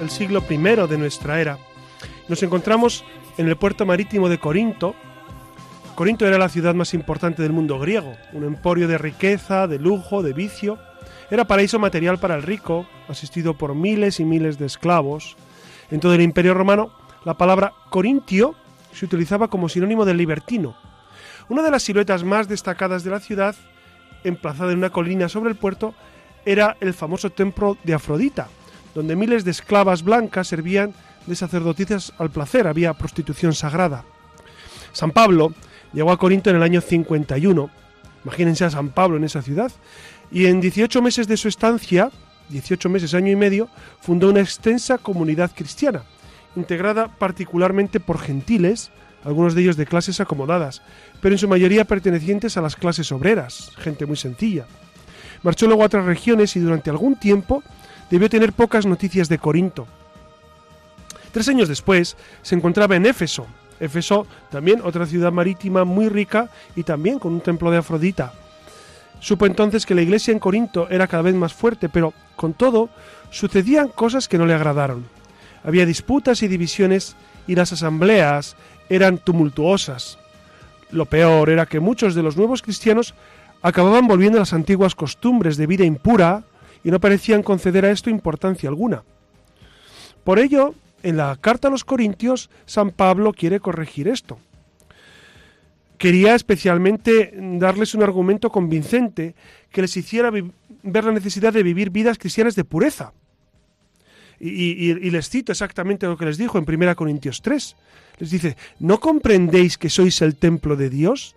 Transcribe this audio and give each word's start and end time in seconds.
El 0.00 0.10
siglo 0.10 0.42
I 0.48 0.56
de 0.56 0.98
nuestra 0.98 1.40
era. 1.40 1.58
Nos 2.28 2.42
encontramos 2.42 3.04
en 3.38 3.48
el 3.48 3.56
puerto 3.56 3.86
marítimo 3.86 4.28
de 4.28 4.38
Corinto. 4.38 4.94
Corinto 5.94 6.26
era 6.26 6.36
la 6.36 6.50
ciudad 6.50 6.74
más 6.74 6.92
importante 6.92 7.42
del 7.42 7.52
mundo 7.52 7.78
griego, 7.78 8.16
un 8.32 8.44
emporio 8.44 8.86
de 8.86 8.98
riqueza, 8.98 9.66
de 9.66 9.78
lujo, 9.78 10.22
de 10.22 10.34
vicio. 10.34 10.78
Era 11.30 11.46
paraíso 11.46 11.78
material 11.78 12.18
para 12.18 12.34
el 12.34 12.42
rico, 12.42 12.86
asistido 13.08 13.54
por 13.54 13.74
miles 13.74 14.20
y 14.20 14.24
miles 14.24 14.58
de 14.58 14.66
esclavos. 14.66 15.36
En 15.90 16.00
todo 16.00 16.14
el 16.14 16.22
imperio 16.22 16.52
romano, 16.52 16.90
la 17.24 17.34
palabra 17.34 17.72
corintio 17.88 18.54
se 18.92 19.06
utilizaba 19.06 19.48
como 19.48 19.68
sinónimo 19.68 20.04
de 20.04 20.14
libertino. 20.14 20.76
Una 21.48 21.62
de 21.62 21.70
las 21.70 21.82
siluetas 21.82 22.24
más 22.24 22.46
destacadas 22.46 23.04
de 23.04 23.10
la 23.10 23.20
ciudad, 23.20 23.56
emplazada 24.22 24.72
en 24.72 24.78
una 24.78 24.90
colina 24.90 25.28
sobre 25.28 25.50
el 25.50 25.56
puerto, 25.56 25.94
era 26.44 26.76
el 26.80 26.92
famoso 26.92 27.30
templo 27.30 27.78
de 27.84 27.94
Afrodita, 27.94 28.48
donde 28.96 29.14
miles 29.14 29.44
de 29.44 29.50
esclavas 29.50 30.02
blancas 30.02 30.48
servían 30.48 30.94
de 31.26 31.36
sacerdotisas 31.36 32.14
al 32.16 32.30
placer, 32.30 32.66
había 32.66 32.94
prostitución 32.94 33.52
sagrada. 33.52 34.04
San 34.94 35.10
Pablo 35.10 35.52
llegó 35.92 36.12
a 36.12 36.16
Corinto 36.16 36.48
en 36.48 36.56
el 36.56 36.62
año 36.62 36.80
51, 36.80 37.70
imagínense 38.24 38.64
a 38.64 38.70
San 38.70 38.88
Pablo 38.88 39.18
en 39.18 39.24
esa 39.24 39.42
ciudad, 39.42 39.70
y 40.30 40.46
en 40.46 40.62
18 40.62 41.02
meses 41.02 41.28
de 41.28 41.36
su 41.36 41.46
estancia, 41.46 42.10
18 42.48 42.88
meses, 42.88 43.12
año 43.12 43.30
y 43.30 43.36
medio, 43.36 43.68
fundó 44.00 44.30
una 44.30 44.40
extensa 44.40 44.96
comunidad 44.96 45.50
cristiana, 45.54 46.04
integrada 46.56 47.08
particularmente 47.18 48.00
por 48.00 48.18
gentiles, 48.18 48.90
algunos 49.24 49.54
de 49.54 49.60
ellos 49.60 49.76
de 49.76 49.84
clases 49.84 50.20
acomodadas, 50.20 50.80
pero 51.20 51.34
en 51.34 51.38
su 51.38 51.48
mayoría 51.48 51.84
pertenecientes 51.84 52.56
a 52.56 52.62
las 52.62 52.76
clases 52.76 53.12
obreras, 53.12 53.72
gente 53.76 54.06
muy 54.06 54.16
sencilla. 54.16 54.64
Marchó 55.42 55.66
luego 55.66 55.82
a 55.82 55.86
otras 55.86 56.06
regiones 56.06 56.56
y 56.56 56.60
durante 56.60 56.88
algún 56.88 57.16
tiempo 57.16 57.62
debió 58.10 58.28
tener 58.28 58.52
pocas 58.52 58.86
noticias 58.86 59.28
de 59.28 59.38
Corinto. 59.38 59.86
Tres 61.32 61.48
años 61.48 61.68
después 61.68 62.16
se 62.42 62.54
encontraba 62.54 62.96
en 62.96 63.06
Éfeso. 63.06 63.46
Éfeso 63.78 64.26
también 64.50 64.80
otra 64.82 65.06
ciudad 65.06 65.32
marítima 65.32 65.84
muy 65.84 66.08
rica 66.08 66.48
y 66.74 66.82
también 66.82 67.18
con 67.18 67.34
un 67.34 67.40
templo 67.40 67.70
de 67.70 67.78
Afrodita. 67.78 68.32
Supo 69.20 69.46
entonces 69.46 69.86
que 69.86 69.94
la 69.94 70.02
iglesia 70.02 70.32
en 70.32 70.38
Corinto 70.38 70.88
era 70.88 71.06
cada 71.06 71.22
vez 71.22 71.34
más 71.34 71.52
fuerte, 71.52 71.88
pero 71.88 72.12
con 72.36 72.54
todo 72.54 72.90
sucedían 73.30 73.88
cosas 73.88 74.28
que 74.28 74.38
no 74.38 74.46
le 74.46 74.54
agradaron. 74.54 75.06
Había 75.64 75.86
disputas 75.86 76.42
y 76.42 76.48
divisiones 76.48 77.16
y 77.46 77.54
las 77.54 77.72
asambleas 77.72 78.56
eran 78.88 79.18
tumultuosas. 79.18 80.18
Lo 80.90 81.06
peor 81.06 81.50
era 81.50 81.66
que 81.66 81.80
muchos 81.80 82.14
de 82.14 82.22
los 82.22 82.36
nuevos 82.36 82.62
cristianos 82.62 83.14
acababan 83.62 84.06
volviendo 84.06 84.38
a 84.38 84.42
las 84.42 84.52
antiguas 84.52 84.94
costumbres 84.94 85.56
de 85.56 85.66
vida 85.66 85.84
impura, 85.84 86.44
y 86.86 86.90
no 86.92 87.00
parecían 87.00 87.42
conceder 87.42 87.84
a 87.84 87.90
esto 87.90 88.10
importancia 88.10 88.68
alguna. 88.68 89.02
Por 90.22 90.38
ello, 90.38 90.72
en 91.02 91.16
la 91.16 91.34
carta 91.34 91.66
a 91.66 91.70
los 91.72 91.82
Corintios, 91.82 92.48
San 92.64 92.92
Pablo 92.92 93.32
quiere 93.32 93.58
corregir 93.58 94.06
esto. 94.06 94.38
Quería 95.98 96.36
especialmente 96.36 97.34
darles 97.58 97.96
un 97.96 98.04
argumento 98.04 98.50
convincente 98.50 99.34
que 99.72 99.82
les 99.82 99.96
hiciera 99.96 100.30
ver 100.30 101.04
la 101.04 101.10
necesidad 101.10 101.52
de 101.52 101.64
vivir 101.64 101.90
vidas 101.90 102.18
cristianas 102.18 102.54
de 102.54 102.62
pureza. 102.62 103.12
Y, 104.38 104.92
les 105.10 105.28
cito 105.28 105.50
exactamente 105.50 106.06
lo 106.06 106.16
que 106.16 106.26
les 106.26 106.38
dijo 106.38 106.56
en 106.56 106.66
1 106.68 106.94
Corintios 106.94 107.42
3. 107.42 107.76
Les 108.18 108.30
dice, 108.30 108.56
¿no 108.78 109.00
comprendéis 109.00 109.76
que 109.76 109.90
sois 109.90 110.22
el 110.22 110.36
templo 110.36 110.76
de 110.76 110.88
Dios? 110.88 111.34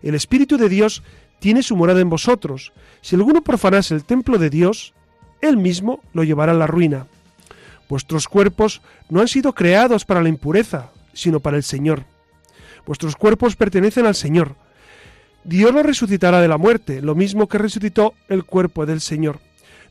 El 0.00 0.14
Espíritu 0.14 0.56
de 0.56 0.68
Dios 0.68 1.02
tiene 1.38 1.62
su 1.62 1.76
morada 1.76 2.00
en 2.00 2.10
vosotros. 2.10 2.72
Si 3.00 3.16
alguno 3.16 3.42
profanase 3.42 3.94
el 3.94 4.04
templo 4.04 4.38
de 4.38 4.50
Dios, 4.50 4.94
él 5.40 5.56
mismo 5.56 6.00
lo 6.12 6.24
llevará 6.24 6.52
a 6.52 6.56
la 6.56 6.66
ruina. 6.66 7.06
Vuestros 7.88 8.28
cuerpos 8.28 8.82
no 9.08 9.20
han 9.20 9.28
sido 9.28 9.52
creados 9.52 10.04
para 10.04 10.22
la 10.22 10.28
impureza, 10.28 10.90
sino 11.12 11.40
para 11.40 11.56
el 11.56 11.62
Señor. 11.62 12.04
Vuestros 12.86 13.16
cuerpos 13.16 13.56
pertenecen 13.56 14.06
al 14.06 14.14
Señor. 14.14 14.56
Dios 15.44 15.72
los 15.72 15.86
resucitará 15.86 16.40
de 16.40 16.48
la 16.48 16.58
muerte, 16.58 17.00
lo 17.00 17.14
mismo 17.14 17.46
que 17.46 17.58
resucitó 17.58 18.14
el 18.28 18.44
cuerpo 18.44 18.86
del 18.86 19.00
Señor. 19.00 19.40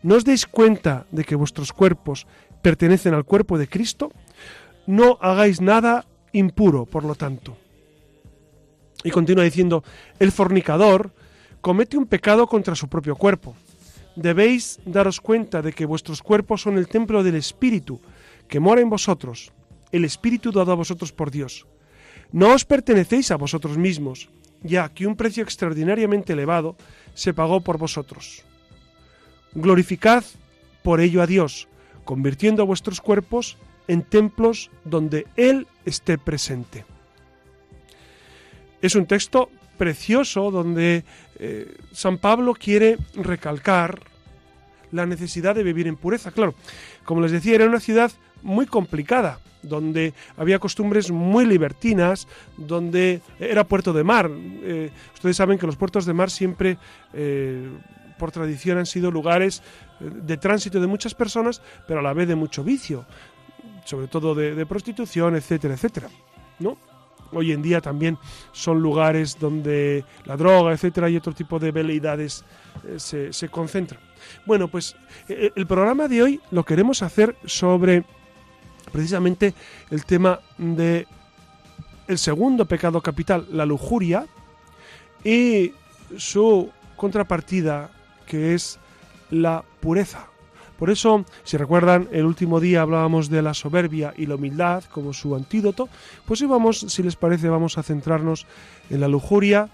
¿No 0.03 0.15
os 0.15 0.25
deis 0.25 0.45
cuenta 0.45 1.05
de 1.11 1.23
que 1.23 1.35
vuestros 1.35 1.71
cuerpos 1.71 2.27
pertenecen 2.61 3.13
al 3.13 3.23
cuerpo 3.23 3.57
de 3.57 3.67
Cristo? 3.67 4.11
No 4.85 5.17
hagáis 5.21 5.61
nada 5.61 6.05
impuro, 6.33 6.85
por 6.85 7.05
lo 7.05 7.15
tanto. 7.15 7.57
Y 9.03 9.11
continúa 9.11 9.43
diciendo, 9.43 9.83
el 10.19 10.31
fornicador, 10.31 11.13
comete 11.65 11.97
un 11.97 12.05
pecado 12.05 12.45
contra 12.45 12.75
su 12.75 12.87
propio 12.87 13.15
cuerpo. 13.15 13.55
Debéis 14.15 14.79
daros 14.85 15.19
cuenta 15.19 15.63
de 15.63 15.73
que 15.73 15.87
vuestros 15.87 16.21
cuerpos 16.21 16.61
son 16.61 16.77
el 16.77 16.87
templo 16.87 17.23
del 17.23 17.33
Espíritu, 17.33 17.99
que 18.47 18.59
mora 18.59 18.81
en 18.81 18.89
vosotros, 18.91 19.51
el 19.91 20.05
Espíritu 20.05 20.51
dado 20.51 20.71
a 20.73 20.75
vosotros 20.75 21.11
por 21.11 21.31
Dios. 21.31 21.65
No 22.31 22.53
os 22.53 22.65
pertenecéis 22.65 23.31
a 23.31 23.37
vosotros 23.37 23.79
mismos, 23.79 24.29
ya 24.61 24.89
que 24.89 25.07
un 25.07 25.15
precio 25.15 25.41
extraordinariamente 25.41 26.33
elevado 26.33 26.75
se 27.15 27.33
pagó 27.33 27.61
por 27.61 27.79
vosotros. 27.79 28.43
Glorificad 29.55 30.23
por 30.83 31.01
ello 31.01 31.23
a 31.23 31.25
Dios, 31.25 31.67
convirtiendo 32.03 32.61
a 32.61 32.67
vuestros 32.67 33.01
cuerpos 33.01 33.57
en 33.87 34.03
templos 34.03 34.69
donde 34.83 35.25
Él 35.35 35.65
esté 35.83 36.19
presente. 36.19 36.85
Es 38.83 38.93
un 38.93 39.07
texto 39.07 39.49
precioso 39.75 40.51
donde 40.51 41.03
eh, 41.39 41.77
San 41.91 42.17
Pablo 42.17 42.53
quiere 42.53 42.97
recalcar 43.15 43.99
la 44.91 45.05
necesidad 45.05 45.55
de 45.55 45.63
vivir 45.63 45.87
en 45.87 45.95
pureza. 45.95 46.31
Claro, 46.31 46.55
como 47.03 47.21
les 47.21 47.31
decía, 47.31 47.55
era 47.55 47.65
una 47.65 47.79
ciudad 47.79 48.11
muy 48.43 48.65
complicada, 48.65 49.39
donde 49.61 50.13
había 50.37 50.59
costumbres 50.59 51.11
muy 51.11 51.45
libertinas, 51.45 52.27
donde 52.57 53.21
era 53.39 53.63
puerto 53.63 53.93
de 53.93 54.03
mar. 54.03 54.29
Eh, 54.31 54.91
ustedes 55.13 55.35
saben 55.35 55.57
que 55.57 55.65
los 55.65 55.75
puertos 55.75 56.05
de 56.05 56.13
mar 56.13 56.29
siempre, 56.29 56.77
eh, 57.13 57.67
por 58.17 58.31
tradición, 58.31 58.77
han 58.77 58.85
sido 58.85 59.11
lugares 59.11 59.63
de 59.99 60.37
tránsito 60.37 60.79
de 60.79 60.87
muchas 60.87 61.13
personas, 61.13 61.61
pero 61.87 61.99
a 61.99 62.03
la 62.03 62.13
vez 62.13 62.27
de 62.27 62.35
mucho 62.35 62.63
vicio, 62.63 63.05
sobre 63.85 64.07
todo 64.07 64.35
de, 64.35 64.55
de 64.55 64.65
prostitución, 64.65 65.35
etcétera, 65.35 65.73
etcétera. 65.73 66.09
¿No? 66.59 66.77
Hoy 67.31 67.51
en 67.51 67.61
día 67.61 67.81
también 67.81 68.17
son 68.51 68.81
lugares 68.81 69.37
donde 69.39 70.03
la 70.25 70.37
droga, 70.37 70.73
etcétera, 70.73 71.09
y 71.09 71.17
otro 71.17 71.33
tipo 71.33 71.59
de 71.59 71.71
veleidades 71.71 72.43
eh, 72.83 73.31
se, 73.31 73.49
concentran. 73.49 74.01
Bueno, 74.45 74.67
pues 74.67 74.95
eh, 75.27 75.51
el 75.55 75.67
programa 75.67 76.07
de 76.07 76.23
hoy 76.23 76.41
lo 76.51 76.63
queremos 76.63 77.01
hacer 77.01 77.35
sobre 77.45 78.03
precisamente 78.91 79.53
el 79.91 80.05
tema 80.05 80.39
de 80.57 81.07
el 82.07 82.17
segundo 82.17 82.65
pecado 82.65 83.01
capital, 83.01 83.47
la 83.51 83.65
lujuria, 83.65 84.27
y 85.23 85.73
su 86.17 86.69
contrapartida, 86.95 87.89
que 88.27 88.53
es 88.53 88.79
la 89.31 89.63
pureza. 89.79 90.27
Por 90.77 90.89
eso, 90.89 91.25
si 91.43 91.57
recuerdan, 91.57 92.09
el 92.11 92.25
último 92.25 92.59
día 92.59 92.81
hablábamos 92.81 93.29
de 93.29 93.41
la 93.41 93.53
soberbia 93.53 94.13
y 94.17 94.25
la 94.25 94.35
humildad 94.35 94.83
como 94.91 95.13
su 95.13 95.35
antídoto, 95.35 95.89
pues 96.25 96.41
hoy 96.41 96.47
vamos, 96.47 96.79
si 96.87 97.03
les 97.03 97.15
parece, 97.15 97.49
vamos 97.49 97.77
a 97.77 97.83
centrarnos 97.83 98.45
en 98.89 99.01
la 99.01 99.07
lujuria 99.07 99.69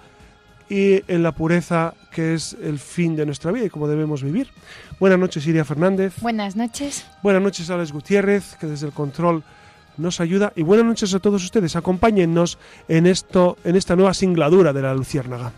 y 0.70 1.04
en 1.12 1.24
la 1.24 1.34
pureza 1.34 1.96
que 2.12 2.34
es 2.34 2.56
el 2.62 2.80
fin 2.80 3.16
de 3.16 3.26
nuestra 3.26 3.52
vida 3.52 3.66
y 3.66 3.70
cómo 3.70 3.88
debemos 3.88 4.24
vivir. 4.24 4.48
Buenas 5.00 5.20
noches, 5.20 5.46
Iria 5.46 5.66
Fernández. 5.66 6.14
Buenas 6.22 6.56
noches. 6.56 7.06
Buenas 7.24 7.42
noches, 7.42 7.70
Alex 7.70 7.92
Gutiérrez, 7.92 8.56
que 8.56 8.68
desde 8.68 8.88
el 8.88 8.94
control 8.94 9.44
nos 9.98 10.22
ayuda. 10.22 10.54
Y 10.56 10.64
buenas 10.64 10.86
noches 10.86 11.14
a 11.14 11.20
todos 11.20 11.44
ustedes. 11.44 11.76
Acompáñennos 11.76 12.58
en, 12.88 13.06
esto, 13.06 13.58
en 13.64 13.76
esta 13.76 13.96
nueva 13.96 14.14
singladura 14.14 14.72
de 14.72 14.82
la 14.82 14.94
Luciérnaga. 14.94 15.52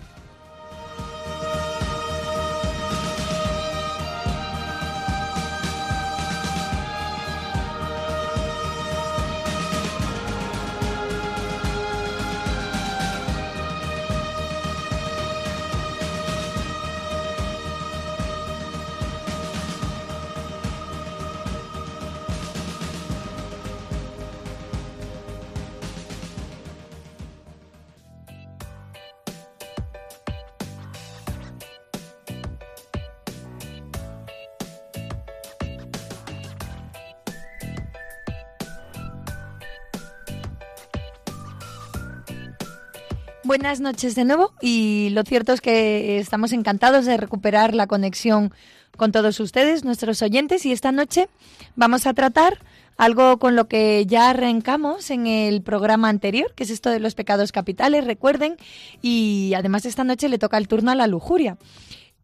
Buenas 43.64 43.80
noches 43.80 44.14
de 44.16 44.26
nuevo 44.26 44.52
y 44.60 45.08
lo 45.12 45.24
cierto 45.24 45.54
es 45.54 45.62
que 45.62 46.20
estamos 46.20 46.52
encantados 46.52 47.06
de 47.06 47.16
recuperar 47.16 47.74
la 47.74 47.88
conexión 47.88 48.52
con 48.98 49.14
todos 49.14 49.40
ustedes, 49.40 49.86
nuestros 49.86 50.22
oyentes, 50.22 50.66
y 50.66 50.74
esta 50.74 50.92
noche 50.92 51.30
vamos 51.78 52.06
a 52.06 52.14
tratar 52.14 52.60
algo 52.98 53.40
con 53.40 53.56
lo 53.56 53.70
que 53.70 54.06
ya 54.06 54.32
arrancamos 54.32 55.10
en 55.12 55.28
el 55.28 55.62
programa 55.62 56.10
anterior, 56.10 56.54
que 56.56 56.66
es 56.66 56.72
esto 56.72 56.90
de 56.90 57.00
los 57.00 57.16
pecados 57.16 57.54
capitales, 57.54 58.04
recuerden, 58.04 58.58
y 59.02 59.54
además 59.56 59.86
esta 59.86 60.04
noche 60.04 60.28
le 60.28 60.40
toca 60.40 60.58
el 60.58 60.68
turno 60.68 60.92
a 60.92 60.96
la 60.96 61.08
lujuria. 61.08 61.58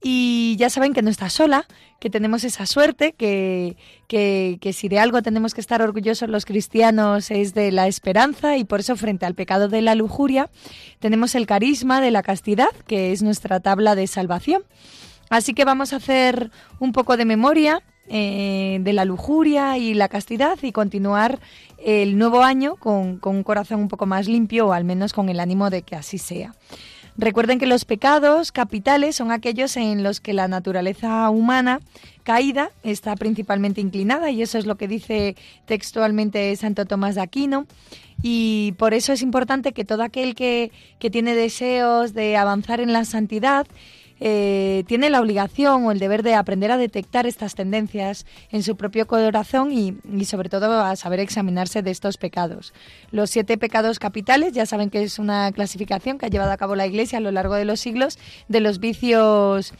Y 0.02 0.56
ya 0.58 0.70
saben 0.70 0.94
que 0.94 1.02
no 1.02 1.10
está 1.10 1.30
sola, 1.30 1.66
que 2.00 2.10
tenemos 2.10 2.46
esa 2.46 2.66
suerte, 2.66 3.12
que, 3.12 3.76
que, 4.08 4.58
que, 4.62 4.72
si 4.72 4.88
de 4.88 4.98
algo 4.98 5.22
tenemos 5.22 5.54
que 5.54 5.60
estar 5.60 5.82
orgullosos 5.82 6.30
los 6.30 6.46
cristianos 6.46 7.32
es 7.32 7.54
de 7.54 7.72
la 7.74 7.88
esperanza 7.88 8.56
y 8.56 8.64
por 8.64 8.80
eso 8.80 8.96
frente 8.96 9.26
al 9.26 9.36
pecado 9.36 9.68
de 9.68 9.82
la 9.82 9.96
lujuria 9.96 10.50
tenemos 11.00 11.36
el 11.36 11.46
carisma 11.46 12.00
de 12.00 12.12
la 12.12 12.24
castidad, 12.24 12.70
que 12.88 13.12
es 13.12 13.22
nuestra 13.22 13.60
tabla 13.60 13.96
de 13.96 14.08
salvación. 14.08 14.64
Así 15.30 15.54
que 15.54 15.66
vamos 15.66 15.92
a 15.92 15.98
hacer 15.98 16.50
un 16.80 16.94
poco 16.94 17.18
de 17.18 17.26
memoria 17.26 17.84
eh, 18.08 18.80
de 18.82 18.94
la 18.94 19.06
lujuria 19.06 19.78
y 19.78 19.94
la 19.94 20.08
castidad 20.08 20.58
y 20.64 20.72
continuar 20.72 21.40
el 21.78 22.18
nuevo 22.18 22.42
año 22.42 22.76
con, 22.78 23.18
con 23.20 23.36
un 23.36 23.44
corazón 23.44 23.82
un 23.82 23.88
poco 23.88 24.06
más 24.06 24.28
limpio 24.28 24.68
o 24.68 24.74
al 24.74 24.86
menos 24.86 25.14
con 25.14 25.30
el 25.30 25.40
ánimo 25.40 25.70
de 25.70 25.84
que 25.84 25.96
así 25.96 26.18
sea. 26.18 26.56
Recuerden 27.20 27.60
que 27.60 27.66
los 27.66 27.84
pecados 27.84 28.54
capitales 28.54 29.18
son 29.18 29.30
aquellos 29.34 29.76
en 29.76 30.04
los 30.04 30.22
que 30.22 30.32
la 30.32 30.48
naturaleza 30.48 31.30
humana 31.30 31.82
caída 32.24 32.72
está 32.82 33.14
principalmente 33.18 33.82
inclinada 33.82 34.32
y 34.32 34.42
eso 34.42 34.58
es 34.58 34.66
lo 34.66 34.78
que 34.78 34.88
dice 34.88 35.36
textualmente 35.66 36.56
Santo 36.56 36.86
Tomás 36.86 37.16
de 37.16 37.22
Aquino. 37.22 37.66
Y 38.22 38.74
por 38.78 38.94
eso 38.94 39.12
es 39.12 39.22
importante 39.22 39.74
que 39.74 39.84
todo 39.84 40.04
aquel 40.04 40.34
que, 40.34 40.72
que 40.98 41.10
tiene 41.10 41.36
deseos 41.36 42.14
de 42.14 42.38
avanzar 42.38 42.80
en 42.80 42.94
la 42.94 43.04
santidad 43.04 43.68
eh, 44.20 44.84
tiene 44.88 45.10
la 45.10 45.22
obligación 45.22 45.86
o 45.86 45.92
el 45.92 46.00
deber 46.00 46.24
de 46.24 46.36
aprender 46.36 46.72
a 46.72 46.78
detectar 46.78 47.26
estas 47.26 47.56
tendencias 47.56 48.26
en 48.52 48.64
su 48.64 48.76
propio 48.76 49.08
corazón 49.08 49.72
y, 49.72 49.96
y, 50.12 50.26
sobre 50.26 50.50
todo 50.50 50.82
a 50.82 50.96
saber 50.96 51.20
examinarse 51.20 51.82
de 51.82 51.92
estos 51.92 52.18
pecados. 52.18 52.74
Los 53.12 53.30
siete 53.30 53.58
pecados 53.58 54.00
capitales, 54.00 54.54
ya 54.54 54.66
saben 54.66 54.90
que 54.90 55.04
es 55.04 55.20
una 55.20 55.52
clasificación 55.52 56.18
que 56.18 56.26
ha 56.26 56.30
llevado 56.30 56.52
a 56.52 56.58
cabo 56.58 56.76
la 56.76 56.88
Iglesia 56.88 57.18
a 57.18 57.22
lo 57.22 57.32
largo 57.32 57.56
de 57.56 57.66
los 57.66 57.80
siglos 57.80 58.20
de 58.48 58.60
los 58.60 58.80
vicios 58.80 59.74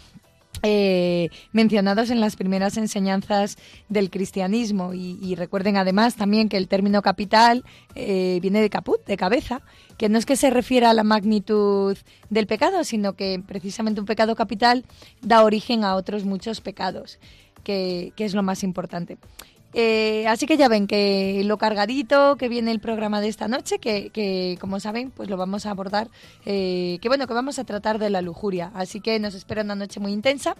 eh, 0.64 1.30
mencionados 1.52 2.10
en 2.10 2.20
las 2.20 2.36
primeras 2.36 2.78
enseñanzas 2.78 3.58
del 3.88 4.10
cristianismo 4.10 4.94
y, 4.94 5.36
recuerden 5.36 5.78
además 5.78 6.16
también 6.16 6.50
que 6.50 6.58
el 6.58 6.68
término 6.68 7.02
capital 7.02 7.64
eh, 7.96 8.40
viene 8.42 8.62
de 8.62 8.70
caput, 8.70 9.06
de 9.06 9.16
cabeza, 9.16 9.62
que 9.98 10.10
no 10.10 10.18
es 10.18 10.26
que 10.26 10.36
se 10.36 10.50
refiera 10.50 10.90
a 10.90 10.94
la 10.94 11.04
magnitud 11.04 11.98
del 12.30 12.48
pecado, 12.48 12.84
sino 12.84 13.14
que 13.14 13.42
precisamente 13.46 14.02
un 14.02 14.06
pecado 14.06 14.36
capital 14.36 14.86
da 15.22 15.44
origen 15.44 15.84
a 15.84 15.96
otros 15.96 16.26
muchos 16.26 16.62
pecados, 16.62 17.20
que 17.64 18.14
es 18.18 18.34
lo 18.34 18.44
más 18.44 18.64
importante. 18.64 19.18
Eh, 19.74 20.26
así 20.28 20.48
que 20.48 20.58
ya 20.58 20.68
ven 20.68 20.88
que 20.88 21.44
lo 21.46 21.58
cargadito 21.58 22.38
que 22.38 22.50
viene 22.50 22.72
el 22.72 22.80
programa 22.80 23.22
de 23.22 23.28
esta 23.28 23.48
noche, 23.48 23.80
que, 23.80 24.10
que 24.10 24.58
como 24.60 24.80
saben, 24.80 25.12
pues 25.12 25.30
lo 25.30 25.38
vamos 25.38 25.66
a 25.66 25.72
abordar, 25.72 26.10
eh, 26.46 26.98
que 27.02 27.08
bueno, 27.08 27.28
que 27.28 27.34
vamos 27.34 27.60
a 27.60 27.64
tratar 27.64 28.00
de 28.00 28.10
la 28.10 28.22
lujuria. 28.22 28.72
Así 28.74 29.00
que 29.00 29.20
nos 29.20 29.36
espera 29.36 29.62
una 29.62 29.76
noche 29.76 30.00
muy 30.00 30.12
intensa 30.12 30.56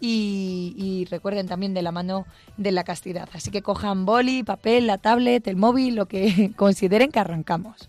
y, 0.00 0.74
y, 0.76 1.04
recuerden 1.06 1.48
también 1.48 1.74
de 1.74 1.82
la 1.82 1.92
mano 1.92 2.26
de 2.56 2.72
la 2.72 2.84
castidad. 2.84 3.28
Así 3.32 3.50
que 3.50 3.62
cojan 3.62 4.04
boli, 4.04 4.42
papel, 4.42 4.86
la 4.86 4.98
tablet, 4.98 5.46
el 5.46 5.56
móvil, 5.56 5.94
lo 5.94 6.06
que 6.06 6.52
consideren 6.56 7.10
que 7.10 7.18
arrancamos. 7.18 7.88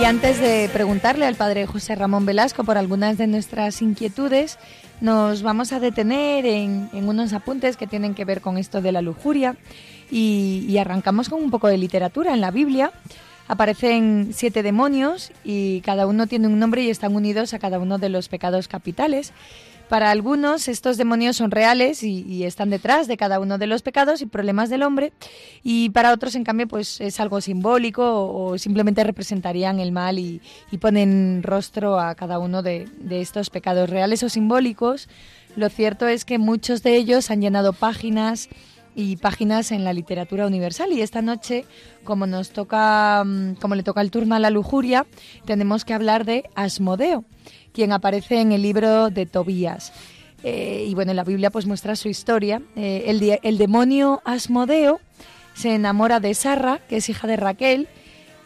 Y 0.00 0.04
antes 0.06 0.40
de 0.40 0.70
preguntarle 0.72 1.26
al 1.26 1.34
padre 1.34 1.66
José 1.66 1.94
Ramón 1.94 2.24
Velasco 2.24 2.64
por 2.64 2.78
algunas 2.78 3.18
de 3.18 3.26
nuestras 3.26 3.82
inquietudes, 3.82 4.58
nos 5.02 5.42
vamos 5.42 5.74
a 5.74 5.78
detener 5.78 6.46
en, 6.46 6.88
unos 6.94 7.34
apuntes 7.34 7.76
que 7.76 7.86
tienen 7.86 8.14
que 8.14 8.24
ver 8.24 8.40
con 8.40 8.56
esto 8.56 8.80
de 8.80 8.92
la 8.92 9.02
lujuria 9.02 9.56
y 10.10 10.74
arrancamos 10.78 11.28
con 11.28 11.42
un 11.42 11.50
poco 11.50 11.68
de 11.68 11.76
literatura. 11.76 12.32
En 12.32 12.40
la 12.40 12.50
Biblia 12.50 12.92
aparecen 13.46 14.30
siete 14.32 14.62
demonios 14.62 15.32
y 15.44 15.82
cada 15.82 16.06
uno 16.06 16.26
tiene 16.26 16.46
un 16.46 16.58
nombre 16.58 16.82
y 16.82 16.88
están 16.88 17.14
unidos 17.14 17.52
a 17.52 17.58
cada 17.58 17.78
uno 17.78 17.98
de 17.98 18.08
los 18.08 18.28
pecados 18.28 18.68
capitales. 18.68 19.34
Para 19.90 20.12
algunos 20.12 20.68
estos 20.68 20.98
demonios 20.98 21.36
son 21.36 21.50
reales 21.50 22.04
y, 22.04 22.44
están 22.44 22.70
detrás 22.70 23.08
de 23.08 23.16
cada 23.16 23.40
uno 23.40 23.58
de 23.58 23.66
los 23.66 23.82
pecados 23.82 24.22
y 24.22 24.26
problemas 24.26 24.70
del 24.70 24.84
hombre. 24.84 25.12
Y 25.64 25.90
para 25.90 26.12
otros 26.12 26.36
en 26.36 26.44
cambio 26.44 26.68
pues 26.68 27.00
es 27.00 27.18
algo 27.18 27.40
simbólico 27.40 28.04
o, 28.04 28.52
o 28.52 28.58
simplemente 28.58 29.02
representarían 29.02 29.80
el 29.80 29.90
mal 29.90 30.20
y, 30.20 30.42
y 30.70 30.78
ponen 30.78 31.42
rostro 31.42 31.98
a 31.98 32.14
cada 32.14 32.38
uno 32.38 32.62
de, 32.62 32.88
de, 33.00 33.20
estos 33.20 33.50
pecados 33.50 33.90
reales 33.90 34.22
o 34.22 34.28
simbólicos. 34.28 35.08
Lo 35.56 35.68
cierto 35.68 36.06
es 36.06 36.24
que 36.24 36.38
muchos 36.38 36.84
de 36.84 36.94
ellos 36.94 37.28
han 37.32 37.40
llenado 37.40 37.72
páginas 37.72 38.48
y 38.94 39.16
páginas 39.16 39.72
en 39.72 39.82
la 39.82 39.92
literatura 39.92 40.46
universal. 40.46 40.92
Y 40.92 41.02
esta 41.02 41.20
noche 41.20 41.64
como 42.04 42.26
nos 42.26 42.50
toca 42.50 43.24
como 43.60 43.74
le 43.74 43.82
toca 43.82 44.00
el 44.00 44.10
turno 44.10 44.34
a 44.34 44.38
la 44.38 44.50
lujuria 44.50 45.06
tenemos 45.44 45.84
que 45.84 45.94
hablar 45.94 46.24
de 46.24 46.44
Asmodeo 46.54 47.24
quien 47.72 47.92
aparece 47.92 48.40
en 48.40 48.52
el 48.52 48.62
libro 48.62 49.10
de 49.10 49.26
Tobías. 49.26 49.92
Eh, 50.42 50.86
y 50.88 50.94
bueno, 50.94 51.12
la 51.14 51.24
Biblia 51.24 51.50
pues 51.50 51.66
muestra 51.66 51.96
su 51.96 52.08
historia. 52.08 52.62
Eh, 52.76 53.04
el, 53.06 53.38
el, 53.42 53.58
demonio 53.58 54.22
Asmodeo 54.24 55.00
se 55.54 55.74
enamora 55.74 56.20
de 56.20 56.34
Sarra, 56.34 56.80
que 56.88 56.98
es 56.98 57.08
hija 57.08 57.26
de 57.26 57.36
Raquel, 57.36 57.88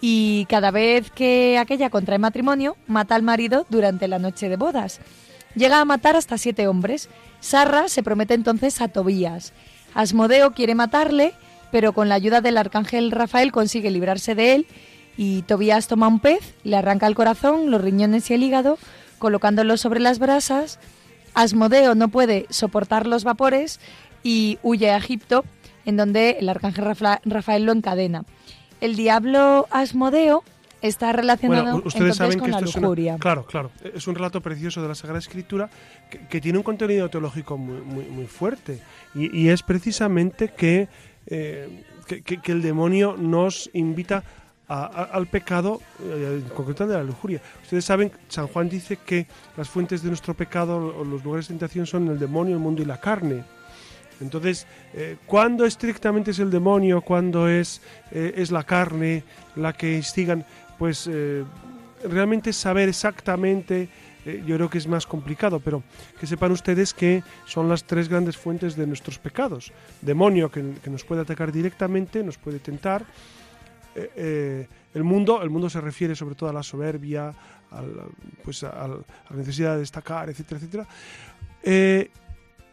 y 0.00 0.46
cada 0.48 0.70
vez 0.70 1.10
que 1.10 1.58
aquella 1.58 1.90
contrae 1.90 2.18
matrimonio, 2.18 2.76
mata 2.86 3.14
al 3.14 3.22
marido 3.22 3.66
durante 3.70 4.08
la 4.08 4.18
noche 4.18 4.48
de 4.48 4.56
bodas. 4.56 5.00
Llega 5.54 5.80
a 5.80 5.84
matar 5.84 6.16
hasta 6.16 6.36
siete 6.36 6.66
hombres. 6.66 7.08
Sarra 7.40 7.88
se 7.88 8.02
promete 8.02 8.34
entonces 8.34 8.80
a 8.80 8.88
Tobías. 8.88 9.52
Asmodeo 9.94 10.52
quiere 10.52 10.74
matarle, 10.74 11.32
pero 11.70 11.92
con 11.92 12.08
la 12.08 12.16
ayuda 12.16 12.40
del 12.40 12.58
arcángel 12.58 13.12
Rafael 13.12 13.52
consigue 13.52 13.90
librarse 13.90 14.34
de 14.34 14.54
él 14.54 14.66
y 15.16 15.42
Tobías 15.42 15.86
toma 15.86 16.08
un 16.08 16.20
pez, 16.20 16.54
le 16.64 16.76
arranca 16.76 17.06
el 17.06 17.14
corazón, 17.14 17.70
los 17.70 17.80
riñones 17.80 18.30
y 18.30 18.34
el 18.34 18.42
hígado, 18.42 18.78
colocándolo 19.18 19.76
sobre 19.76 20.00
las 20.00 20.18
brasas. 20.18 20.78
Asmodeo 21.34 21.94
no 21.94 22.08
puede 22.08 22.46
soportar 22.50 23.06
los 23.06 23.24
vapores 23.24 23.80
y 24.22 24.58
huye 24.62 24.90
a 24.90 24.96
Egipto, 24.96 25.44
en 25.84 25.96
donde 25.96 26.36
el 26.40 26.48
arcángel 26.48 26.96
Rafael 27.24 27.64
lo 27.64 27.72
encadena. 27.72 28.24
El 28.80 28.96
diablo 28.96 29.66
Asmodeo 29.70 30.44
está 30.88 31.12
relacionado 31.12 31.72
bueno, 31.72 31.82
ustedes 31.86 32.16
saben 32.16 32.38
con 32.38 32.46
que 32.46 32.52
la 32.52 32.58
esto 32.60 32.80
lujuria. 32.80 33.12
Es 33.12 33.14
una, 33.14 33.22
claro, 33.22 33.46
claro. 33.46 33.70
Es 33.94 34.06
un 34.06 34.14
relato 34.14 34.40
precioso 34.42 34.82
de 34.82 34.88
la 34.88 34.94
Sagrada 34.94 35.18
Escritura 35.18 35.70
que, 36.10 36.26
que 36.26 36.40
tiene 36.40 36.58
un 36.58 36.64
contenido 36.64 37.08
teológico 37.08 37.56
muy, 37.56 37.80
muy, 37.80 38.04
muy 38.04 38.26
fuerte. 38.26 38.80
Y, 39.14 39.34
y, 39.36 39.48
es 39.48 39.62
precisamente 39.62 40.52
que, 40.54 40.88
eh, 41.26 41.84
que, 42.06 42.22
que, 42.22 42.52
el 42.52 42.60
demonio 42.60 43.16
nos 43.16 43.70
invita 43.72 44.24
a, 44.68 44.84
a, 44.84 45.02
al 45.04 45.26
pecado, 45.26 45.80
eh, 46.02 46.40
en 46.42 46.48
concreto 46.54 46.86
de 46.86 46.94
la 46.94 47.04
lujuria. 47.04 47.40
Ustedes 47.62 47.84
saben, 47.84 48.10
San 48.28 48.46
Juan 48.46 48.68
dice 48.68 48.96
que 48.96 49.26
las 49.56 49.68
fuentes 49.68 50.02
de 50.02 50.08
nuestro 50.08 50.34
pecado 50.34 50.76
o 50.96 51.04
los 51.04 51.22
lugares 51.24 51.48
de 51.48 51.54
tentación 51.54 51.86
son 51.86 52.08
el 52.08 52.18
demonio, 52.18 52.54
el 52.54 52.60
mundo 52.60 52.82
y 52.82 52.84
la 52.84 53.00
carne. 53.00 53.44
Entonces, 54.20 54.66
eh, 54.94 55.16
¿cuándo 55.26 55.64
estrictamente 55.64 56.30
es 56.30 56.38
el 56.38 56.50
demonio? 56.50 57.02
¿Cuándo 57.02 57.48
es, 57.48 57.82
eh, 58.12 58.34
es 58.36 58.52
la 58.52 58.62
carne 58.62 59.24
la 59.56 59.72
que 59.72 59.96
instigan? 59.96 60.44
Pues 60.78 61.08
eh, 61.10 61.44
realmente 62.08 62.52
saber 62.52 62.88
exactamente, 62.88 63.88
eh, 64.24 64.42
yo 64.46 64.54
creo 64.56 64.70
que 64.70 64.78
es 64.78 64.86
más 64.86 65.04
complicado, 65.04 65.58
pero 65.58 65.82
que 66.18 66.26
sepan 66.26 66.52
ustedes 66.52 66.94
que 66.94 67.24
son 67.44 67.68
las 67.68 67.84
tres 67.84 68.08
grandes 68.08 68.36
fuentes 68.36 68.76
de 68.76 68.86
nuestros 68.86 69.18
pecados. 69.18 69.72
Demonio 70.00 70.48
que, 70.48 70.62
que 70.82 70.90
nos 70.90 71.02
puede 71.04 71.22
atacar 71.22 71.50
directamente, 71.50 72.22
nos 72.22 72.38
puede 72.38 72.60
tentar, 72.60 73.04
eh, 73.94 74.10
eh, 74.16 74.68
el 74.94 75.04
mundo, 75.04 75.42
el 75.42 75.50
mundo 75.50 75.70
se 75.70 75.80
refiere 75.80 76.14
sobre 76.14 76.34
todo 76.34 76.50
a 76.50 76.52
la 76.52 76.62
soberbia, 76.62 77.32
al- 77.70 78.10
pues 78.42 78.62
a, 78.64 78.88
la 78.88 79.36
necesidad 79.36 79.74
de 79.74 79.80
destacar, 79.80 80.28
etcétera, 80.30 80.58
etcétera. 80.58 80.86
Eh, 81.62 82.10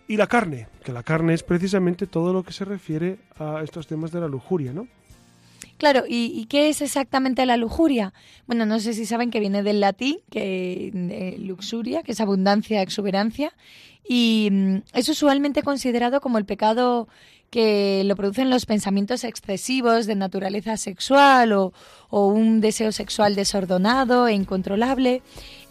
y 0.07 0.17
la 0.17 0.27
carne, 0.27 0.67
que 0.83 0.91
la 0.91 1.03
carne 1.03 1.33
es 1.33 1.43
precisamente 1.43 2.07
todo 2.07 2.33
lo 2.33 2.43
que 2.43 2.51
se 2.51 2.65
refiere 2.65 3.17
a 3.39 3.61
estos 3.63 3.87
temas 3.87 4.11
de 4.11 4.19
la 4.19 4.27
lujuria, 4.27 4.73
¿no? 4.73 4.87
Claro, 5.77 6.03
¿y, 6.07 6.45
qué 6.45 6.69
es 6.69 6.81
exactamente 6.81 7.43
la 7.47 7.57
lujuria? 7.57 8.13
Bueno, 8.45 8.67
no 8.67 8.79
sé 8.79 8.93
si 8.93 9.07
saben 9.07 9.31
que 9.31 9.39
viene 9.39 9.63
del 9.63 9.79
latín, 9.79 10.17
que 10.29 11.35
luxuria, 11.39 12.03
que 12.03 12.11
es 12.11 12.21
abundancia, 12.21 12.83
exuberancia, 12.83 13.51
y 14.07 14.49
mm, 14.51 14.75
es 14.93 15.09
usualmente 15.09 15.63
considerado 15.63 16.21
como 16.21 16.37
el 16.37 16.45
pecado 16.45 17.07
que 17.51 18.03
lo 18.05 18.15
producen 18.15 18.49
los 18.49 18.65
pensamientos 18.65 19.25
excesivos 19.25 20.07
de 20.07 20.15
naturaleza 20.15 20.77
sexual 20.77 21.51
o, 21.51 21.73
o 22.09 22.27
un 22.27 22.61
deseo 22.61 22.93
sexual 22.93 23.35
desordenado 23.35 24.27
e 24.27 24.33
incontrolable. 24.33 25.21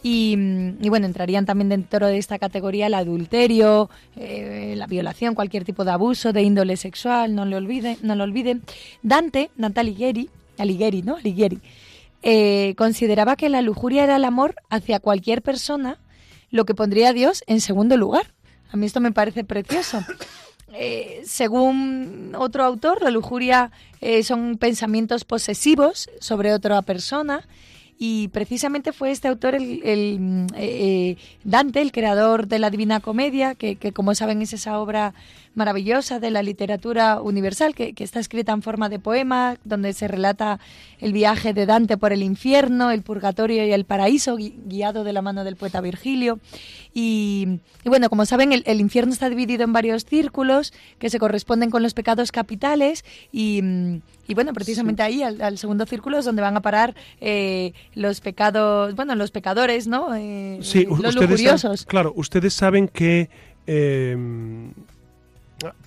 Y, 0.03 0.37
mm, 0.37 0.85
y 0.85 0.89
bueno, 0.91 1.07
entrarían 1.07 1.47
también 1.47 1.71
dentro 1.71 2.07
de 2.07 2.19
esta 2.19 2.39
categoría 2.39 2.87
el 2.87 2.95
adulterio, 2.95 3.89
eh, 4.17 4.75
la 4.77 4.87
violación, 4.87 5.35
cualquier 5.35 5.65
tipo 5.65 5.85
de 5.85 5.93
abuso 5.93 6.35
de 6.35 6.43
índole 6.43 6.77
sexual, 6.77 7.35
no 7.35 7.47
lo 7.47 7.57
olviden. 7.57 7.97
No 8.03 8.15
lo 8.15 8.25
olviden. 8.25 8.63
Dante, 9.03 9.51
Dante 9.57 9.81
Alighieri, 9.81 10.29
Alighieri, 10.59 11.01
¿no? 11.03 11.17
Alighieri, 11.17 11.61
eh, 12.23 12.75
consideraba 12.77 13.37
que 13.37 13.49
la 13.49 13.63
lujuria 13.63 14.05
era 14.05 14.17
el 14.17 14.27
amor 14.27 14.55
hacia 14.69 15.01
cualquier 15.01 15.41
persona, 15.41 15.99
lo 16.51 16.67
que 16.67 16.75
pondría 16.75 17.09
a 17.09 17.13
Dios 17.15 17.43
en 17.47 17.63
segundo 17.63 17.97
lugar. 17.97 18.35
A 18.71 18.77
mí 18.77 18.85
esto 18.85 19.01
me 19.01 19.13
parece 19.13 19.45
precioso. 19.45 20.05
Eh, 20.73 21.23
según 21.25 22.35
otro 22.39 22.65
autor, 22.65 23.03
la 23.03 23.11
lujuria 23.11 23.73
eh, 24.01 24.23
son 24.23 24.57
pensamientos 24.57 25.25
posesivos 25.25 26.09
sobre 26.21 26.53
otra 26.53 26.81
persona. 26.83 27.47
Y 28.03 28.29
precisamente 28.29 28.93
fue 28.93 29.11
este 29.11 29.29
autor, 29.29 29.55
el, 29.55 29.83
el, 29.85 30.47
eh, 30.57 31.17
Dante, 31.45 31.83
el 31.83 31.93
creador 31.93 32.47
de 32.47 32.59
la 32.59 32.71
Divina 32.71 33.01
Comedia, 33.01 33.55
que, 33.55 33.77
como 33.93 34.15
saben 34.15 34.41
es 34.41 34.55
esa 34.55 34.79
obra 34.79 35.13
maravillosa 35.55 36.21
de 36.21 36.31
la 36.31 36.43
literatura 36.43 37.21
universal, 37.21 37.75
que, 37.75 37.93
que, 37.93 38.05
está 38.05 38.21
escrita 38.21 38.53
en 38.53 38.63
forma 38.63 38.89
de 38.89 38.99
poema, 38.99 39.57
donde 39.65 39.93
se 39.93 40.07
relata 40.09 40.61
el 41.01 41.13
viaje 41.13 41.53
de 41.53 41.67
Dante 41.67 41.97
por 41.97 42.13
el 42.13 42.23
infierno, 42.23 42.91
el 42.91 43.03
purgatorio 43.03 43.67
y 43.67 43.73
el 43.73 43.85
paraíso, 43.85 44.37
gui 44.37 44.55
guiado 44.67 45.03
de 45.05 45.13
la 45.13 45.23
mano 45.23 45.45
del 45.45 45.57
poeta 45.57 45.81
Virgilio. 45.81 46.39
Y, 46.95 47.61
y 47.85 47.89
bueno, 47.89 48.09
como 48.09 48.27
saben, 48.27 48.53
el, 48.53 48.63
el, 48.67 48.81
infierno 48.81 49.13
está 49.13 49.29
dividido 49.29 49.65
en 49.65 49.73
varios 49.73 50.05
círculos 50.05 50.73
que 50.99 51.11
se 51.11 51.19
corresponden 51.19 51.71
con 51.71 51.83
los 51.83 51.95
pecados 51.95 52.33
capitales 52.33 53.05
y, 53.33 53.61
y 54.29 54.35
bueno, 54.35 54.53
precisamente 54.53 55.03
sí. 55.03 55.07
ahí, 55.07 55.23
al, 55.23 55.41
al, 55.43 55.59
segundo 55.59 55.87
círculo, 55.87 56.19
es 56.19 56.25
donde 56.25 56.43
van 56.43 56.57
a 56.57 56.63
parar 56.63 56.95
eh, 57.21 57.73
los 57.95 58.21
pecados, 58.21 58.95
bueno, 58.95 59.15
los 59.17 59.31
pecadores, 59.31 59.89
¿no? 59.89 60.15
Eh, 60.15 60.59
sí, 60.63 60.85
los 60.85 60.99
ustedes 60.99 61.15
lujuriosos. 61.17 61.81
Saben, 61.81 61.89
claro, 61.89 62.13
ustedes 62.17 62.55
saben 62.55 62.89
que 62.89 63.31
eh, 63.67 64.17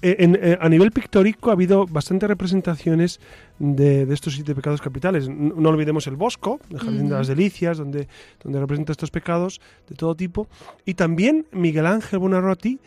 en, 0.01 0.35
en, 0.35 0.57
a 0.61 0.69
nivel 0.69 0.91
pictórico 0.91 1.49
ha 1.49 1.53
habido 1.53 1.85
bastantes 1.87 2.27
representaciones 2.29 3.19
de, 3.59 4.05
de, 4.05 4.13
estos 4.13 4.33
siete 4.33 4.53
pecados 4.55 4.81
capitales. 4.81 5.27
No, 5.29 5.55
no 5.55 5.69
olvidemos 5.69 6.07
el 6.07 6.15
Bosco, 6.15 6.59
el 6.69 6.79
Jardín 6.79 7.01
uh 7.01 7.05
-huh. 7.05 7.09
de 7.09 7.15
las 7.15 7.27
Delicias, 7.27 7.77
donde, 7.77 8.07
donde 8.43 8.59
representa 8.59 8.91
estos 8.91 9.11
pecados 9.11 9.61
de 9.89 9.95
todo 9.95 10.15
tipo. 10.15 10.47
Y 10.85 10.93
también 10.93 11.45
Miguel 11.51 11.85
Ángel 11.85 12.19
Buonarroti, 12.19 12.79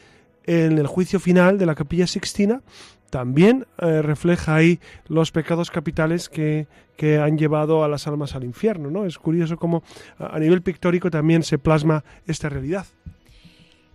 en 0.44 0.78
el 0.78 0.86
juicio 0.86 1.18
final 1.18 1.58
de 1.58 1.66
la 1.66 1.74
Capilla 1.74 2.06
Sixtina, 2.06 2.62
también 3.10 3.66
eh, 3.78 4.02
refleja 4.02 4.56
ahí 4.56 4.80
los 5.08 5.30
pecados 5.32 5.70
capitales 5.70 6.28
que, 6.28 6.66
que, 6.96 7.18
han 7.18 7.38
llevado 7.38 7.84
a 7.84 7.88
las 7.88 8.06
almas 8.06 8.34
al 8.34 8.44
infierno. 8.44 8.90
¿no? 8.90 9.04
Es 9.04 9.18
curioso 9.18 9.56
cómo 9.56 9.82
a 10.18 10.38
nivel 10.38 10.62
pictórico 10.62 11.10
también 11.10 11.42
se 11.42 11.58
plasma 11.58 12.04
esta 12.26 12.48
realidad. 12.48 12.86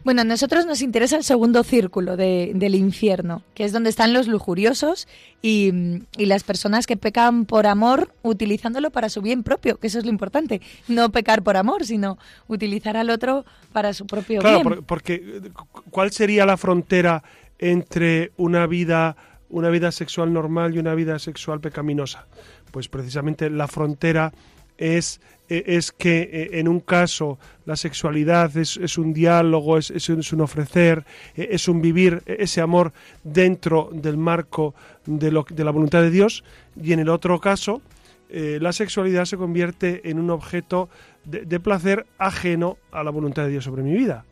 Bueno, 0.03 0.22
a 0.22 0.25
nosotros 0.25 0.65
nos 0.65 0.81
interesa 0.81 1.15
el 1.15 1.24
segundo 1.24 1.63
círculo 1.63 2.17
de, 2.17 2.51
del 2.55 2.75
infierno, 2.75 3.43
que 3.53 3.65
es 3.65 3.72
donde 3.72 3.89
están 3.89 4.13
los 4.13 4.27
lujuriosos 4.27 5.08
y, 5.41 5.72
y, 6.17 6.25
las 6.25 6.43
personas 6.43 6.88
que 6.88 6.98
pecan 6.98 7.46
por 7.46 7.67
amor 7.67 8.13
utilizándolo 8.24 8.89
para 8.91 9.10
su 9.10 9.22
bien 9.22 9.43
propio, 9.43 9.77
que 9.77 9.88
eso 9.88 10.00
es 10.00 10.05
lo 10.05 10.10
importante. 10.10 10.62
No 10.88 11.12
pecar 11.12 11.43
por 11.43 11.58
amor, 11.58 11.86
sino 11.86 12.17
utilizar 12.48 12.98
al 12.98 13.10
otro 13.10 13.46
para 13.72 13.93
su 13.93 14.08
propio 14.08 14.41
claro, 14.41 14.70
bien. 14.70 14.84
porque 14.86 15.51
¿cuál 15.91 16.12
sería 16.12 16.46
la 16.46 16.58
frontera 16.58 17.24
entre 17.60 18.31
una 18.38 18.65
vida, 18.65 19.15
una 19.50 19.70
vida 19.70 19.91
sexual 19.91 20.34
normal 20.34 20.75
y 20.75 20.79
una 20.79 20.96
vida 20.96 21.20
sexual 21.20 21.62
pecaminosa? 21.62 22.27
Pues 22.72 22.88
precisamente 22.88 23.50
la 23.50 23.67
frontera 23.67 24.34
es, 24.82 25.22
es 25.48 25.92
que 25.92 26.50
en 26.54 26.68
un 26.68 26.80
caso 26.80 27.38
la 27.66 27.76
sexualidad 27.76 28.56
es, 28.58 28.78
es 28.78 28.98
un 28.98 29.14
diálogo, 29.14 29.78
es, 29.78 29.92
es, 29.92 30.10
un 30.10 30.42
ofrecer, 30.42 31.06
es 31.36 31.68
un 31.68 31.82
vivir 31.82 32.24
ese 32.26 32.62
amor 32.62 32.94
dentro 33.24 33.90
del 33.94 34.18
marco 34.18 34.74
de, 35.06 35.32
lo, 35.32 35.46
de 35.50 35.64
la 35.64 35.72
voluntad 35.72 36.02
de 36.02 36.10
Dios, 36.10 36.44
y 36.82 36.94
en 36.94 37.00
el 37.00 37.10
otro 37.10 37.40
caso 37.40 37.82
eh, 38.30 38.60
la 38.62 38.72
sexualidad 38.72 39.26
se 39.26 39.38
convierte 39.38 40.10
en 40.10 40.18
un 40.18 40.30
objeto 40.30 40.90
de, 41.26 41.46
de, 41.46 41.60
placer 41.60 42.06
ajeno 42.18 42.78
a 42.92 43.04
la 43.04 43.12
voluntad 43.12 43.44
de 43.44 43.50
Dios 43.50 43.66
sobre 43.66 43.84
mi 43.84 43.94
vida. 43.94 44.24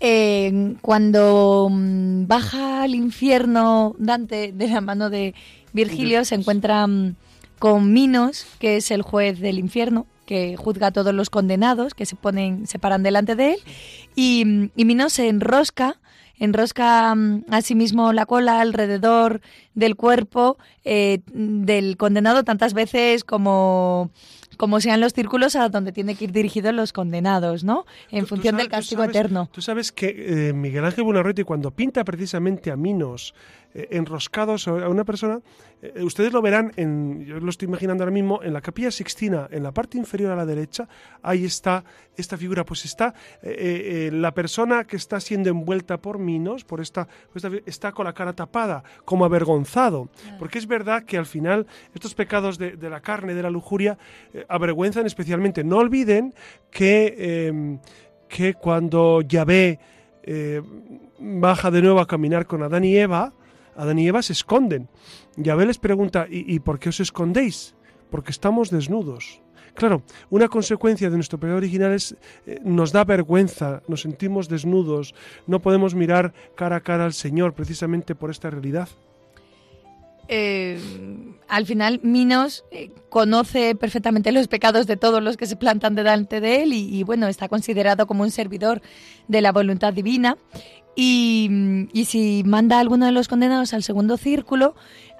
Eh, 0.00 0.74
cuando 0.82 1.68
mm, 1.70 2.26
baja 2.26 2.82
al 2.82 2.94
infierno 2.94 3.94
Dante 3.98 4.52
de 4.52 4.68
la 4.68 4.80
mano 4.80 5.08
de 5.08 5.34
Virgilio, 5.72 6.24
se 6.24 6.34
encuentra 6.34 6.86
mm, 6.86 7.14
con 7.58 7.92
Minos, 7.92 8.46
que 8.58 8.76
es 8.76 8.90
el 8.90 9.02
juez 9.02 9.40
del 9.40 9.58
infierno, 9.58 10.06
que 10.26 10.56
juzga 10.56 10.88
a 10.88 10.92
todos 10.92 11.14
los 11.14 11.30
condenados 11.30 11.94
que 11.94 12.06
se 12.06 12.16
ponen, 12.16 12.66
se 12.66 12.78
paran 12.78 13.02
delante 13.02 13.36
de 13.36 13.52
él, 13.52 13.58
y, 14.14 14.70
y 14.74 14.84
Minos 14.84 15.12
se 15.14 15.28
enrosca, 15.28 15.98
enrosca 16.38 17.14
mm, 17.14 17.44
a 17.50 17.62
sí 17.62 17.74
mismo 17.74 18.12
la 18.12 18.26
cola 18.26 18.60
alrededor 18.60 19.40
del 19.74 19.96
cuerpo 19.96 20.58
eh, 20.84 21.20
del 21.32 21.96
condenado 21.96 22.44
tantas 22.44 22.74
veces 22.74 23.24
como 23.24 24.10
como 24.56 24.80
sean 24.80 25.00
los 25.00 25.12
círculos 25.12 25.56
a 25.56 25.68
donde 25.68 25.90
tiene 25.90 26.14
que 26.14 26.24
ir 26.24 26.32
dirigidos 26.32 26.72
los 26.72 26.92
condenados, 26.92 27.64
¿no? 27.64 27.86
En 28.12 28.26
función 28.26 28.52
sabes, 28.52 28.64
del 28.64 28.70
castigo 28.70 29.02
tú 29.02 29.06
sabes, 29.06 29.16
eterno. 29.16 29.48
Tú 29.52 29.62
sabes 29.62 29.92
que 29.92 30.48
eh, 30.48 30.52
Miguel 30.52 30.84
Ángel 30.84 31.02
Buonarroti 31.02 31.42
cuando 31.42 31.72
pinta 31.72 32.04
precisamente 32.04 32.70
a 32.70 32.76
Minos 32.76 33.34
enroscados 33.74 34.68
a 34.68 34.88
una 34.88 35.04
persona, 35.04 35.40
eh, 35.82 36.02
ustedes 36.02 36.32
lo 36.32 36.40
verán, 36.40 36.72
en, 36.76 37.24
yo 37.24 37.40
lo 37.40 37.50
estoy 37.50 37.66
imaginando 37.68 38.04
ahora 38.04 38.12
mismo, 38.12 38.42
en 38.42 38.52
la 38.52 38.60
capilla 38.60 38.90
Sixtina, 38.90 39.48
en 39.50 39.62
la 39.62 39.72
parte 39.72 39.98
inferior 39.98 40.32
a 40.32 40.36
la 40.36 40.46
derecha, 40.46 40.88
ahí 41.22 41.44
está 41.44 41.84
esta 42.16 42.36
figura, 42.36 42.64
pues 42.64 42.84
está 42.84 43.14
eh, 43.42 44.10
la 44.12 44.32
persona 44.32 44.84
que 44.84 44.96
está 44.96 45.18
siendo 45.18 45.50
envuelta 45.50 45.98
por 45.98 46.18
Minos, 46.18 46.64
por 46.64 46.80
esta, 46.80 47.08
está 47.66 47.92
con 47.92 48.04
la 48.04 48.12
cara 48.12 48.32
tapada, 48.32 48.84
como 49.04 49.24
avergonzado, 49.24 50.08
porque 50.38 50.58
es 50.58 50.66
verdad 50.66 51.02
que 51.04 51.18
al 51.18 51.26
final 51.26 51.66
estos 51.92 52.14
pecados 52.14 52.58
de, 52.58 52.76
de 52.76 52.90
la 52.90 53.00
carne, 53.00 53.34
de 53.34 53.42
la 53.42 53.50
lujuria, 53.50 53.98
avergüenzan 54.48 55.06
especialmente. 55.06 55.64
No 55.64 55.78
olviden 55.78 56.34
que, 56.70 57.14
eh, 57.18 57.78
que 58.28 58.54
cuando 58.54 59.20
Yahvé 59.22 59.78
eh, 60.22 60.62
baja 61.18 61.70
de 61.70 61.82
nuevo 61.82 62.00
a 62.00 62.06
caminar 62.06 62.46
con 62.46 62.62
Adán 62.62 62.84
y 62.84 62.96
Eva, 62.96 63.32
Adán 63.76 63.98
y 63.98 64.08
Eva 64.08 64.22
se 64.22 64.32
esconden. 64.32 64.88
Yahvé 65.36 65.66
les 65.66 65.78
pregunta, 65.78 66.26
¿y, 66.30 66.54
y 66.54 66.60
por 66.60 66.78
qué 66.78 66.88
os 66.90 67.00
escondéis? 67.00 67.74
Porque 68.10 68.30
estamos 68.30 68.70
desnudos. 68.70 69.40
Claro, 69.74 70.02
una 70.30 70.48
consecuencia 70.48 71.10
de 71.10 71.16
nuestro 71.16 71.38
pecado 71.38 71.56
original 71.58 71.92
es 71.92 72.16
eh, 72.46 72.60
nos 72.62 72.92
da 72.92 73.04
vergüenza, 73.04 73.82
nos 73.88 74.02
sentimos 74.02 74.48
desnudos, 74.48 75.14
no 75.48 75.60
podemos 75.60 75.94
mirar 75.94 76.32
cara 76.54 76.76
a 76.76 76.80
cara 76.80 77.04
al 77.04 77.12
Señor 77.12 77.54
precisamente 77.54 78.14
por 78.14 78.30
esta 78.30 78.50
realidad. 78.50 78.88
Eh, 80.28 80.78
al 81.48 81.66
final 81.66 82.00
Minos 82.02 82.64
eh, 82.70 82.90
conoce 83.10 83.74
perfectamente 83.74 84.32
los 84.32 84.48
pecados 84.48 84.86
de 84.86 84.96
todos 84.96 85.22
los 85.22 85.36
que 85.36 85.46
se 85.46 85.56
plantan 85.56 85.94
delante 85.94 86.40
de 86.40 86.62
él 86.62 86.72
y, 86.72 86.96
y, 86.96 87.02
bueno, 87.02 87.26
está 87.26 87.48
considerado 87.48 88.06
como 88.06 88.22
un 88.22 88.30
servidor 88.30 88.80
de 89.28 89.42
la 89.42 89.52
voluntad 89.52 89.92
divina. 89.92 90.38
Y, 90.96 91.88
y 91.92 92.04
si 92.04 92.42
manda 92.44 92.78
alguno 92.78 93.06
de 93.06 93.12
los 93.12 93.28
condenados 93.28 93.74
al 93.74 93.82
segundo 93.82 94.16
círculo, 94.16 94.74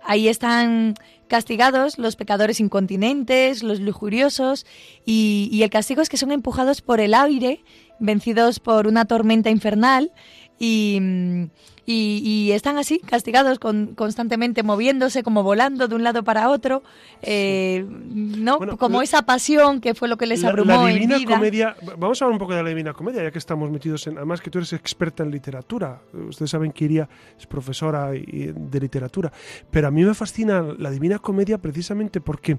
ahí 0.04 0.28
están 0.28 0.94
castigados 1.26 1.98
los 1.98 2.16
pecadores 2.16 2.60
incontinentes, 2.60 3.62
los 3.62 3.80
lujuriosos, 3.80 4.66
y, 5.04 5.60
el 5.62 5.70
castigo 5.70 6.02
es 6.02 6.08
que 6.08 6.16
son 6.16 6.32
empujados 6.32 6.82
por 6.82 7.00
el 7.00 7.14
aire, 7.14 7.64
vencidos 7.98 8.60
por 8.60 8.86
una 8.86 9.06
tormenta 9.06 9.50
infernal, 9.50 10.12
y, 10.58 10.98
y, 11.86 12.22
y 12.24 12.52
están 12.52 12.78
así, 12.78 12.98
castigados 13.00 13.58
con, 13.58 13.94
constantemente, 13.94 14.62
moviéndose, 14.62 15.22
como 15.22 15.42
volando 15.42 15.88
de 15.88 15.94
un 15.94 16.02
lado 16.04 16.22
para 16.22 16.48
otro, 16.48 16.82
eh, 17.22 17.84
¿no? 17.88 18.58
Bueno, 18.58 18.76
como 18.78 18.98
la- 18.98 19.04
esa 19.04 19.22
pasión 19.22 19.80
que 19.80 19.94
fue 19.94 20.08
lo 20.08 20.16
que 20.16 20.26
les 20.26 20.42
La- 20.42 20.50
abrumó 20.50 20.84
la, 20.84 20.88
en 20.90 20.94
Divina 20.94 21.18
vida. 21.18 21.34
Comedia, 21.34 21.76
vamos 21.98 22.20
a 22.22 22.24
hablar 22.24 22.34
un 22.34 22.38
poco 22.38 22.54
de 22.54 22.62
la 22.62 22.68
Divina 22.68 22.92
Comedia, 22.92 23.22
ya 23.24 23.30
que 23.30 23.38
estamos 23.38 23.70
metidos 23.70 24.06
en. 24.06 24.16
Además, 24.16 24.40
que 24.40 24.50
tú 24.50 24.58
eres 24.58 24.72
experta 24.72 25.22
en 25.22 25.30
literatura. 25.30 26.00
Ustedes 26.28 26.50
saben 26.50 26.72
que 26.72 26.84
Iria 26.84 27.08
es 27.38 27.46
profesora 27.46 28.10
de 28.10 28.80
literatura. 28.80 29.32
Pero 29.70 29.88
a 29.88 29.90
mí 29.90 30.04
me 30.04 30.14
fascina 30.14 30.62
la 30.78 30.90
Divina 30.90 31.18
Comedia 31.18 31.58
precisamente 31.58 32.20
porque 32.20 32.58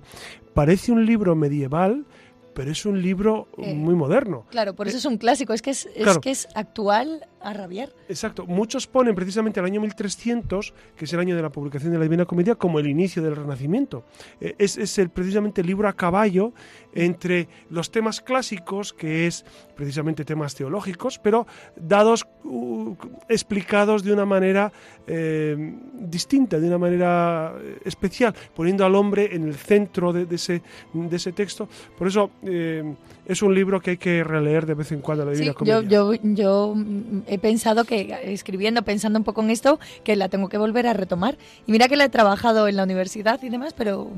parece 0.53 0.91
un 0.91 1.05
libro 1.05 1.35
medieval, 1.35 2.05
pero 2.53 2.71
es 2.71 2.85
un 2.85 3.01
libro 3.01 3.47
Eh, 3.57 3.73
muy 3.73 3.95
moderno. 3.95 4.45
Claro, 4.49 4.73
por 4.75 4.87
eso 4.87 4.97
es 4.97 5.05
un 5.05 5.17
clásico, 5.17 5.51
es 5.53 5.61
que 5.61 5.71
es, 5.71 5.89
es 5.95 6.17
que 6.19 6.31
es 6.31 6.47
actual 6.55 7.25
a 7.45 7.53
rabiar. 7.53 7.89
Exacto. 8.09 8.45
Muchos 8.45 8.87
ponen 8.87 9.15
precisamente 9.15 9.59
el 9.59 9.65
año 9.65 9.81
1300, 9.81 10.73
que 10.95 11.05
es 11.05 11.13
el 11.13 11.19
año 11.19 11.35
de 11.35 11.41
la 11.41 11.49
publicación 11.51 11.91
de 11.91 11.97
la 11.99 12.03
Divina 12.03 12.25
Comedia, 12.25 12.55
como 12.55 12.79
el 12.79 12.87
inicio 12.87 13.21
del 13.21 13.35
Renacimiento. 13.35 14.03
Eh, 14.41 14.55
es 14.57 14.77
es 14.77 14.97
el, 14.97 15.09
precisamente 15.09 15.61
el 15.61 15.67
libro 15.67 15.87
a 15.87 15.93
caballo 15.93 16.53
entre 16.93 17.47
los 17.69 17.91
temas 17.91 18.21
clásicos, 18.21 18.93
que 18.93 19.27
es 19.27 19.45
precisamente 19.75 20.23
temas 20.25 20.55
teológicos, 20.55 21.19
pero 21.19 21.45
dados, 21.75 22.25
uh, 22.43 22.95
explicados 23.27 24.03
de 24.03 24.13
una 24.13 24.25
manera 24.25 24.71
eh, 25.07 25.55
distinta, 25.93 26.59
de 26.59 26.67
una 26.67 26.77
manera 26.77 27.53
eh, 27.59 27.79
especial, 27.85 28.33
poniendo 28.55 28.85
al 28.85 28.95
hombre 28.95 29.35
en 29.35 29.47
el 29.47 29.55
centro 29.55 30.13
de, 30.13 30.25
de 30.25 30.35
ese, 30.35 30.61
de 30.93 31.15
ese 31.15 31.31
texto. 31.33 31.67
Por 31.97 32.07
eso 32.07 32.31
eh, 32.43 32.95
es 33.25 33.41
un 33.41 33.53
libro 33.53 33.79
que 33.81 33.91
hay 33.91 33.97
que 33.97 34.23
releer 34.23 34.65
de 34.65 34.73
vez 34.73 34.91
en 34.91 35.01
cuando, 35.01 35.25
la 35.25 35.31
Divina 35.31 35.51
Sí, 35.51 35.55
Comedia. 35.57 35.81
yo, 35.81 36.13
yo, 36.13 36.19
yo 36.23 36.73
mm, 36.75 37.21
he 37.35 37.39
pensado 37.39 37.85
que, 37.85 38.17
escribiendo, 38.23 38.83
pensando 38.83 39.19
un 39.19 39.25
poco 39.25 39.41
en 39.41 39.49
esto, 39.49 39.79
que 40.03 40.15
la 40.15 40.29
tengo 40.29 40.49
que 40.49 40.57
volver 40.57 40.87
a 40.87 40.93
retomar. 40.93 41.37
Y 41.67 41.71
mira 41.71 41.87
que 41.87 41.95
la 41.95 42.05
he 42.05 42.09
trabajado 42.09 42.67
en 42.67 42.75
la 42.75 42.83
universidad 42.83 43.41
y 43.43 43.49
demás, 43.49 43.73
pero 43.73 44.09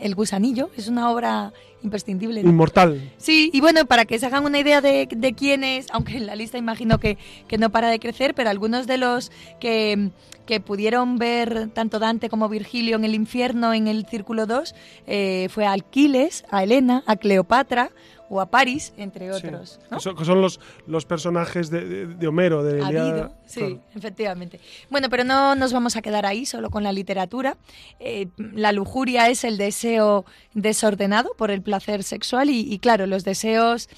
El 0.00 0.14
Gusanillo 0.14 0.70
es 0.76 0.88
una 0.88 1.10
obra 1.10 1.52
imprescindible. 1.82 2.42
¿no? 2.42 2.50
Inmortal. 2.50 3.12
Sí, 3.16 3.50
y 3.52 3.60
bueno, 3.60 3.84
para 3.86 4.04
que 4.04 4.18
se 4.18 4.26
hagan 4.26 4.44
una 4.44 4.58
idea 4.58 4.80
de, 4.80 5.08
de 5.10 5.32
quién 5.32 5.64
es, 5.64 5.86
aunque 5.92 6.16
en 6.16 6.26
la 6.26 6.36
lista 6.36 6.58
imagino 6.58 6.98
que, 6.98 7.18
que 7.48 7.58
no 7.58 7.70
para 7.70 7.88
de 7.88 7.98
crecer, 7.98 8.34
pero 8.34 8.50
algunos 8.50 8.86
de 8.86 8.98
los 8.98 9.30
que, 9.60 10.10
que 10.46 10.60
pudieron 10.60 11.18
ver 11.18 11.68
tanto 11.74 11.98
Dante 11.98 12.28
como 12.28 12.48
Virgilio 12.48 12.96
en 12.96 13.04
el 13.04 13.14
infierno 13.14 13.74
en 13.74 13.88
el 13.88 14.06
Círculo 14.06 14.46
2 14.46 14.74
eh, 15.06 15.48
fue 15.50 15.66
a 15.66 15.72
Alquiles, 15.72 16.44
a 16.50 16.62
Helena, 16.62 17.02
a 17.06 17.16
Cleopatra 17.16 17.90
o 18.28 18.40
a 18.40 18.46
París, 18.46 18.92
entre 18.96 19.32
Sí, 19.32 19.46
otros. 19.46 19.78
¿no? 19.90 19.98
que 20.16 20.24
son, 20.24 20.40
los, 20.40 20.60
los 20.86 21.04
personajes 21.06 21.70
de, 21.70 21.84
de- 21.86 22.06
de 22.06 22.26
Homero, 22.26 22.62
de 22.64 22.82
habido, 22.82 23.32
sí, 23.46 23.60
claro. 23.60 23.80
efectivamente. 23.94 24.60
Bueno, 24.90 25.08
pero 25.10 25.24
no 25.24 25.54
nos 25.54 25.72
vamos 25.72 25.96
a 25.96 26.02
quedar 26.02 26.26
ahí 26.26 26.46
solo 26.46 26.70
con 26.70 26.82
la 26.82 26.92
literatura. 26.92 27.56
Eh, 28.00 28.28
la 28.38 28.72
lujuria 28.72 29.28
es 29.28 29.44
el 29.44 29.58
deseo 29.58 30.24
desordenado 30.54 31.30
por 31.36 31.50
el 31.50 31.62
placer 31.62 32.02
sexual 32.02 32.50
y, 32.50 32.60
y, 32.72 32.78
claro, 32.78 33.06
los 33.06 33.24
deseos 33.24 33.88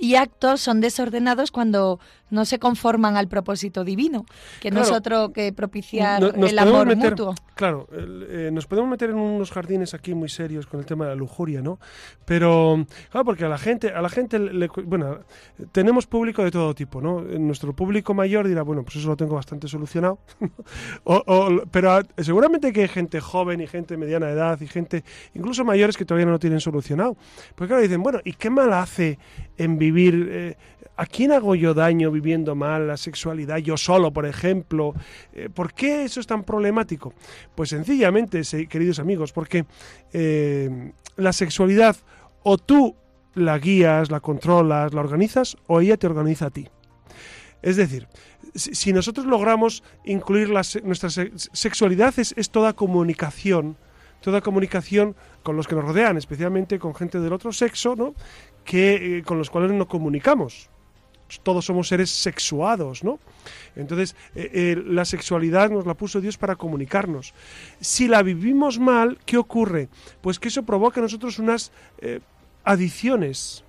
y 0.00 0.14
actos 0.14 0.60
son 0.60 0.80
desordenados 0.80 1.50
cuando 1.50 1.98
no 2.30 2.44
se 2.44 2.58
conforman 2.58 3.16
al 3.16 3.28
propósito 3.28 3.84
divino, 3.84 4.24
que 4.60 4.70
no 4.70 4.80
es 4.80 4.88
Claro. 4.88 4.98
otro 4.98 5.32
que 5.32 5.52
propiciar 5.52 6.20
No- 6.36 6.46
el 6.46 6.58
amor 6.58 6.86
meter- 6.86 7.10
mutuo. 7.12 7.34
Claro, 7.54 7.88
eh, 7.92 8.50
nos 8.52 8.66
podemos 8.66 8.90
meter 8.90 9.10
en 9.10 9.16
unos 9.16 9.50
jardines 9.50 9.94
aquí 9.94 10.14
muy 10.14 10.28
serios 10.28 10.66
con 10.66 10.78
el 10.80 10.86
tema 10.86 11.04
de 11.06 11.10
la 11.10 11.16
lujuria, 11.16 11.60
¿no? 11.60 11.78
Pero, 12.24 12.84
claro, 13.10 13.24
porque 13.24 13.44
a 13.44 13.48
la 13.48 13.58
gente, 13.58 13.88
a 13.90 14.00
la 14.02 14.08
gente, 14.08 14.38
le, 14.38 14.68
bueno, 14.84 15.18
tenemos 15.72 16.06
público 16.06 16.44
de 16.44 16.50
todo 16.50 16.74
tipo, 16.74 17.00
¿no? 17.00 17.20
Nuestro 17.20 17.72
público 17.72 18.14
mayor 18.14 18.46
dirá, 18.46 18.62
bueno, 18.62 18.82
pues 18.84 18.96
eso 18.96 19.08
lo 19.08 19.16
tengo 19.16 19.34
bastante 19.34 19.66
solucionado. 19.68 20.18
O- 21.04 21.22
o- 21.26 21.62
pero 21.70 22.00
seguramente 22.18 22.72
que 22.72 22.82
hay 22.82 22.88
gente 22.88 23.20
joven 23.20 23.60
y 23.60 23.66
gente 23.66 23.94
de 23.94 23.98
mediana 23.98 24.28
edad 24.30 24.60
y 24.60 24.66
gente 24.66 25.04
incluso 25.34 25.64
mayores 25.64 25.96
que 25.96 26.04
todavía 26.04 26.26
no 26.26 26.32
lo 26.32 26.38
tienen 26.38 26.60
solucionado. 26.60 27.16
Porque 27.54 27.68
claro, 27.68 27.82
dicen, 27.82 28.02
bueno, 28.02 28.20
¿y 28.24 28.32
qué 28.34 28.50
mal 28.50 28.72
hace 28.72 29.18
en 29.56 29.78
vivir? 29.78 30.28
eh, 30.30 30.56
¿A 30.96 31.06
quién 31.06 31.30
hago 31.32 31.54
yo 31.54 31.74
daño 31.74 32.10
viviendo 32.20 32.54
mal 32.54 32.86
la 32.86 32.96
sexualidad? 32.96 33.58
Yo 33.58 33.76
solo, 33.76 34.12
por 34.12 34.26
ejemplo. 34.26 34.94
Eh, 35.32 35.48
¿Por 35.52 35.72
qué 35.74 36.04
eso 36.04 36.20
es 36.20 36.26
tan 36.26 36.42
problemático? 36.44 37.12
Pues 37.54 37.68
sencillamente, 37.70 38.44
se- 38.44 38.66
queridos 38.66 38.98
amigos, 38.98 39.32
porque 39.32 39.64
eh, 40.12 40.92
la 41.16 41.32
sexualidad 41.32 41.96
o 42.42 42.58
tú 42.58 42.96
la 43.34 43.58
guías, 43.58 44.10
la 44.10 44.20
controlas, 44.20 44.92
la 44.94 45.00
organizas, 45.00 45.56
o 45.66 45.80
ella 45.80 45.96
te 45.96 46.06
organiza 46.06 46.46
a 46.46 46.50
ti. 46.50 46.68
Es 47.62 47.76
decir, 47.76 48.08
si, 48.54 48.92
nosotros 48.92 49.26
logramos 49.26 49.82
incluir 50.04 50.48
la 50.48 50.62
nuestra 50.84 51.10
se- 51.10 51.32
sexualidad, 51.34 52.14
es, 52.18 52.50
toda 52.50 52.72
comunicación, 52.72 53.76
toda 54.20 54.40
comunicación 54.40 55.14
con 55.42 55.56
los 55.56 55.66
que 55.68 55.74
nos 55.76 55.84
rodean, 55.84 56.16
especialmente 56.16 56.78
con 56.78 56.94
gente 56.94 57.20
del 57.20 57.32
otro 57.32 57.52
sexo, 57.52 57.94
¿no? 57.96 58.14
que, 58.64 59.18
eh, 59.18 59.22
con 59.22 59.38
los 59.38 59.50
cuales 59.50 59.72
nos 59.72 59.86
comunicamos. 59.86 60.68
Todos 61.42 61.66
somos 61.66 61.88
seres 61.88 62.10
sexuados, 62.10 63.04
¿no? 63.04 63.18
Entonces, 63.76 64.16
eh, 64.34 64.50
eh, 64.52 64.82
la 64.86 65.04
sexualidad 65.04 65.70
nos 65.70 65.86
la 65.86 65.94
puso 65.94 66.20
Dios 66.20 66.38
para 66.38 66.56
comunicarnos. 66.56 67.34
Si 67.80 68.08
la 68.08 68.22
vivimos 68.22 68.78
mal, 68.78 69.18
¿qué 69.26 69.36
ocurre? 69.36 69.88
Pues 70.20 70.38
que 70.38 70.48
eso 70.48 70.62
provoca 70.64 71.00
en 71.00 71.04
nosotros 71.04 71.38
unas 71.38 71.72
eh, 72.00 72.20
adicciones 72.64 73.64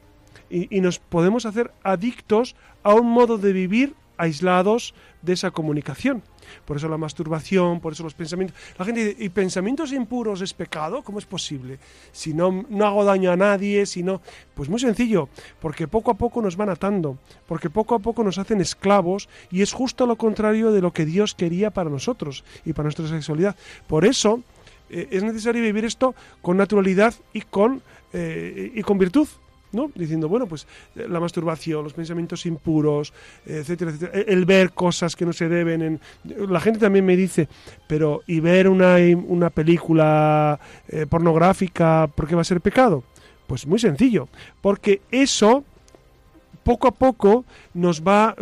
y, 0.50 0.76
y 0.76 0.82
nos 0.82 1.00
podemos 1.00 1.46
hacer 1.46 1.72
adictos 1.84 2.56
a 2.84 2.94
un 2.94 3.08
modo 3.08 3.38
de 3.38 3.54
vivir 3.54 3.96
aislados 4.18 4.94
de 5.22 5.34
esa 5.34 5.52
comunicación. 5.52 6.24
Por 6.66 6.78
eso 6.78 6.88
la 6.88 6.98
masturbación, 6.98 7.80
por 7.80 7.94
eso 7.94 8.04
los 8.04 8.14
pensamientos. 8.14 8.58
La 8.78 8.86
gente 8.86 9.04
dice, 9.04 9.24
¿y 9.24 9.30
pensamientos 9.30 9.92
impuros 9.92 10.42
es 10.42 10.54
pecado? 10.54 11.04
¿Cómo 11.04 11.20
es 11.20 11.26
posible? 11.26 11.80
Si 12.12 12.34
no, 12.34 12.66
no 12.70 12.86
hago 12.86 13.04
daño 13.04 13.32
a 13.32 13.36
nadie, 13.36 13.86
si 13.86 14.04
no... 14.04 14.22
Pues 14.56 14.68
muy 14.68 14.80
sencillo, 14.80 15.30
porque 15.62 15.88
poco 15.88 16.12
a 16.12 16.16
poco 16.16 16.42
nos 16.42 16.58
van 16.58 16.70
atando, 16.70 17.18
porque 17.48 17.70
poco 17.70 17.96
a 17.96 18.00
poco 18.00 18.24
nos 18.24 18.38
hacen 18.38 18.60
esclavos 18.60 19.30
y 19.52 19.62
es 19.62 19.72
justo 19.72 20.06
lo 20.06 20.18
contrario 20.18 20.72
de 20.72 20.82
lo 20.82 20.92
que 20.92 21.06
Dios 21.06 21.34
quería 21.34 21.72
para 21.72 21.90
nosotros 21.90 22.44
y 22.66 22.74
para 22.74 22.86
nuestra 22.86 23.08
sexualidad. 23.08 23.56
Por 23.88 24.06
eso 24.06 24.42
eh, 24.90 25.08
es 25.12 25.24
necesario 25.24 25.62
vivir 25.62 25.86
esto 25.86 26.14
con 26.42 26.58
naturalidad 26.58 27.14
y 27.32 27.42
con, 27.42 27.82
eh, 28.12 28.72
y 28.76 28.82
con 28.82 28.98
virtud. 28.98 29.28
¿No? 29.72 29.92
Diciendo, 29.96 30.28
bueno, 30.30 30.48
pues 30.48 30.66
eh, 30.96 31.06
la 31.10 31.20
masturbación, 31.20 31.84
los 31.84 31.94
pensamientos 31.94 32.46
impuros, 32.46 33.14
etcétera, 33.46 33.92
etcétera, 33.92 34.12
el- 34.22 34.30
el 34.40 34.46
ver 34.46 34.72
cosas 34.72 35.16
que 35.16 35.26
no 35.26 35.34
se 35.34 35.48
deben. 35.50 35.82
En... 35.82 36.00
La 36.50 36.60
gente 36.60 36.80
también 36.80 37.06
me 37.06 37.16
dice, 37.16 37.48
pero 37.88 38.22
¿y 38.28 38.40
ver 38.40 38.68
una, 38.68 38.98
una 39.28 39.50
película 39.50 40.60
eh, 40.88 41.06
pornográfica, 41.08 42.10
por 42.16 42.28
qué 42.28 42.36
va 42.36 42.42
a 42.42 42.46
ser 42.46 42.62
pecado? 42.62 43.04
Pues 43.48 43.66
muy 43.66 43.80
sencillo, 43.80 44.28
porque 44.62 45.02
eso 45.12 45.64
poco 46.70 46.88
a 46.88 46.92
poco 46.92 47.46
nos 47.74 48.04
va... 48.04 48.36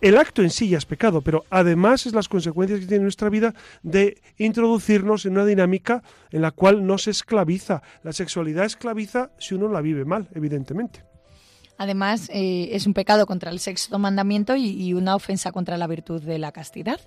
El 0.00 0.16
acto 0.18 0.40
en 0.40 0.50
sí 0.50 0.68
ya 0.68 0.78
es 0.78 0.86
pecado, 0.86 1.20
pero 1.20 1.46
además 1.50 2.06
es 2.06 2.12
las 2.12 2.28
consecuencias 2.28 2.78
que 2.78 2.86
tiene 2.86 2.98
en 2.98 3.02
nuestra 3.02 3.28
vida 3.28 3.54
de 3.82 4.22
introducirnos 4.38 5.26
en 5.26 5.32
una 5.32 5.44
dinámica 5.44 6.04
en 6.30 6.42
la 6.42 6.52
cual 6.52 6.86
no 6.86 6.96
se 6.96 7.10
esclaviza. 7.10 7.82
La 8.04 8.12
sexualidad 8.12 8.66
esclaviza 8.66 9.32
si 9.40 9.56
uno 9.56 9.66
la 9.66 9.80
vive 9.80 10.04
mal, 10.04 10.28
evidentemente. 10.32 11.02
Además, 11.76 12.30
eh, 12.32 12.68
es 12.70 12.86
un 12.86 12.94
pecado 12.94 13.26
contra 13.26 13.50
el 13.50 13.58
sexto 13.58 13.98
mandamiento 13.98 14.54
y, 14.54 14.70
y 14.70 14.94
una 14.94 15.16
ofensa 15.16 15.50
contra 15.50 15.76
la 15.76 15.88
virtud 15.88 16.22
de 16.22 16.38
la 16.38 16.52
castidad. 16.52 17.00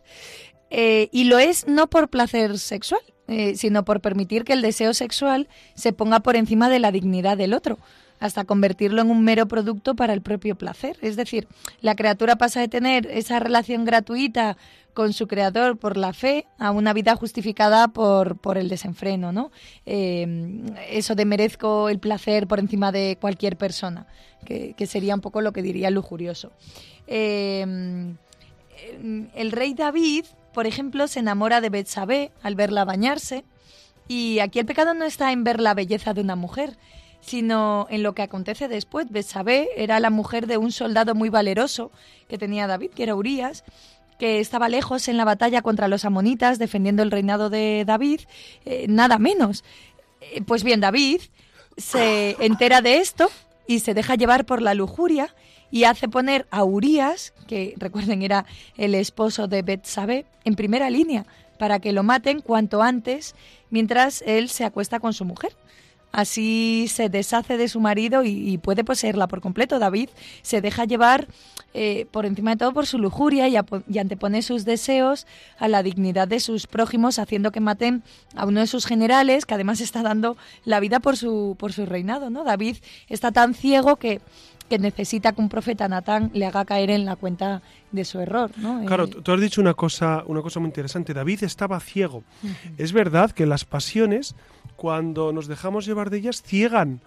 Eh, 0.71 1.07
y 1.13 1.23
lo 1.23 1.39
es 1.39 1.67
no 1.67 1.89
por 1.89 2.09
placer 2.09 2.59
sexual, 2.59 2.99
eh, 3.29 3.55
sino 3.55 3.85
por 3.85 4.01
permitir 4.01 4.43
que 4.43 4.51
el 4.51 4.61
deseo 4.61 4.93
sexual 4.93 5.47
se 5.73 5.93
ponga 5.93 6.19
por 6.19 6.35
encima 6.35 6.67
de 6.67 6.79
la 6.79 6.91
dignidad 6.91 7.37
del 7.37 7.53
otro, 7.53 7.77
hasta 8.23 8.45
convertirlo 8.45 9.01
en 9.01 9.11
un 9.11 9.21
mero 9.21 9.49
producto 9.49 9.95
para 9.95 10.13
el 10.13 10.21
propio 10.21 10.55
placer. 10.55 10.97
Es 11.01 11.17
decir, 11.17 11.45
la 11.81 11.93
criatura 11.93 12.37
pasa 12.37 12.61
de 12.61 12.69
tener 12.69 13.05
esa 13.07 13.37
relación 13.37 13.83
gratuita 13.83 14.55
con 14.93 15.11
su 15.11 15.27
creador 15.27 15.77
por 15.77 15.97
la 15.97 16.13
fe 16.13 16.45
a 16.57 16.71
una 16.71 16.93
vida 16.93 17.17
justificada 17.17 17.89
por, 17.89 18.37
por 18.37 18.57
el 18.57 18.69
desenfreno, 18.69 19.33
¿no? 19.33 19.51
Eh, 19.85 20.25
eso 20.89 21.15
de 21.15 21.25
merezco 21.25 21.89
el 21.89 21.99
placer 21.99 22.47
por 22.47 22.59
encima 22.59 22.93
de 22.93 23.17
cualquier 23.19 23.57
persona, 23.57 24.07
que, 24.45 24.73
sería 24.87 25.15
un 25.15 25.21
poco 25.21 25.41
lo 25.41 25.51
que 25.51 25.61
diría 25.61 25.91
lujurioso. 25.91 26.53
Eh, 27.07 27.65
el 29.35 29.51
rey 29.51 29.73
David, 29.73 30.27
por 30.53 30.65
ejemplo, 30.65 31.09
se 31.09 31.19
enamora 31.19 31.59
de 31.59 31.69
Betsabé 31.69 32.31
al 32.41 32.55
verla 32.55 32.85
bañarse, 32.85 33.43
y 34.07 34.39
aquí 34.39 34.59
el 34.59 34.65
pecado 34.65 34.93
no 34.93 35.03
está 35.03 35.33
en 35.33 35.43
ver 35.43 35.59
la 35.59 35.73
belleza 35.73 36.13
de 36.13 36.21
una 36.21 36.37
mujer, 36.37 36.77
sino 37.25 37.87
en 37.89 38.03
lo 38.03 38.13
que 38.13 38.21
acontece 38.21 38.67
después. 38.67 39.09
Betsabé 39.09 39.69
era 39.77 39.99
la 39.99 40.09
mujer 40.09 40.45
de 40.45 40.57
un 40.57 40.71
soldado 40.71 41.15
muy 41.15 41.29
valeroso 41.29 41.91
que 42.27 42.37
tenía 42.37 42.67
David, 42.67 42.91
que 42.91 43.03
era 43.03 43.15
Urias, 43.15 43.63
que 44.19 44.39
estaba 44.39 44.69
lejos 44.69 45.07
en 45.07 45.17
la 45.17 45.25
batalla 45.25 45.61
contra 45.61 45.87
los 45.87 46.05
amonitas 46.05 46.59
defendiendo 46.59 47.01
el 47.01 47.11
reinado 47.11 47.49
de 47.49 47.83
David, 47.85 48.21
eh, 48.65 48.85
nada 48.89 49.17
menos. 49.17 49.63
Eh, 50.21 50.41
pues 50.41 50.63
bien, 50.63 50.81
David 50.81 51.21
se 51.77 52.35
entera 52.39 52.81
de 52.81 52.97
esto 52.97 53.29
y 53.67 53.79
se 53.79 53.93
deja 53.93 54.15
llevar 54.15 54.45
por 54.45 54.61
la 54.61 54.73
lujuria 54.73 55.33
y 55.71 55.85
hace 55.85 56.07
poner 56.07 56.45
a 56.51 56.63
Urias, 56.63 57.33
que 57.47 57.73
recuerden 57.77 58.21
era 58.21 58.45
el 58.77 58.93
esposo 58.93 59.47
de 59.47 59.63
Betsabé, 59.63 60.25
en 60.43 60.55
primera 60.55 60.89
línea 60.89 61.25
para 61.57 61.79
que 61.79 61.93
lo 61.93 62.03
maten 62.03 62.41
cuanto 62.41 62.81
antes 62.81 63.35
mientras 63.69 64.21
él 64.25 64.49
se 64.49 64.65
acuesta 64.65 64.99
con 64.99 65.13
su 65.13 65.23
mujer. 65.23 65.55
Así 66.13 66.85
se 66.89 67.09
deshace 67.09 67.57
de 67.57 67.67
su 67.67 67.79
marido 67.79 68.23
y, 68.23 68.59
puede 68.59 68.83
poseerla 68.83 69.27
por 69.27 69.41
completo. 69.41 69.79
David 69.79 70.09
se 70.43 70.61
deja 70.61 70.85
llevar 70.85 71.27
eh, 71.73 72.05
por 72.11 72.27
encima 72.27 72.51
de 72.51 72.57
todo 72.57 72.71
por 72.71 72.85
su 72.85 72.99
lujuria 72.99 73.47
y, 73.47 73.57
antepone 73.97 74.43
sus 74.43 74.63
deseos 74.63 75.25
a 75.57 75.67
la 75.67 75.81
dignidad 75.81 76.27
de 76.27 76.39
sus 76.39 76.67
prójimos, 76.67 77.17
haciendo 77.17 77.51
que 77.51 77.61
maten 77.61 78.03
a 78.35 78.45
uno 78.45 78.59
de 78.59 78.67
sus 78.67 78.85
generales, 78.85 79.47
que 79.47 79.55
además 79.55 79.81
está 79.81 80.03
dando 80.03 80.37
la 80.65 80.79
vida 80.79 80.99
por 80.99 81.17
su, 81.17 81.55
por 81.57 81.73
su 81.73 81.87
reinado. 81.87 82.29
¿no? 82.29 82.43
David 82.43 82.77
está 83.09 83.31
tan 83.31 83.55
ciego 83.55 83.95
que 83.95 84.21
que 84.73 84.79
necesita 84.79 85.33
que 85.33 85.39
un 85.39 85.49
profeta 85.49 85.87
Natán 85.87 86.31
le 86.33 86.47
haga 86.47 86.65
caer 86.65 86.89
en 86.89 87.05
la 87.05 87.15
cuenta 87.15 87.61
de 87.91 88.03
su 88.05 88.19
error. 88.19 88.49
¿no? 88.57 88.83
Claro, 88.85 89.07
tú 89.07 89.31
has 89.31 89.39
dicho 89.39 89.61
una 89.61 89.75
cosa, 89.75 90.23
una 90.25 90.41
cosa 90.41 90.59
muy 90.59 90.69
interesante. 90.69 91.13
David 91.13 91.43
estaba 91.43 91.79
ciego. 91.79 92.23
Es 92.79 92.91
verdad 92.91 93.29
que 93.29 93.45
las 93.45 93.65
pasiones, 93.65 94.33
cuando 94.75 95.31
nos 95.31 95.45
dejamos 95.45 95.85
llevar 95.85 96.09
de 96.09 96.17
ellas, 96.17 96.41
ciegan, 96.41 97.01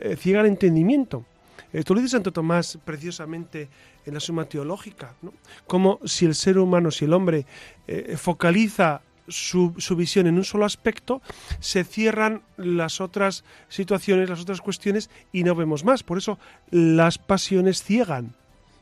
eh, 0.00 0.16
ciegan 0.16 0.46
el 0.46 0.50
entendimiento. 0.50 1.24
Eh, 1.72 1.84
tú 1.84 1.94
lo 1.94 2.00
dices 2.00 2.10
Santo 2.10 2.32
Tomás 2.32 2.76
preciosamente 2.84 3.68
en 4.04 4.14
la 4.14 4.18
Suma 4.18 4.46
Teológica, 4.46 5.14
¿no? 5.22 5.32
Como 5.68 6.00
si 6.04 6.26
el 6.26 6.34
ser 6.34 6.58
humano, 6.58 6.90
si 6.90 7.04
el 7.04 7.12
hombre 7.12 7.46
eh, 7.86 8.16
focaliza 8.18 9.00
su, 9.28 9.74
visión 9.96 10.26
en 10.26 10.36
un 10.36 10.44
solo 10.44 10.64
aspecto, 10.64 11.22
se 11.60 11.84
cierran 11.84 12.42
las 12.56 13.00
otras 13.00 13.44
situaciones, 13.68 14.28
las 14.28 14.40
otras 14.40 14.60
cuestiones 14.60 15.10
y 15.32 15.44
no 15.44 15.54
vemos 15.54 15.84
más. 15.84 16.02
Por 16.02 16.18
eso 16.18 16.38
las 16.70 17.18
pasiones 17.18 17.82
ciegan. 17.82 18.34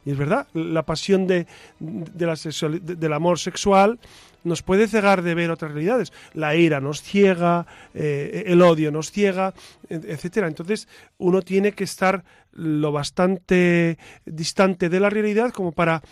Y 0.05 0.13
es 0.13 0.17
verdad, 0.17 0.47
la 0.55 0.83
pasión 0.85 1.27
de, 1.27 1.47
del 1.79 3.13
amor 3.13 3.39
sexual 3.39 3.99
nos 4.45 4.63
puede 4.63 4.89
cegar 4.89 5.23
de 5.23 5.35
ver 5.35 5.51
otras 5.51 5.73
realidades. 5.73 6.13
La 6.33 6.57
ira 6.57 6.81
nos 6.81 7.03
ciega, 7.03 7.67
eh, 7.93 8.45
el 8.47 8.63
odio 8.63 8.91
nos 8.91 9.11
ciega, 9.11 9.53
etcétera. 9.89 10.49
Entonces 10.49 10.89
uno 11.19 11.43
tiene 11.43 11.73
que 11.73 11.85
estar 11.85 12.25
lo 12.53 12.93
bastante 12.93 13.99
distante 14.25 14.89
de 14.89 15.01
la 15.01 15.11
realidad 15.11 15.53
como 15.53 15.73
para 15.73 16.03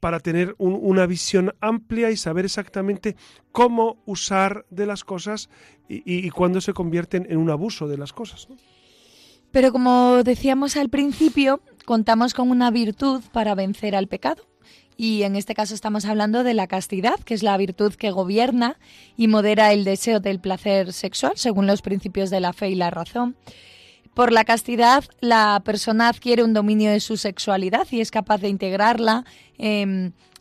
para 0.00 0.20
tener 0.20 0.54
una 0.58 1.06
visión 1.06 1.54
amplia 1.60 2.10
y 2.10 2.16
saber 2.16 2.46
exactamente 2.46 3.16
cómo 3.52 4.02
usar 4.06 4.64
de 4.70 4.86
las 4.86 5.04
cosas 5.04 5.50
y, 5.88 6.28
cuándo 6.30 6.60
se 6.60 6.72
convierten 6.72 7.26
en 7.30 7.36
un 7.36 7.50
abuso 7.50 7.86
de 7.86 7.98
las 7.98 8.12
cosas. 8.12 8.48
Pero 9.50 9.72
como 9.72 10.22
decíamos 10.22 10.76
al 10.76 10.88
principio, 10.88 11.60
contamos 11.84 12.34
con 12.34 12.50
una 12.50 12.70
virtud 12.70 13.22
para 13.32 13.54
vencer 13.54 13.94
al 13.94 14.06
pecado. 14.06 14.46
Y 14.96 15.22
en 15.22 15.34
este 15.34 15.54
caso 15.54 15.74
estamos 15.74 16.04
hablando 16.04 16.44
de 16.44 16.54
la 16.54 16.66
castidad, 16.66 17.18
que 17.20 17.34
es 17.34 17.42
la 17.42 17.56
virtud 17.56 17.94
que 17.94 18.10
gobierna 18.10 18.78
y 19.16 19.28
modera 19.28 19.72
el 19.72 19.84
deseo 19.84 20.20
del 20.20 20.40
placer 20.40 20.92
sexual, 20.92 21.32
según 21.36 21.66
los 21.66 21.80
principios 21.82 22.28
de 22.30 22.40
la 22.40 22.52
fe 22.52 22.68
y 22.68 22.74
la 22.74 22.90
razón. 22.90 23.36
Por 24.14 24.32
la 24.32 24.44
castidad, 24.44 25.04
la 25.20 25.62
persona 25.64 26.08
adquiere 26.08 26.42
un 26.42 26.52
dominio 26.52 26.90
de 26.90 27.00
su 27.00 27.16
sexualidad 27.16 27.86
y 27.90 28.00
es 28.00 28.10
capaz 28.10 28.38
de 28.38 28.48
integrarla 28.48 29.24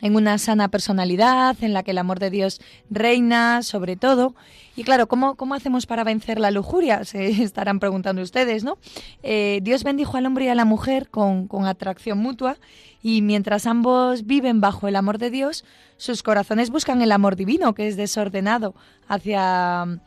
en 0.02 0.16
una 0.16 0.38
sana 0.38 0.70
personalidad, 0.70 1.56
en 1.62 1.74
la 1.74 1.84
que 1.84 1.92
el 1.92 1.98
amor 1.98 2.20
de 2.20 2.30
Dios 2.30 2.62
reina 2.90 3.62
sobre 3.64 3.96
todo. 3.96 4.34
Y 4.76 4.84
claro, 4.84 5.08
¿cómo, 5.08 5.36
cómo 5.36 5.56
hacemos 5.56 5.86
para 5.86 6.04
vencer 6.04 6.40
la 6.40 6.52
lujuria? 6.52 7.04
Se 7.06 7.44
estarán 7.44 7.80
preguntando 7.80 8.22
ustedes, 8.22 8.64
¿no? 8.64 8.78
Eh, 9.24 9.60
Dios 9.62 9.84
bendijo 9.84 10.18
al 10.18 10.26
hombre 10.26 10.46
y 10.46 10.48
a 10.50 10.56
la 10.56 10.66
mujer 10.66 11.10
con, 11.10 11.48
con 11.48 11.66
atracción 11.66 12.18
mutua 12.18 12.58
y 13.02 13.22
mientras 13.22 13.66
ambos 13.66 14.26
viven 14.26 14.62
bajo 14.62 14.88
el 14.88 14.96
amor 14.96 15.18
de 15.18 15.30
Dios, 15.30 15.66
sus 15.98 16.24
corazones 16.24 16.70
buscan 16.70 17.02
el 17.02 17.12
amor 17.12 17.36
divino, 17.36 17.74
que 17.74 17.88
es 17.88 17.98
desordenado 17.98 18.74
hacia 19.08 20.00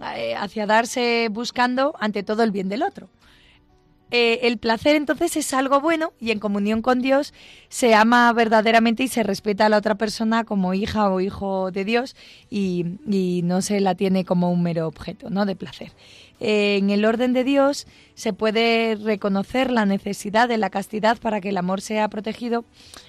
hacia 0.00 0.66
darse 0.66 1.28
buscando 1.30 1.94
ante 2.00 2.22
todo 2.22 2.42
el 2.42 2.50
bien 2.50 2.68
del 2.68 2.82
otro. 2.82 3.08
Eh, 4.12 4.48
el 4.48 4.58
placer 4.58 4.96
entonces 4.96 5.36
es 5.36 5.54
algo 5.54 5.80
bueno 5.80 6.12
y 6.18 6.32
en 6.32 6.40
comunión 6.40 6.82
con 6.82 7.00
Dios 7.00 7.32
se 7.68 7.94
ama 7.94 8.32
verdaderamente 8.32 9.04
y 9.04 9.08
se 9.08 9.22
respeta 9.22 9.66
a 9.66 9.68
la 9.68 9.76
otra 9.76 9.94
persona 9.94 10.42
como 10.42 10.74
hija 10.74 11.08
o 11.10 11.20
hijo 11.20 11.70
de 11.70 11.84
Dios 11.84 12.16
y, 12.50 12.84
no 13.44 13.62
se 13.62 13.80
la 13.80 13.94
tiene 13.94 14.24
como 14.24 14.50
un 14.50 14.62
mero 14.62 14.88
objeto 14.88 15.30
¿no? 15.30 15.46
de 15.46 15.54
placer. 15.54 15.92
Eh, 16.40 16.76
en 16.78 16.90
el 16.90 17.04
orden 17.04 17.32
de 17.32 17.44
Dios 17.44 17.86
se 18.14 18.32
puede 18.32 18.96
reconocer 18.96 19.70
la 19.70 19.86
necesidad 19.86 20.48
de 20.48 20.58
la 20.58 20.70
castidad 20.70 21.18
para 21.18 21.40
que 21.40 21.50
el 21.50 21.56
amor 21.56 21.80
sea 21.80 22.08
protegido 22.08 22.64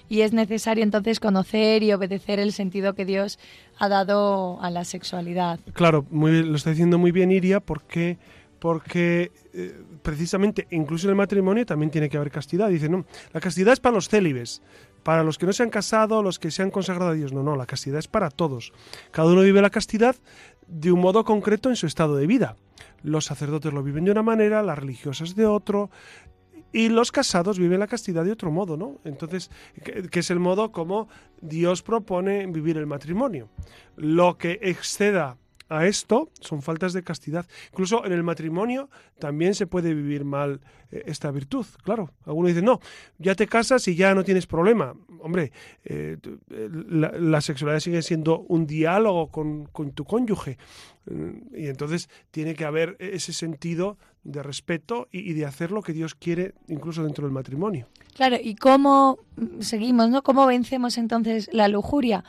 y 0.09 0.21
es 0.21 0.33
necesario 0.33 0.83
entonces 0.83 1.19
conocer 1.19 1.81
y 1.81 1.93
obedecer 1.93 2.39
el 2.39 2.51
sentido 2.51 2.93
que 2.93 3.05
Dios 3.05 3.39
ha 3.81 3.89
dado 3.89 4.61
a 4.61 4.69
la 4.69 4.83
sexualidad. 4.83 5.59
Claro, 5.73 6.05
muy, 6.11 6.43
lo 6.43 6.55
está 6.55 6.69
diciendo 6.69 6.99
muy 6.99 7.11
bien 7.11 7.31
Iria 7.31 7.59
porque 7.59 8.19
porque 8.59 9.31
eh, 9.55 9.83
precisamente 10.03 10.67
incluso 10.69 11.07
en 11.07 11.11
el 11.11 11.15
matrimonio 11.15 11.65
también 11.65 11.89
tiene 11.89 12.07
que 12.07 12.17
haber 12.17 12.29
castidad. 12.29 12.69
Dice, 12.69 12.89
no, 12.89 13.05
la 13.33 13.39
castidad 13.39 13.73
es 13.73 13.79
para 13.79 13.95
los 13.95 14.07
célibes, 14.07 14.61
para 15.01 15.23
los 15.23 15.39
que 15.39 15.47
no 15.47 15.53
se 15.53 15.63
han 15.63 15.71
casado, 15.71 16.21
los 16.21 16.37
que 16.37 16.51
se 16.51 16.61
han 16.61 16.69
consagrado 16.69 17.09
a 17.09 17.13
Dios. 17.15 17.33
No, 17.33 17.41
no, 17.41 17.55
la 17.55 17.65
castidad 17.65 17.97
es 17.97 18.07
para 18.07 18.29
todos. 18.29 18.71
Cada 19.09 19.31
uno 19.31 19.41
vive 19.41 19.63
la 19.63 19.71
castidad 19.71 20.15
de 20.67 20.91
un 20.91 21.01
modo 21.01 21.25
concreto 21.25 21.69
en 21.69 21.75
su 21.75 21.87
estado 21.87 22.15
de 22.17 22.27
vida. 22.27 22.55
Los 23.01 23.25
sacerdotes 23.25 23.73
lo 23.73 23.81
viven 23.81 24.05
de 24.05 24.11
una 24.11 24.21
manera, 24.21 24.61
las 24.61 24.77
religiosas 24.77 25.35
de 25.35 25.47
otro, 25.47 25.89
y 26.71 26.89
los 26.89 27.11
casados 27.11 27.59
viven 27.59 27.79
la 27.79 27.87
castidad 27.87 28.23
de 28.23 28.31
otro 28.31 28.51
modo, 28.51 28.77
¿no? 28.77 28.99
Entonces, 29.03 29.51
que, 29.83 30.19
es 30.19 30.31
el 30.31 30.39
modo 30.39 30.71
como 30.71 31.09
Dios 31.41 31.81
propone 31.81 32.45
vivir 32.47 32.77
el 32.77 32.87
matrimonio. 32.87 33.49
Lo 33.95 34.37
que 34.37 34.59
exceda 34.61 35.37
a 35.71 35.87
esto 35.87 36.29
son 36.41 36.61
faltas 36.61 36.91
de 36.91 37.01
castidad. 37.01 37.45
Incluso 37.71 38.05
en 38.05 38.11
el 38.11 38.23
matrimonio 38.23 38.89
también 39.19 39.55
se 39.55 39.67
puede 39.67 39.93
vivir 39.93 40.25
mal 40.25 40.59
eh, 40.91 41.03
esta 41.05 41.31
virtud. 41.31 41.65
Claro, 41.83 42.11
algunos 42.25 42.49
dicen, 42.49 42.65
no, 42.65 42.81
ya 43.17 43.35
te 43.35 43.47
casas 43.47 43.87
y 43.87 43.95
ya 43.95 44.13
no 44.13 44.23
tienes 44.23 44.45
problema. 44.47 44.93
Hombre, 45.21 45.53
eh, 45.85 46.17
eh, 46.49 46.69
la, 46.71 47.39
sexualidad 47.39 47.79
sigue 47.79 48.01
siendo 48.01 48.39
un 48.41 48.67
diálogo 48.67 49.31
con, 49.31 49.69
tu 49.93 50.03
cónyuge. 50.03 50.57
Y 51.55 51.67
entonces 51.67 52.09
tiene 52.29 52.53
que 52.53 52.65
haber 52.65 52.95
ese 52.99 53.33
sentido 53.33 53.97
de 54.23 54.43
respeto 54.43 55.07
y, 55.11 55.33
de 55.33 55.45
hacer 55.45 55.71
lo 55.71 55.81
que 55.81 55.93
Dios 55.93 56.13
quiere 56.13 56.53
incluso 56.67 57.03
dentro 57.03 57.25
del 57.25 57.33
matrimonio. 57.33 57.87
Claro, 58.13 58.37
¿y 58.41 58.55
cómo 58.55 59.19
seguimos, 59.59 60.09
no? 60.09 60.21
¿Cómo 60.21 60.45
vencemos 60.45 60.97
entonces 60.97 61.49
la 61.53 61.67
lujuria? 61.69 62.23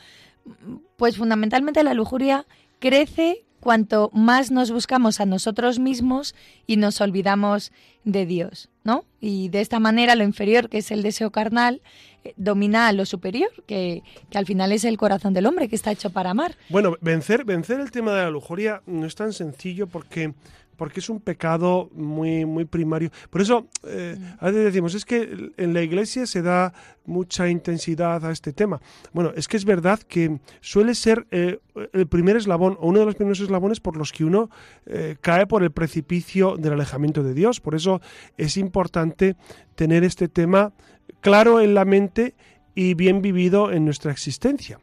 Pues 0.96 1.18
fundamentalmente 1.18 1.82
la 1.84 1.92
lujuria 1.92 2.46
crece 2.82 3.44
cuanto 3.60 4.10
más 4.12 4.50
nos 4.50 4.72
buscamos 4.72 5.20
a 5.20 5.24
nosotros 5.24 5.78
mismos 5.78 6.34
y 6.66 6.76
nos 6.76 7.00
olvidamos 7.00 7.70
de 8.02 8.26
Dios, 8.26 8.70
¿no? 8.82 9.04
Y 9.20 9.50
de 9.50 9.60
esta 9.60 9.78
manera 9.78 10.16
lo 10.16 10.24
inferior, 10.24 10.68
que 10.68 10.78
es 10.78 10.90
el 10.90 11.02
deseo 11.02 11.30
carnal, 11.30 11.80
eh, 12.24 12.34
domina 12.36 12.88
a 12.88 12.92
lo 12.92 13.06
superior, 13.06 13.50
que, 13.68 14.02
que, 14.30 14.38
al 14.38 14.46
final 14.46 14.72
es 14.72 14.82
el 14.82 14.98
corazón 14.98 15.32
del 15.32 15.46
hombre, 15.46 15.68
que 15.68 15.76
está 15.76 15.92
hecho 15.92 16.10
para 16.10 16.30
amar. 16.30 16.56
Bueno, 16.70 16.96
vencer, 17.00 17.44
vencer 17.44 17.78
el 17.78 17.92
tema 17.92 18.12
de 18.14 18.24
la 18.24 18.30
lujuria 18.30 18.82
no 18.86 19.06
es 19.06 19.14
tan 19.14 19.32
sencillo 19.32 19.86
porque 19.86 20.34
porque 20.82 20.98
es 20.98 21.08
un 21.08 21.20
pecado 21.20 21.90
muy, 21.94 22.44
muy 22.44 22.64
primario. 22.64 23.12
Por 23.30 23.40
eso, 23.40 23.68
eh, 23.86 24.18
a 24.40 24.46
veces 24.46 24.64
decimos, 24.64 24.96
es 24.96 25.04
que 25.04 25.52
en 25.56 25.74
la 25.74 25.80
iglesia 25.80 26.26
se 26.26 26.42
da 26.42 26.74
mucha 27.04 27.48
intensidad 27.48 28.26
a 28.26 28.32
este 28.32 28.52
tema. 28.52 28.80
Bueno, 29.12 29.30
es 29.36 29.46
que 29.46 29.56
es 29.56 29.64
verdad 29.64 30.00
que 30.00 30.40
suele 30.60 30.96
ser 30.96 31.24
eh, 31.30 31.60
el 31.92 32.08
primer 32.08 32.36
eslabón 32.36 32.76
o 32.80 32.88
uno 32.88 32.98
de 32.98 33.06
los 33.06 33.14
primeros 33.14 33.38
eslabones 33.38 33.78
por 33.78 33.96
los 33.96 34.10
que 34.10 34.24
uno 34.24 34.50
eh, 34.86 35.14
cae 35.20 35.46
por 35.46 35.62
el 35.62 35.70
precipicio 35.70 36.56
del 36.56 36.72
alejamiento 36.72 37.22
de 37.22 37.34
Dios. 37.34 37.60
Por 37.60 37.76
eso 37.76 38.00
es 38.36 38.56
importante 38.56 39.36
tener 39.76 40.02
este 40.02 40.26
tema 40.26 40.72
claro 41.20 41.60
en 41.60 41.74
la 41.74 41.84
mente 41.84 42.34
y 42.74 42.94
bien 42.94 43.22
vivido 43.22 43.70
en 43.70 43.84
nuestra 43.84 44.10
existencia. 44.10 44.80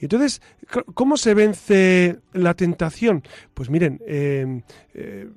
Y 0.00 0.06
entonces, 0.06 0.42
¿cómo 0.94 1.16
se 1.16 1.34
vence 1.34 2.18
la 2.32 2.54
tentación? 2.54 3.22
Pues 3.54 3.70
miren, 3.70 4.00
em, 4.06 4.62
eh, 4.94 5.28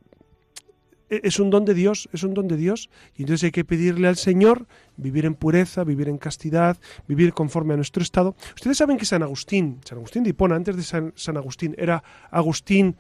es 1.10 1.40
un 1.40 1.50
don 1.50 1.66
de 1.66 1.74
Dios, 1.74 2.10
es 2.14 2.24
un 2.24 2.34
don 2.34 2.48
de 2.48 2.56
Dios. 2.56 2.90
Y 3.16 3.24
entonces 3.24 3.44
hay 3.46 3.52
que 3.52 3.66
pedirle 3.66 4.08
al 4.08 4.16
Señor 4.16 4.66
vivir 4.96 5.26
en 5.26 5.36
pureza, 5.36 5.84
vivir 5.84 6.08
en 6.08 6.18
castidad, 6.18 6.78
vivir 7.08 7.34
conforme 7.34 7.74
a 7.74 7.78
nuestro 7.78 8.02
estado. 8.02 8.36
Ustedes 8.56 8.78
saben 8.78 8.98
que 8.98 9.06
San 9.06 9.22
Agustín, 9.22 9.82
San 9.84 9.98
Agustín 9.98 10.24
de 10.24 10.30
Hipona, 10.30 10.56
antes 10.56 10.76
de 10.78 10.84
San, 10.84 11.38
Agustín, 11.38 11.76
era 11.78 12.04
Agustín 12.32 12.96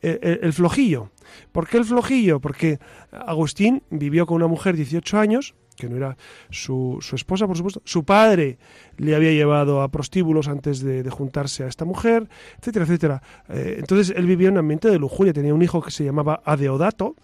eh, 0.00 0.18
eh, 0.22 0.38
el, 0.42 0.52
flojillo. 0.52 1.10
¿Por 1.50 1.66
qué 1.66 1.78
el 1.78 1.84
flojillo? 1.84 2.40
Porque 2.40 2.78
Agustín 3.10 3.82
vivió 3.90 4.26
con 4.26 4.36
una 4.36 4.46
mujer 4.46 4.76
18 4.76 5.18
años 5.18 5.54
que 5.76 5.88
no 5.88 5.96
era 5.96 6.16
su, 6.50 6.98
su 7.00 7.14
esposa, 7.16 7.46
por 7.46 7.56
supuesto. 7.56 7.82
Su 7.84 8.04
padre 8.04 8.58
le 8.96 9.14
había 9.14 9.32
llevado 9.32 9.82
a 9.82 9.88
prostíbulos 9.88 10.48
antes 10.48 10.80
de, 10.80 11.02
de 11.02 11.10
juntarse 11.10 11.64
a 11.64 11.68
esta 11.68 11.84
mujer, 11.84 12.28
etcétera, 12.58 12.84
etcétera. 12.84 13.22
Eh, 13.48 13.76
entonces 13.78 14.14
él 14.16 14.26
vivía 14.26 14.48
en 14.48 14.54
un 14.54 14.58
ambiente 14.58 14.90
de 14.90 14.98
lujuria. 14.98 15.32
Tenía 15.32 15.54
un 15.54 15.62
hijo 15.62 15.82
que 15.82 15.90
se 15.90 16.04
llamaba 16.04 16.42
Adeodato, 16.44 17.14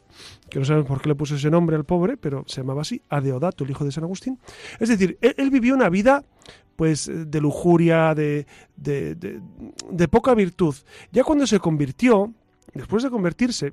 que 0.50 0.58
no 0.58 0.64
saben 0.64 0.84
por 0.84 1.00
qué 1.00 1.08
le 1.08 1.14
puso 1.14 1.34
ese 1.34 1.50
nombre 1.50 1.76
al 1.76 1.84
pobre, 1.84 2.16
pero 2.16 2.44
se 2.46 2.60
llamaba 2.60 2.82
así, 2.82 3.02
Adeodato, 3.08 3.64
el 3.64 3.70
hijo 3.70 3.84
de 3.84 3.92
San 3.92 4.04
Agustín. 4.04 4.38
Es 4.78 4.88
decir, 4.88 5.18
él, 5.20 5.34
él 5.38 5.50
vivió 5.50 5.74
una 5.74 5.88
vida 5.88 6.24
pues 6.76 7.10
de 7.12 7.40
lujuria, 7.40 8.14
de, 8.14 8.46
de, 8.76 9.14
de 9.14 10.08
poca 10.08 10.34
virtud. 10.34 10.74
Ya 11.12 11.22
cuando 11.22 11.46
se 11.46 11.58
convirtió, 11.58 12.32
después 12.74 13.02
de 13.02 13.10
convertirse, 13.10 13.72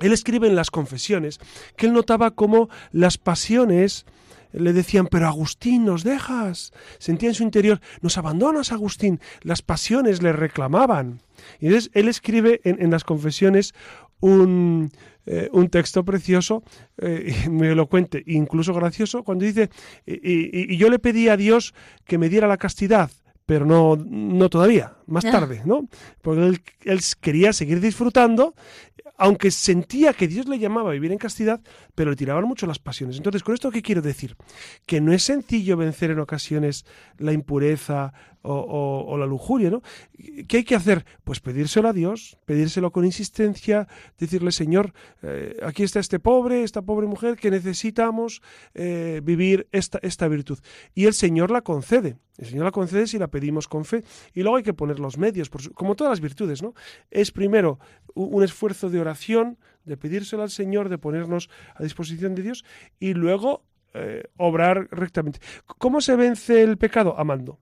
él 0.00 0.12
escribe 0.12 0.46
en 0.46 0.56
las 0.56 0.70
confesiones 0.70 1.38
que 1.76 1.86
él 1.86 1.92
notaba 1.92 2.32
cómo 2.32 2.68
las 2.92 3.18
pasiones 3.18 4.06
le 4.52 4.72
decían, 4.72 5.06
pero 5.10 5.26
Agustín, 5.26 5.84
nos 5.84 6.02
dejas. 6.02 6.72
Sentía 6.98 7.28
en 7.28 7.34
su 7.34 7.42
interior, 7.42 7.80
nos 8.00 8.16
abandonas, 8.16 8.72
Agustín. 8.72 9.20
Las 9.42 9.60
pasiones 9.60 10.22
le 10.22 10.32
reclamaban. 10.32 11.20
Y 11.60 11.66
entonces 11.66 11.90
él 11.92 12.08
escribe 12.08 12.60
en, 12.64 12.80
en 12.80 12.90
las 12.90 13.04
confesiones 13.04 13.74
un, 14.20 14.90
eh, 15.26 15.48
un 15.52 15.68
texto 15.68 16.04
precioso, 16.04 16.62
eh, 16.98 17.34
muy 17.50 17.68
elocuente, 17.68 18.22
incluso 18.26 18.72
gracioso, 18.72 19.24
cuando 19.24 19.44
dice, 19.44 19.70
y, 20.06 20.14
y, 20.14 20.74
y 20.74 20.76
yo 20.76 20.88
le 20.88 20.98
pedí 20.98 21.28
a 21.28 21.36
Dios 21.36 21.74
que 22.04 22.18
me 22.18 22.28
diera 22.28 22.48
la 22.48 22.56
castidad, 22.56 23.10
pero 23.44 23.66
no, 23.66 23.96
no 23.96 24.48
todavía, 24.48 24.94
más 25.06 25.24
tarde, 25.24 25.62
¿no? 25.64 25.88
Porque 26.22 26.46
él, 26.46 26.62
él, 26.84 27.00
quería 27.20 27.52
seguir 27.52 27.80
disfrutando, 27.80 28.54
aunque 29.16 29.50
sentía 29.50 30.12
que 30.12 30.28
Dios 30.28 30.46
le 30.46 30.58
llamaba 30.58 30.90
a 30.90 30.94
vivir 30.94 31.12
en 31.12 31.18
castidad, 31.18 31.60
pero 31.96 32.10
le 32.10 32.16
tiraban 32.16 32.44
mucho 32.44 32.66
las 32.66 32.78
pasiones. 32.78 33.16
Entonces, 33.16 33.42
¿con 33.42 33.54
esto 33.54 33.72
qué 33.72 33.82
quiero 33.82 34.02
decir? 34.02 34.36
Que 34.84 35.00
no 35.00 35.12
es 35.12 35.24
sencillo 35.24 35.76
vencer 35.76 36.12
en 36.12 36.20
ocasiones 36.20 36.84
la 37.18 37.32
impureza 37.32 38.12
o, 38.48 39.16
la 39.18 39.26
lujuria, 39.26 39.70
¿no? 39.70 39.82
¿Qué 40.46 40.58
hay 40.58 40.64
que 40.64 40.76
hacer? 40.76 41.04
Pues 41.24 41.40
pedírselo 41.40 41.88
a 41.88 41.92
Dios, 41.92 42.38
pedírselo 42.44 42.92
con 42.92 43.04
insistencia, 43.04 43.88
decirle, 44.18 44.52
Señor, 44.52 44.92
eh, 45.22 45.56
aquí 45.64 45.82
está 45.82 45.98
este 45.98 46.20
pobre, 46.20 46.62
esta 46.62 46.82
pobre 46.82 47.08
mujer 47.08 47.36
que 47.36 47.50
necesitamos 47.50 48.42
eh, 48.74 49.20
vivir 49.24 49.66
esta, 49.72 49.98
esta 50.02 50.28
virtud. 50.28 50.58
Y 50.94 51.06
el 51.06 51.14
Señor 51.14 51.50
la 51.50 51.62
concede. 51.62 52.18
El 52.38 52.46
Señor 52.46 52.66
la 52.66 52.70
concede 52.70 53.06
si 53.06 53.18
la 53.18 53.28
pedimos 53.28 53.66
con 53.66 53.84
fe. 53.84 54.04
Y 54.34 54.42
luego 54.42 54.58
hay 54.58 54.62
que 54.62 54.74
poner 54.74 55.00
los 55.00 55.18
medios, 55.18 55.50
como 55.74 55.96
todas 55.96 56.12
las 56.12 56.20
virtudes, 56.20 56.62
¿no? 56.62 56.74
Es 57.10 57.32
primero 57.32 57.80
un 58.14 58.44
esfuerzo 58.44 58.90
de 58.90 59.00
oración, 59.00 59.58
de 59.86 59.96
pedírselo 59.96 60.42
al 60.42 60.50
Señor, 60.50 60.88
de 60.88 60.98
ponernos 60.98 61.48
a 61.74 61.82
disposición 61.82 62.34
de 62.34 62.42
Dios 62.42 62.64
y 63.00 63.14
luego 63.14 63.64
eh, 63.94 64.24
obrar 64.36 64.88
rectamente. 64.90 65.40
¿Cómo 65.78 66.00
se 66.00 66.16
vence 66.16 66.62
el 66.62 66.76
pecado? 66.76 67.18
Amando. 67.18 67.58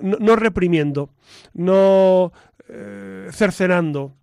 No, 0.00 0.34
reprimiendo, 0.34 1.10
no 1.52 2.32
eh, 2.68 3.28
cercenando, 3.30 4.16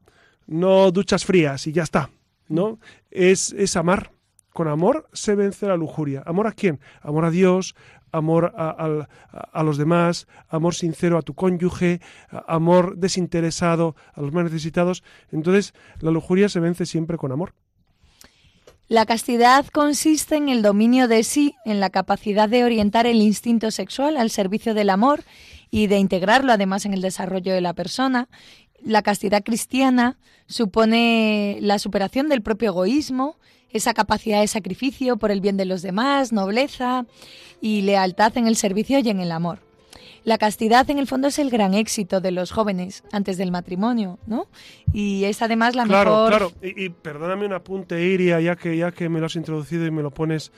no 0.46 0.92
duchas 0.92 1.24
frías 1.24 1.68
y 1.68 1.72
ya 1.72 1.84
está. 1.84 2.10
¿no? 2.50 2.80
Es, 3.12 3.54
es 3.54 3.76
amar. 3.76 4.12
Con 4.54 4.68
amor 4.68 5.08
se 5.14 5.36
vence 5.36 5.68
la 5.68 5.78
lujuria. 5.78 6.24
¿Amor 6.26 6.48
a 6.48 6.52
quién? 6.52 6.80
Amor 7.02 7.26
a 7.26 7.30
Dios, 7.30 7.76
amor 8.12 8.54
a, 8.56 9.08
a, 9.54 9.64
los 9.64 9.78
demás, 9.78 10.28
amor 10.50 10.76
sincero 10.76 11.18
a 11.18 11.22
tu 11.22 11.34
cónyuge, 11.34 12.02
amor 12.48 12.98
desinteresado 12.98 13.96
a 14.14 14.22
los 14.22 14.32
más 14.32 14.46
necesitados. 14.46 15.04
Entonces, 15.32 15.74
la 16.00 16.12
lujuria 16.12 16.50
se 16.50 16.60
vence 16.60 16.86
siempre 16.86 17.18
con 17.18 17.32
amor. 17.32 17.54
La 18.90 19.06
castidad 19.06 19.66
consiste 19.68 20.38
en 20.38 20.48
el 20.48 20.62
dominio 20.62 21.10
de 21.10 21.24
sí, 21.24 21.56
en 21.66 21.82
la 21.82 21.90
capacidad 21.90 22.48
de 22.48 22.64
orientar 22.64 23.06
el 23.06 23.22
instinto 23.22 23.70
sexual 23.70 24.16
al 24.16 24.30
servicio 24.30 24.74
del 24.74 24.90
amor 24.90 25.26
y 25.70 25.88
de 25.88 25.98
integrarlo 25.98 26.54
además 26.54 26.86
en 26.86 26.94
el 26.94 27.02
desarrollo 27.02 27.54
de 27.54 27.60
la 27.60 27.74
persona. 27.74 28.30
La 28.84 29.02
castidad 29.02 29.44
cristiana 29.44 30.18
supone 30.48 31.58
la 31.62 31.80
superación 31.80 32.30
del 32.30 32.42
propio 32.42 32.70
egoísmo, 32.70 33.38
esa 33.70 33.94
capacidad 33.94 34.42
de 34.42 34.48
sacrificio 34.48 35.18
por 35.18 35.32
el 35.32 35.42
bien 35.42 35.58
de 35.58 35.66
los 35.66 35.82
demás, 35.82 36.32
nobleza 36.32 37.06
y 37.60 37.82
lealtad 37.82 38.38
en 38.38 38.48
el 38.48 38.56
servicio 38.56 39.00
y 39.00 39.10
en 39.10 39.20
el 39.20 39.32
amor. 39.32 39.60
La 40.24 40.38
castidad 40.38 40.90
en 40.90 41.00
el 41.00 41.08
fondo 41.08 41.30
es 41.30 41.40
el 41.40 41.50
gran 41.50 41.74
éxito 41.74 42.20
de 42.20 42.32
los 42.32 42.52
jóvenes 42.52 43.04
antes 43.14 43.38
del 43.38 43.50
matrimonio, 43.50 44.20
¿no? 44.28 44.48
Y 44.92 45.24
es 45.24 45.42
además 45.42 45.74
la 45.74 45.86
claro, 45.86 46.12
mejor... 46.12 46.30
Claro, 46.30 46.52
y, 46.62 46.86
y, 46.86 46.90
perdóname 46.90 47.46
un 47.46 47.54
apunte, 47.54 48.02
Iria, 48.04 48.42
ya 48.42 48.58
que, 48.58 48.76
ya 48.76 48.92
que 48.92 49.08
me 49.08 49.22
lo 49.22 49.28
has 49.28 49.38
introducido 49.38 49.86
y 49.86 49.92
me 49.92 50.02
lo 50.02 50.12
pones 50.12 50.52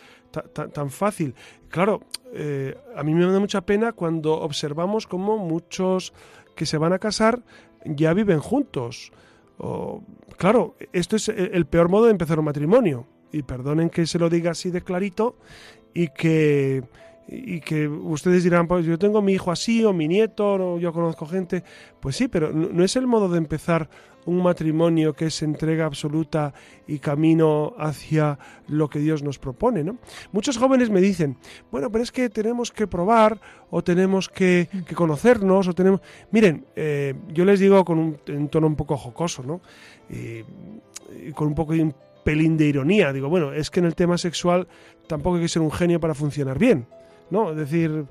tan 0.73 0.89
fácil. 0.89 1.35
Claro, 1.69 2.01
eh, 2.33 2.75
a 2.95 3.03
mí 3.03 3.13
me 3.13 3.25
da 3.25 3.39
mucha 3.39 3.61
pena 3.61 3.91
cuando 3.91 4.33
observamos 4.41 5.07
cómo 5.07 5.37
muchos 5.37 6.13
que 6.55 6.65
se 6.65 6.77
van 6.77 6.93
a 6.93 6.99
casar 6.99 7.41
ya 7.85 8.13
viven 8.13 8.39
juntos. 8.39 9.11
O, 9.57 10.03
claro, 10.37 10.75
esto 10.93 11.15
es 11.15 11.29
el 11.29 11.65
peor 11.65 11.89
modo 11.89 12.05
de 12.05 12.11
empezar 12.11 12.39
un 12.39 12.45
matrimonio. 12.45 13.07
Y 13.31 13.43
perdonen 13.43 13.89
que 13.89 14.07
se 14.07 14.17
lo 14.17 14.29
diga 14.29 14.51
así 14.51 14.71
de 14.71 14.81
clarito 14.81 15.35
y 15.93 16.07
que 16.07 16.83
y 17.31 17.59
que 17.61 17.87
ustedes 17.87 18.43
dirán, 18.43 18.67
pues 18.67 18.85
yo 18.85 18.97
tengo 18.97 19.21
mi 19.21 19.33
hijo 19.33 19.51
así 19.51 19.83
o 19.83 19.93
mi 19.93 20.07
nieto, 20.07 20.53
o 20.53 20.79
yo 20.79 20.91
conozco 20.91 21.25
gente. 21.25 21.63
Pues 21.99 22.15
sí, 22.15 22.27
pero 22.27 22.51
no 22.51 22.83
es 22.83 22.95
el 22.95 23.05
modo 23.05 23.29
de 23.29 23.37
empezar 23.37 23.89
un 24.25 24.41
matrimonio 24.43 25.13
que 25.13 25.27
es 25.27 25.41
entrega 25.41 25.85
absoluta 25.85 26.53
y 26.87 26.99
camino 26.99 27.73
hacia 27.77 28.37
lo 28.67 28.89
que 28.89 28.99
Dios 28.99 29.23
nos 29.23 29.39
propone, 29.39 29.83
¿no? 29.83 29.97
Muchos 30.31 30.57
jóvenes 30.57 30.89
me 30.89 31.01
dicen, 31.01 31.37
bueno, 31.71 31.91
pero 31.91 32.03
es 32.03 32.11
que 32.11 32.29
tenemos 32.29 32.71
que 32.71 32.87
probar 32.87 33.39
o 33.69 33.83
tenemos 33.83 34.27
que, 34.27 34.67
que 34.85 34.95
conocernos 34.95 35.67
o 35.67 35.73
tenemos... 35.73 36.01
Miren, 36.31 36.65
eh, 36.75 37.15
yo 37.29 37.45
les 37.45 37.59
digo 37.59 37.85
con 37.85 37.99
un, 37.99 38.49
tono 38.49 38.67
un 38.67 38.75
poco 38.75 38.97
jocoso, 38.97 39.43
¿no? 39.43 39.61
Y, 40.09 40.43
y 41.27 41.31
con 41.33 41.47
un 41.47 41.55
poco 41.55 41.73
de 41.73 41.83
un 41.83 41.95
pelín 42.23 42.57
de 42.57 42.65
ironía. 42.65 43.13
Digo, 43.13 43.29
bueno, 43.29 43.53
es 43.53 43.69
que 43.69 43.79
en 43.79 43.85
el 43.85 43.95
tema 43.95 44.17
sexual 44.17 44.67
tampoco 45.07 45.37
hay 45.37 45.43
que 45.43 45.49
ser 45.49 45.61
un 45.61 45.71
genio 45.71 45.99
para 45.99 46.13
funcionar 46.13 46.59
bien. 46.59 46.85
¿No? 47.29 47.51
Es 47.51 47.57
decir, 47.57 48.05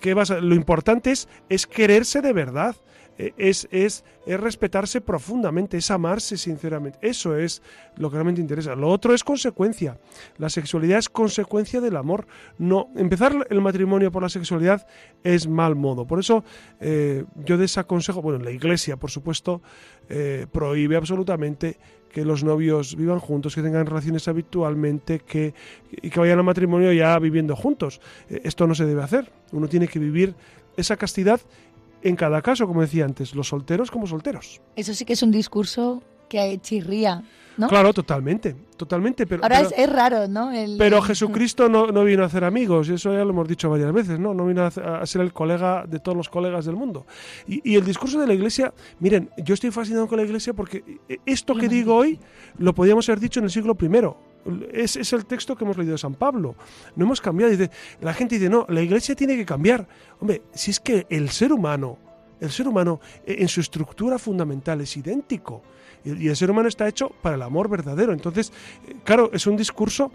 ¿qué 0.00 0.14
vas 0.14 0.30
lo 0.30 0.54
importante 0.54 1.10
es, 1.10 1.28
es 1.48 1.66
quererse 1.66 2.20
de 2.20 2.32
verdad. 2.32 2.76
Es, 3.18 3.66
es, 3.72 4.04
es, 4.26 4.40
respetarse 4.40 5.00
profundamente, 5.00 5.76
es 5.76 5.90
amarse 5.90 6.36
sinceramente. 6.36 6.98
Eso 7.02 7.36
es 7.36 7.62
lo 7.96 8.10
que 8.10 8.14
realmente 8.14 8.40
interesa. 8.40 8.76
Lo 8.76 8.88
otro 8.88 9.12
es 9.12 9.24
consecuencia. 9.24 9.98
La 10.36 10.48
sexualidad 10.48 10.98
es 10.98 11.08
consecuencia 11.08 11.80
del 11.80 11.96
amor. 11.96 12.28
No, 12.58 12.90
empezar 12.94 13.46
el 13.50 13.60
matrimonio 13.60 14.12
por 14.12 14.22
la 14.22 14.28
sexualidad 14.28 14.86
es 15.24 15.48
mal 15.48 15.74
modo. 15.74 16.06
Por 16.06 16.20
eso 16.20 16.44
eh, 16.80 17.24
yo 17.44 17.58
desaconsejo, 17.58 18.22
bueno, 18.22 18.38
la 18.38 18.52
iglesia, 18.52 18.96
por 18.96 19.10
supuesto, 19.10 19.62
eh, 20.08 20.46
prohíbe 20.52 20.94
absolutamente 20.94 21.76
que 22.12 22.24
los 22.24 22.44
novios 22.44 22.96
vivan 22.96 23.18
juntos, 23.18 23.54
que 23.54 23.62
tengan 23.62 23.84
relaciones 23.84 24.28
habitualmente, 24.28 25.18
que, 25.18 25.54
y 25.90 26.08
que 26.08 26.20
vayan 26.20 26.38
al 26.38 26.44
matrimonio 26.44 26.92
ya 26.92 27.18
viviendo 27.18 27.56
juntos. 27.56 28.00
Esto 28.28 28.66
no 28.66 28.74
se 28.74 28.86
debe 28.86 29.02
hacer. 29.02 29.30
Uno 29.52 29.68
tiene 29.68 29.88
que 29.88 29.98
vivir 29.98 30.34
esa 30.76 30.96
castidad 30.96 31.40
en 32.02 32.16
cada 32.16 32.42
caso, 32.42 32.66
como 32.66 32.80
decía 32.80 33.04
antes, 33.04 33.34
los 33.34 33.48
solteros 33.48 33.90
como 33.90 34.06
solteros. 34.06 34.60
Eso 34.76 34.94
sí 34.94 35.04
que 35.04 35.14
es 35.14 35.22
un 35.22 35.30
discurso 35.30 36.02
que 36.28 36.58
chirría, 36.60 37.22
¿no? 37.58 37.68
Claro, 37.68 37.92
totalmente, 37.92 38.56
totalmente. 38.76 39.26
Pero, 39.26 39.42
Ahora 39.42 39.56
pero, 39.56 39.68
es, 39.68 39.74
es, 39.76 39.92
raro, 39.92 40.28
¿no? 40.28 40.52
El... 40.52 40.76
Pero 40.78 41.02
Jesucristo 41.02 41.68
no, 41.68 41.88
no, 41.88 42.04
vino 42.04 42.22
a 42.22 42.26
hacer 42.26 42.44
amigos, 42.44 42.88
y 42.88 42.94
eso 42.94 43.12
ya 43.12 43.24
lo 43.24 43.30
hemos 43.30 43.48
dicho 43.48 43.68
varias 43.68 43.92
veces, 43.92 44.18
¿no? 44.18 44.32
No 44.32 44.46
vino 44.46 44.62
a, 44.62 44.68
a 44.68 45.06
ser 45.06 45.20
el 45.20 45.32
colega 45.32 45.84
de 45.86 45.98
todos 45.98 46.16
los 46.16 46.28
colegas 46.28 46.64
del 46.64 46.76
mundo. 46.76 47.04
Y, 47.46 47.72
y, 47.72 47.76
el 47.76 47.84
discurso 47.84 48.20
de 48.20 48.26
la 48.26 48.34
Iglesia, 48.34 48.72
miren, 49.00 49.28
yo 49.44 49.54
estoy 49.54 49.70
fascinado 49.70 50.06
con 50.06 50.16
la 50.18 50.24
Iglesia 50.24 50.54
porque 50.54 50.98
esto 51.26 51.54
que 51.54 51.68
digo 51.68 51.94
hoy 51.94 52.18
lo 52.58 52.74
podíamos 52.74 53.08
haber 53.08 53.20
dicho 53.20 53.40
en 53.40 53.44
el 53.44 53.50
siglo 53.50 53.76
I. 53.80 53.88
Es, 54.72 54.96
es, 54.96 55.12
el 55.12 55.26
texto 55.26 55.56
que 55.56 55.64
hemos 55.64 55.76
leído 55.76 55.92
de 55.92 55.98
San 55.98 56.14
Pablo. 56.14 56.54
No 56.96 57.04
hemos 57.04 57.20
cambiado. 57.20 57.50
Dice, 57.50 57.70
la 58.00 58.14
gente 58.14 58.36
dice, 58.36 58.48
no, 58.48 58.64
la 58.68 58.80
iglesia 58.80 59.14
tiene 59.14 59.36
que 59.36 59.44
cambiar. 59.44 59.86
Hombre, 60.20 60.42
si 60.52 60.70
es 60.70 60.80
que 60.80 61.06
el 61.10 61.30
ser 61.30 61.52
humano, 61.52 61.98
el 62.40 62.50
ser 62.50 62.68
humano 62.68 63.00
en 63.26 63.48
su 63.48 63.60
estructura 63.60 64.18
fundamental 64.18 64.80
es 64.80 64.96
idéntico. 64.96 65.62
Y 66.04 66.28
el 66.28 66.36
ser 66.36 66.50
humano 66.50 66.68
está 66.68 66.88
hecho 66.88 67.10
para 67.22 67.36
el 67.36 67.42
amor 67.42 67.68
verdadero. 67.68 68.12
Entonces, 68.12 68.52
claro, 69.04 69.30
es 69.32 69.46
un 69.46 69.56
discurso 69.56 70.10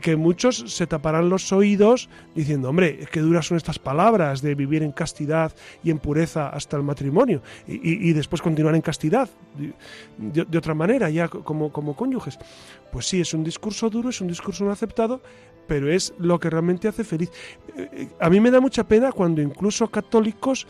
que, 0.00 0.16
muchos 0.16 0.64
se 0.68 0.86
taparán 0.86 1.28
los 1.28 1.52
oídos 1.52 2.08
diciendo, 2.34 2.68
hombre, 2.68 3.06
qué 3.10 3.20
duras 3.20 3.46
son 3.46 3.56
estas 3.56 3.78
palabras 3.78 4.42
de 4.42 4.54
vivir 4.54 4.82
en 4.82 4.92
castidad 4.92 5.52
y 5.82 5.90
en 5.90 5.98
pureza 5.98 6.48
hasta 6.48 6.76
el 6.76 6.82
matrimonio 6.82 7.42
y, 7.66 8.12
después 8.12 8.42
continuar 8.42 8.74
en 8.74 8.82
castidad 8.82 9.28
de, 10.18 10.58
otra 10.58 10.74
manera, 10.74 11.10
ya 11.10 11.28
como, 11.28 11.72
como 11.72 11.96
cónyuges. 11.96 12.38
Pues 12.90 13.06
sí, 13.06 13.20
es 13.20 13.34
un 13.34 13.42
discurso 13.42 13.90
duro, 13.90 14.10
es 14.10 14.20
un 14.20 14.28
discurso 14.28 14.64
no 14.64 14.70
aceptado, 14.70 15.20
pero 15.66 15.90
es 15.90 16.14
lo 16.18 16.38
que 16.38 16.50
realmente 16.50 16.88
hace 16.88 17.04
feliz. 17.04 17.30
A 18.20 18.28
mí 18.30 18.40
me 18.40 18.50
da 18.50 18.60
mucha 18.60 18.84
pena 18.84 19.12
cuando 19.12 19.40
incluso 19.42 19.88
católicos 19.88 20.66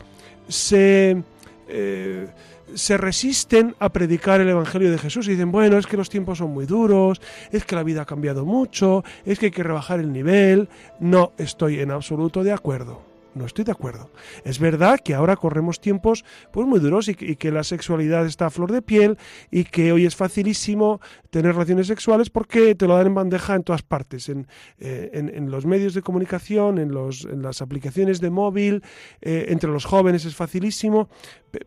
se... 0.47 1.21
Eh, 1.67 2.27
se 2.73 2.97
resisten 2.97 3.75
a 3.79 3.89
predicar 3.89 4.41
el 4.41 4.49
Evangelio 4.49 4.91
de 4.91 4.97
Jesús 4.97 5.27
y 5.27 5.31
dicen, 5.31 5.51
bueno, 5.51 5.77
es 5.77 5.87
que 5.87 5.97
los 5.97 6.09
tiempos 6.09 6.39
son 6.39 6.51
muy 6.51 6.65
duros, 6.65 7.21
es 7.51 7.65
que 7.65 7.75
la 7.75 7.83
vida 7.83 8.03
ha 8.03 8.05
cambiado 8.05 8.45
mucho, 8.45 9.03
es 9.25 9.39
que 9.39 9.47
hay 9.47 9.51
que 9.51 9.63
rebajar 9.63 9.99
el 9.99 10.11
nivel. 10.11 10.69
No 10.99 11.31
estoy 11.37 11.79
en 11.79 11.91
absoluto 11.91 12.43
de 12.43 12.53
acuerdo. 12.53 13.12
No 13.35 13.45
estoy 13.45 13.65
de 13.65 13.71
acuerdo. 13.71 14.11
Es 14.43 14.59
verdad 14.59 14.99
que 14.99 15.15
ahora 15.15 15.35
corremos 15.35 15.81
tiempos 15.81 16.23
pues, 16.51 16.67
muy 16.67 16.79
duros 16.79 17.07
y 17.07 17.15
que, 17.15 17.51
la 17.51 17.63
sexualidad 17.63 18.25
está 18.25 18.47
a 18.47 18.49
flor 18.49 18.71
de 18.71 18.81
piel 18.81 19.17
y 19.49 19.63
que 19.63 19.91
hoy 19.91 20.05
es 20.05 20.15
facilísimo 20.15 21.01
tener 21.29 21.53
relaciones 21.53 21.87
sexuales 21.87 22.29
porque 22.29 22.75
te 22.75 22.87
lo 22.87 22.95
dan 22.95 23.07
en 23.07 23.15
bandeja 23.15 23.55
en 23.55 23.63
todas 23.63 23.81
partes, 23.81 24.29
en, 24.29 24.47
eh, 24.79 25.39
los 25.47 25.65
medios 25.65 25.93
de 25.93 26.01
comunicación, 26.01 26.77
en, 26.77 26.91
los, 26.91 27.25
en, 27.25 27.41
las 27.41 27.61
aplicaciones 27.61 28.21
de 28.21 28.29
móvil, 28.29 28.83
eh, 29.21 29.45
entre 29.49 29.69
los 29.69 29.85
jóvenes 29.85 30.25
es 30.25 30.35
facilísimo, 30.35 31.09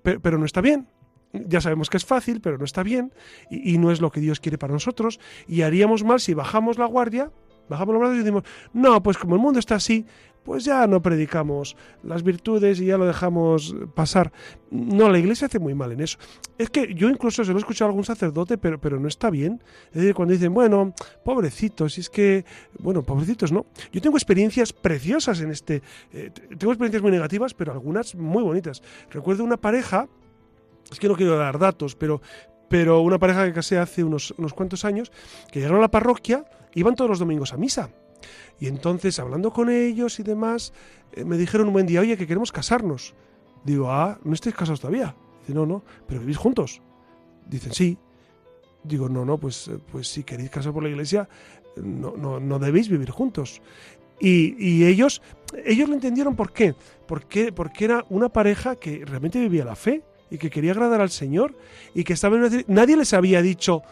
pero, 0.03 0.39
no 0.39 0.45
está 0.45 0.61
bien. 0.61 0.89
Ya 1.33 1.61
sabemos 1.61 1.91
que 1.91 1.97
es 1.97 2.05
fácil, 2.05 2.41
pero 2.41 2.57
no 2.59 2.65
está 2.65 2.83
bien 2.83 3.13
y, 3.51 3.75
y 3.75 3.79
no 3.79 3.91
es 3.91 4.01
lo 4.01 4.11
que 4.11 4.21
Dios 4.21 4.41
quiere 4.41 4.57
para 4.57 4.73
nosotros 4.73 5.21
y 5.47 5.63
haríamos 5.63 6.03
mal 6.03 6.21
si 6.21 6.33
bajamos 6.33 6.79
la 6.79 6.87
guardia 6.87 7.31
bajamos 7.69 7.95
los 7.95 8.01
brazos 8.01 8.17
y 8.17 8.19
decimos, 8.21 8.45
no, 8.73 9.03
pues 9.03 9.19
como 9.19 9.35
el 9.35 9.41
mundo 9.41 9.59
está 9.59 9.77
así, 9.77 10.07
pues 10.47 10.65
ya 10.65 10.87
no 10.87 11.03
predicamos 11.03 11.77
las 12.05 12.23
virtudes 12.23 12.81
y 12.81 12.87
ya 12.87 12.97
lo 12.97 13.05
dejamos 13.05 13.75
pasar. 13.97 14.33
No, 14.71 15.11
la 15.11 15.19
iglesia 15.19 15.49
hace 15.49 15.59
muy 15.59 15.75
mal 15.75 15.91
en 15.91 16.01
eso. 16.01 16.19
Es 16.57 16.71
que 16.71 16.95
yo 16.95 17.11
incluso 17.11 17.45
se 17.45 17.51
lo 17.51 17.59
he 17.59 17.61
escuchado 17.61 17.89
a 17.89 17.91
algún 17.91 18.05
sacerdote, 18.05 18.57
pero, 18.57 18.81
pero 18.81 19.01
no 19.01 19.09
está 19.09 19.29
bien. 19.29 19.61
Es 19.89 19.95
decir, 19.95 20.15
cuando 20.15 20.35
dicen, 20.35 20.55
bueno, 20.55 20.95
pobrecitos, 21.25 21.99
y 21.99 22.03
es 22.03 22.09
que, 22.09 22.45
bueno, 22.79 23.03
pobrecitos 23.03 23.51
no. 23.51 23.67
Yo 23.91 24.01
tengo 24.01 24.17
experiencias 24.17 24.73
preciosas 24.73 25.41
en 25.41 25.51
este, 25.51 25.83
eh, 26.13 26.31
tengo 26.57 26.73
experiencias 26.73 27.03
muy 27.03 27.11
negativas, 27.11 27.53
pero 27.53 27.73
algunas 27.73 28.15
muy 28.15 28.45
bonitas. 28.45 28.85
Recuerdo 29.11 29.43
una 29.43 29.57
pareja, 29.57 30.07
es 30.93 31.01
que 31.01 31.09
no 31.09 31.17
quiero 31.17 31.37
dar 31.37 31.59
datos, 31.59 31.97
pero, 31.97 32.23
pero 32.69 33.01
una 33.01 33.19
pareja 33.19 33.45
que 33.47 33.53
casé 33.53 33.79
hace 33.79 34.05
unos, 34.05 34.33
unos 34.39 34.55
cuantos 34.55 34.85
años, 34.85 35.11
que 35.51 35.59
llegaron 35.59 35.79
a 35.79 35.83
la 35.83 35.91
parroquia, 35.91 36.45
iban 36.73 36.95
todos 36.95 37.11
los 37.11 37.19
domingos 37.19 37.53
a 37.53 37.57
misa. 37.57 37.91
Y 38.59 38.69
entonces, 38.69 39.19
hablando 39.19 39.53
con 39.53 39.71
ellos 39.71 40.19
y 40.19 40.23
demás, 40.23 40.73
eh, 41.13 41.25
me 41.25 41.37
dijeron 41.37 41.69
un 41.69 41.73
buen 41.75 41.87
día, 41.87 42.01
oye, 42.01 42.17
que 42.17 42.27
queremos 42.27 42.53
casarnos. 42.53 43.15
Digo, 43.65 43.91
ah, 43.91 44.19
¿no 44.25 44.35
estáis 44.35 44.55
casados 44.55 44.81
todavía? 44.81 45.15
Dice, 45.41 45.55
no, 45.55 45.67
no, 45.67 45.83
pero 46.07 46.21
vivís 46.21 46.37
juntos. 46.37 46.81
Dicen, 47.47 47.73
sí. 47.73 47.99
Digo, 48.83 49.09
no, 49.09 49.25
no, 49.25 49.39
pues, 49.39 49.69
eh, 49.69 49.79
pues 49.91 50.09
si 50.09 50.25
queréis 50.25 50.51
casar 50.51 50.73
por 50.73 50.83
la 50.83 50.89
iglesia, 50.89 51.29
no, 51.77 52.17
no, 52.17 52.41
no 52.41 52.59
debéis 52.59 52.89
vivir 52.89 53.11
juntos. 53.11 53.61
Y, 54.19 54.57
y, 54.59 54.87
ellos, 54.87 55.21
ellos 55.65 55.89
lo 55.89 55.95
entendieron 55.95 56.37
por 56.37 56.53
qué. 56.53 56.75
Porque, 57.07 57.53
porque 57.53 57.85
era 57.85 58.07
una 58.09 58.29
pareja 58.29 58.77
que 58.77 59.05
realmente 59.05 59.39
vivía 59.39 59.65
la 59.65 59.77
fe 59.77 60.03
y 60.31 60.39
que 60.39 60.51
quería 60.51 60.73
agradar 60.73 61.01
al 61.01 61.11
Señor 61.11 61.55
y 61.95 62.05
que 62.05 62.13
estaba 62.13 62.37
en 62.37 62.65
nadie 62.69 62.97
les 62.97 63.13
había 63.13 63.43
dicho 63.43 63.83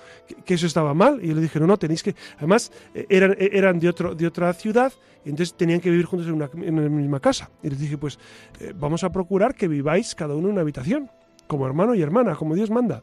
que, 0.44 0.54
eso 0.54 0.66
estaba 0.66 0.94
mal. 0.94 1.20
Y 1.22 1.28
yo 1.28 1.34
le 1.34 1.40
dije 1.40 1.60
no 1.60 1.66
no 1.66 1.76
tenéis 1.76 2.02
que 2.02 2.14
además 2.38 2.72
eh, 2.94 3.06
eran 3.08 3.32
eh, 3.32 3.50
eran 3.52 3.78
de 3.78 3.88
otro 3.88 4.14
de 4.14 4.26
otra 4.26 4.52
ciudad 4.52 4.92
y 5.24 5.30
entonces 5.30 5.54
tenían 5.54 5.80
que 5.80 5.90
vivir 5.90 6.06
juntos 6.06 6.28
en, 6.28 6.34
una, 6.34 6.50
en 6.54 6.82
la 6.82 6.88
misma 6.88 7.20
casa. 7.20 7.50
Y 7.62 7.70
les 7.70 7.78
dije 7.78 7.98
pues 7.98 8.18
eh, 8.60 8.72
vamos 8.74 9.04
a 9.04 9.10
procurar 9.10 9.54
que 9.54 9.68
viváis 9.68 10.14
cada 10.14 10.34
uno 10.34 10.48
en 10.48 10.54
una 10.54 10.62
habitación 10.62 11.10
como 11.46 11.66
hermano 11.66 11.94
y 11.94 12.02
hermana 12.02 12.34
como 12.34 12.54
Dios 12.54 12.70
manda 12.70 13.02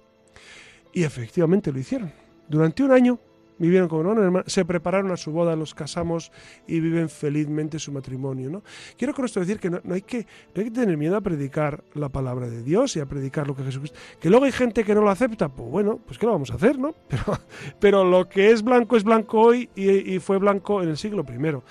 y 0.93 1.03
efectivamente 1.03 1.71
lo 1.71 1.79
hicieron. 1.79 2.11
Durante 2.47 2.83
un 2.83 2.91
año 2.91 3.19
vivieron 3.61 3.87
como 3.87 4.11
hermano, 4.11 4.43
se 4.47 4.65
prepararon 4.65 5.11
a 5.11 5.17
su 5.17 5.31
boda, 5.31 5.55
los 5.55 5.73
casamos 5.73 6.31
y 6.67 6.79
viven 6.79 7.09
felizmente 7.09 7.79
su 7.79 7.91
matrimonio. 7.91 8.49
¿no? 8.49 8.63
Quiero 8.97 9.13
con 9.13 9.25
esto 9.25 9.39
decir 9.39 9.59
que 9.59 9.69
no, 9.69 9.79
hay 9.91 10.01
que 10.01 10.25
hay 10.55 10.65
que 10.65 10.71
tener 10.71 10.97
miedo 10.97 11.15
a 11.15 11.21
predicar 11.21 11.83
la 11.93 12.09
palabra 12.09 12.49
de 12.49 12.63
Dios 12.63 12.95
y 12.95 12.99
a 12.99 13.05
predicar 13.05 13.47
lo 13.47 13.55
que 13.55 13.63
Jesucristo. 13.63 13.97
Que 14.19 14.29
luego 14.29 14.45
hay 14.45 14.51
gente 14.51 14.83
que 14.83 14.95
no 14.95 15.01
lo 15.01 15.09
acepta, 15.09 15.49
pues 15.49 15.69
bueno, 15.69 15.99
pues 16.05 16.17
¿qué 16.17 16.25
lo 16.25 16.33
vamos 16.33 16.51
a 16.51 16.55
hacer? 16.55 16.77
¿no? 16.77 16.95
Pero, 17.07 17.39
pero 17.79 18.03
lo 18.05 18.29
que 18.29 18.51
es 18.51 18.63
blanco 18.63 18.95
es 18.95 19.03
blanco 19.03 19.39
hoy 19.39 19.69
y, 19.75 20.19
fue 20.19 20.37
blanco 20.37 20.81
en 20.81 20.89
el 20.89 20.97
siglo 20.97 21.25
I. 21.27 21.39
No, 21.39 21.63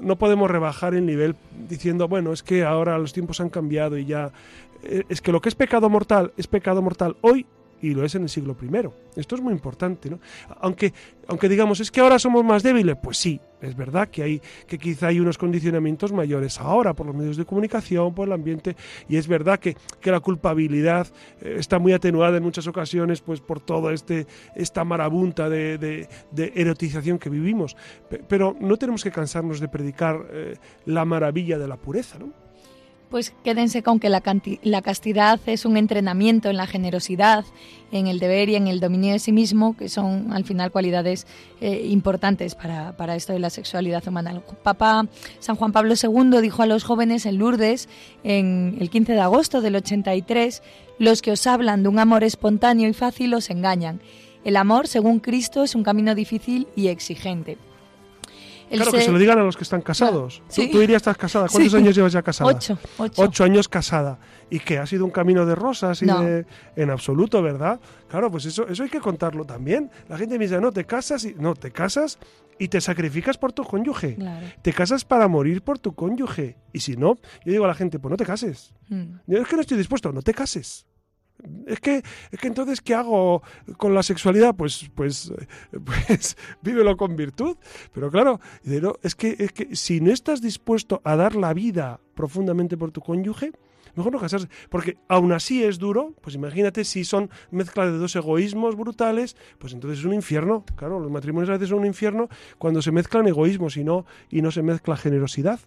no 0.00 0.16
podemos 0.16 0.50
rebajar 0.50 0.94
el 0.94 1.04
nivel 1.04 1.34
diciendo, 1.68 2.06
bueno, 2.06 2.32
es 2.32 2.42
que 2.42 2.64
ahora 2.64 2.96
los 2.98 3.12
tiempos 3.12 3.40
han 3.40 3.50
cambiado 3.50 3.98
y 3.98 4.04
ya. 4.04 4.32
Eh, 4.82 5.02
es 5.08 5.20
que 5.20 5.32
lo 5.32 5.40
que 5.40 5.48
es 5.48 5.54
pecado 5.54 5.88
mortal 5.88 6.32
es 6.36 6.46
pecado 6.46 6.80
mortal 6.82 7.16
hoy 7.22 7.46
y 7.84 7.92
lo 7.92 8.04
es 8.04 8.14
en 8.14 8.22
el 8.22 8.28
siglo 8.28 8.56
I. 8.60 8.88
Esto 9.16 9.34
es 9.34 9.42
muy 9.42 9.52
importante, 9.52 10.08
¿no? 10.08 10.18
Aunque, 10.60 10.92
aunque 11.28 11.48
digamos, 11.48 11.80
es 11.80 11.90
que 11.90 12.00
ahora 12.00 12.18
somos 12.18 12.42
más 12.42 12.62
débiles, 12.62 12.96
pues 13.02 13.18
sí, 13.18 13.38
es 13.60 13.76
verdad 13.76 14.08
que 14.08 14.22
hay 14.22 14.42
que 14.66 14.78
quizá 14.78 15.08
hay 15.08 15.20
unos 15.20 15.36
condicionamientos 15.36 16.12
mayores 16.12 16.58
ahora 16.60 16.94
por 16.94 17.06
los 17.06 17.14
medios 17.14 17.36
de 17.36 17.44
comunicación, 17.44 18.14
por 18.14 18.28
el 18.28 18.32
ambiente, 18.32 18.74
y 19.08 19.16
es 19.16 19.28
verdad 19.28 19.58
que, 19.58 19.76
la 20.02 20.20
culpabilidad 20.20 21.08
eh, 21.40 21.56
está 21.58 21.78
muy 21.78 21.92
atenuada 21.92 22.36
en 22.36 22.42
muchas 22.42 22.66
ocasiones, 22.66 23.20
pues 23.20 23.40
por 23.40 23.60
toda 23.60 23.92
este, 23.92 24.26
esta 24.54 24.84
marabunta 24.84 25.48
de, 25.48 26.08
erotización 26.36 27.18
que 27.18 27.28
vivimos. 27.28 27.76
Pero 28.28 28.56
no 28.60 28.76
tenemos 28.76 29.02
que 29.02 29.10
cansarnos 29.10 29.60
de 29.60 29.68
predicar 29.68 30.24
eh, 30.30 30.54
la 30.86 31.04
maravilla 31.04 31.58
de 31.58 31.68
la 31.68 31.76
pureza, 31.76 32.18
¿no? 32.18 32.43
Pues 33.14 33.32
quédense 33.44 33.84
con 33.84 34.00
que 34.00 34.08
la, 34.08 34.22
castidad 34.82 35.38
es 35.46 35.64
un 35.64 35.76
entrenamiento 35.76 36.50
en 36.50 36.56
la 36.56 36.66
generosidad, 36.66 37.44
en 37.92 38.08
el 38.08 38.18
deber 38.18 38.48
y 38.48 38.56
en 38.56 38.66
el 38.66 38.80
dominio 38.80 39.12
de 39.12 39.20
sí 39.20 39.30
mismo, 39.30 39.76
que 39.76 39.88
son 39.88 40.32
al 40.32 40.44
final 40.44 40.72
cualidades 40.72 41.28
eh, 41.60 41.86
importantes 41.90 42.56
para, 42.56 42.96
para, 42.96 43.14
esto 43.14 43.32
de 43.32 43.38
la 43.38 43.50
sexualidad 43.50 44.02
humana. 44.08 44.32
El 44.32 44.40
Papa 44.40 45.06
San 45.38 45.54
Juan 45.54 45.70
Pablo 45.70 45.94
II 45.94 46.40
dijo 46.42 46.62
a 46.64 46.66
los 46.66 46.82
jóvenes 46.82 47.24
en 47.24 47.38
Lourdes, 47.38 47.88
en 48.24 48.78
el 48.80 48.90
15 48.90 49.12
de 49.12 49.20
agosto 49.20 49.60
del 49.60 49.76
83, 49.76 50.64
los 50.98 51.22
que 51.22 51.30
os 51.30 51.46
hablan 51.46 51.84
de 51.84 51.90
un 51.90 52.00
amor 52.00 52.24
espontáneo 52.24 52.88
y 52.88 52.94
fácil 52.94 53.32
os 53.34 53.48
engañan. 53.48 54.00
El 54.44 54.56
amor, 54.56 54.88
según 54.88 55.20
Cristo, 55.20 55.62
es 55.62 55.76
un 55.76 55.84
camino 55.84 56.16
difícil 56.16 56.66
y 56.74 56.88
exigente 56.88 57.58
claro, 58.70 58.92
que 58.92 59.02
se 59.02 59.12
lo 59.12 59.18
digan 59.18 59.38
a 59.38 59.42
los 59.42 59.56
que 59.56 59.64
están 59.64 59.82
casados. 59.82 60.42
¿Tú, 60.54 60.62
irías 60.62 60.96
estar 60.96 61.16
casada. 61.16 61.48
¿Cuántos 61.48 61.74
años 61.74 61.94
llevas 61.94 62.12
ya 62.12 62.22
casada? 62.22 62.50
Ocho, 62.50 62.78
ocho. 63.16 63.44
años 63.44 63.68
casada. 63.68 64.18
¿Y 64.50 64.60
qué? 64.60 64.78
¿Ha 64.78 64.86
sido 64.86 65.04
un 65.04 65.10
camino 65.10 65.46
de 65.46 65.54
rosas? 65.54 66.02
Y 66.02 66.06
En 66.76 66.90
absoluto, 66.90 67.42
¿verdad? 67.42 67.80
Claro, 68.08 68.30
pues 68.30 68.44
eso, 68.46 68.68
eso 68.68 68.82
hay 68.82 68.90
que 68.90 69.00
contarlo 69.00 69.44
también. 69.44 69.90
La 70.08 70.16
gente 70.18 70.38
me 70.38 70.44
dice, 70.44 70.60
no, 70.60 70.72
te 70.72 70.84
casas 70.84 71.24
y... 71.24 71.34
No, 71.34 71.54
te 71.54 71.70
casas 71.70 72.18
y 72.58 72.68
te 72.68 72.80
sacrificas 72.80 73.38
por 73.38 73.52
tu 73.52 73.64
cónyuge. 73.64 74.16
Te 74.62 74.72
casas 74.72 75.04
para 75.04 75.28
morir 75.28 75.62
por 75.62 75.78
tu 75.78 75.94
cónyuge. 75.94 76.56
Y 76.72 76.80
si 76.80 76.96
no, 76.96 77.18
yo 77.44 77.52
digo 77.52 77.64
a 77.64 77.68
la 77.68 77.74
gente, 77.74 77.98
pues 77.98 78.10
no 78.10 78.16
te 78.16 78.24
cases. 78.24 78.74
Mm. 78.88 79.16
Yo 79.26 79.38
es 79.38 79.48
que 79.48 79.56
no 79.56 79.62
estoy 79.62 79.78
dispuesto, 79.78 80.12
no 80.12 80.22
te 80.22 80.34
cases. 80.34 80.86
Es 81.66 81.80
que, 81.80 82.02
es 82.30 82.40
que 82.40 82.46
entonces, 82.46 82.80
¿qué 82.80 82.94
hago 82.94 83.42
con 83.76 83.94
la 83.94 84.02
sexualidad? 84.02 84.54
Pues, 84.54 84.90
pues, 84.94 85.32
pues, 85.84 86.36
vívelo 86.62 86.96
con 86.96 87.16
virtud. 87.16 87.56
Pero 87.92 88.10
claro, 88.10 88.40
es, 89.02 89.14
que, 89.14 89.36
es 89.38 89.52
que 89.52 89.76
si 89.76 90.00
no 90.00 90.12
estás 90.12 90.40
dispuesto 90.40 91.00
a 91.04 91.16
dar 91.16 91.34
la 91.34 91.54
vida 91.54 92.00
profundamente 92.14 92.76
por 92.76 92.90
tu 92.90 93.00
cónyuge, 93.00 93.52
mejor 93.94 94.12
no 94.12 94.20
casarse. 94.20 94.48
Porque 94.68 94.96
aún 95.08 95.32
así 95.32 95.62
es 95.62 95.78
duro, 95.78 96.14
pues 96.20 96.34
imagínate 96.34 96.84
si 96.84 97.04
son 97.04 97.30
mezcla 97.50 97.86
de 97.86 97.98
dos 97.98 98.14
egoísmos 98.16 98.76
brutales, 98.76 99.36
pues 99.58 99.72
entonces 99.72 100.00
es 100.00 100.04
un 100.04 100.14
infierno. 100.14 100.64
Claro, 100.76 101.00
los 101.00 101.10
matrimonios 101.10 101.50
a 101.50 101.52
veces 101.52 101.68
son 101.68 101.80
un 101.80 101.86
infierno 101.86 102.28
cuando 102.58 102.82
se 102.82 102.92
mezclan 102.92 103.26
egoísmos 103.26 103.76
y 103.76 103.84
no, 103.84 104.06
y 104.30 104.42
no 104.42 104.50
se 104.50 104.62
mezcla 104.62 104.96
generosidad. 104.96 105.60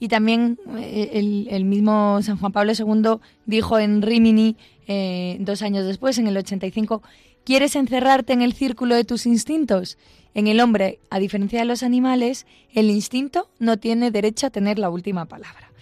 Y 0.00 0.08
también 0.08 0.58
eh, 0.76 1.46
el, 1.50 1.64
mismo 1.64 2.20
San 2.22 2.38
Juan 2.38 2.52
Pablo 2.52 2.72
II 2.72 3.20
dijo 3.46 3.78
en 3.78 4.02
Rimini, 4.02 4.56
eh, 4.86 5.36
dos 5.40 5.62
años 5.62 5.84
después, 5.86 6.18
en 6.18 6.28
el 6.28 6.36
85, 6.36 7.02
¿quieres 7.44 7.76
encerrarte 7.76 8.32
en 8.32 8.42
el 8.42 8.52
círculo 8.52 8.94
de 8.94 9.04
tus 9.04 9.26
instintos? 9.26 9.98
En 10.34 10.46
el 10.46 10.60
hombre, 10.60 11.00
a 11.10 11.18
diferencia 11.18 11.58
de 11.58 11.64
los 11.64 11.82
animales, 11.82 12.46
el 12.72 12.90
instinto 12.90 13.50
no 13.58 13.78
tiene 13.78 14.10
derecho 14.10 14.46
a 14.46 14.50
tener 14.50 14.78
la 14.78 14.90
última 14.90 15.24
palabra. 15.24 15.72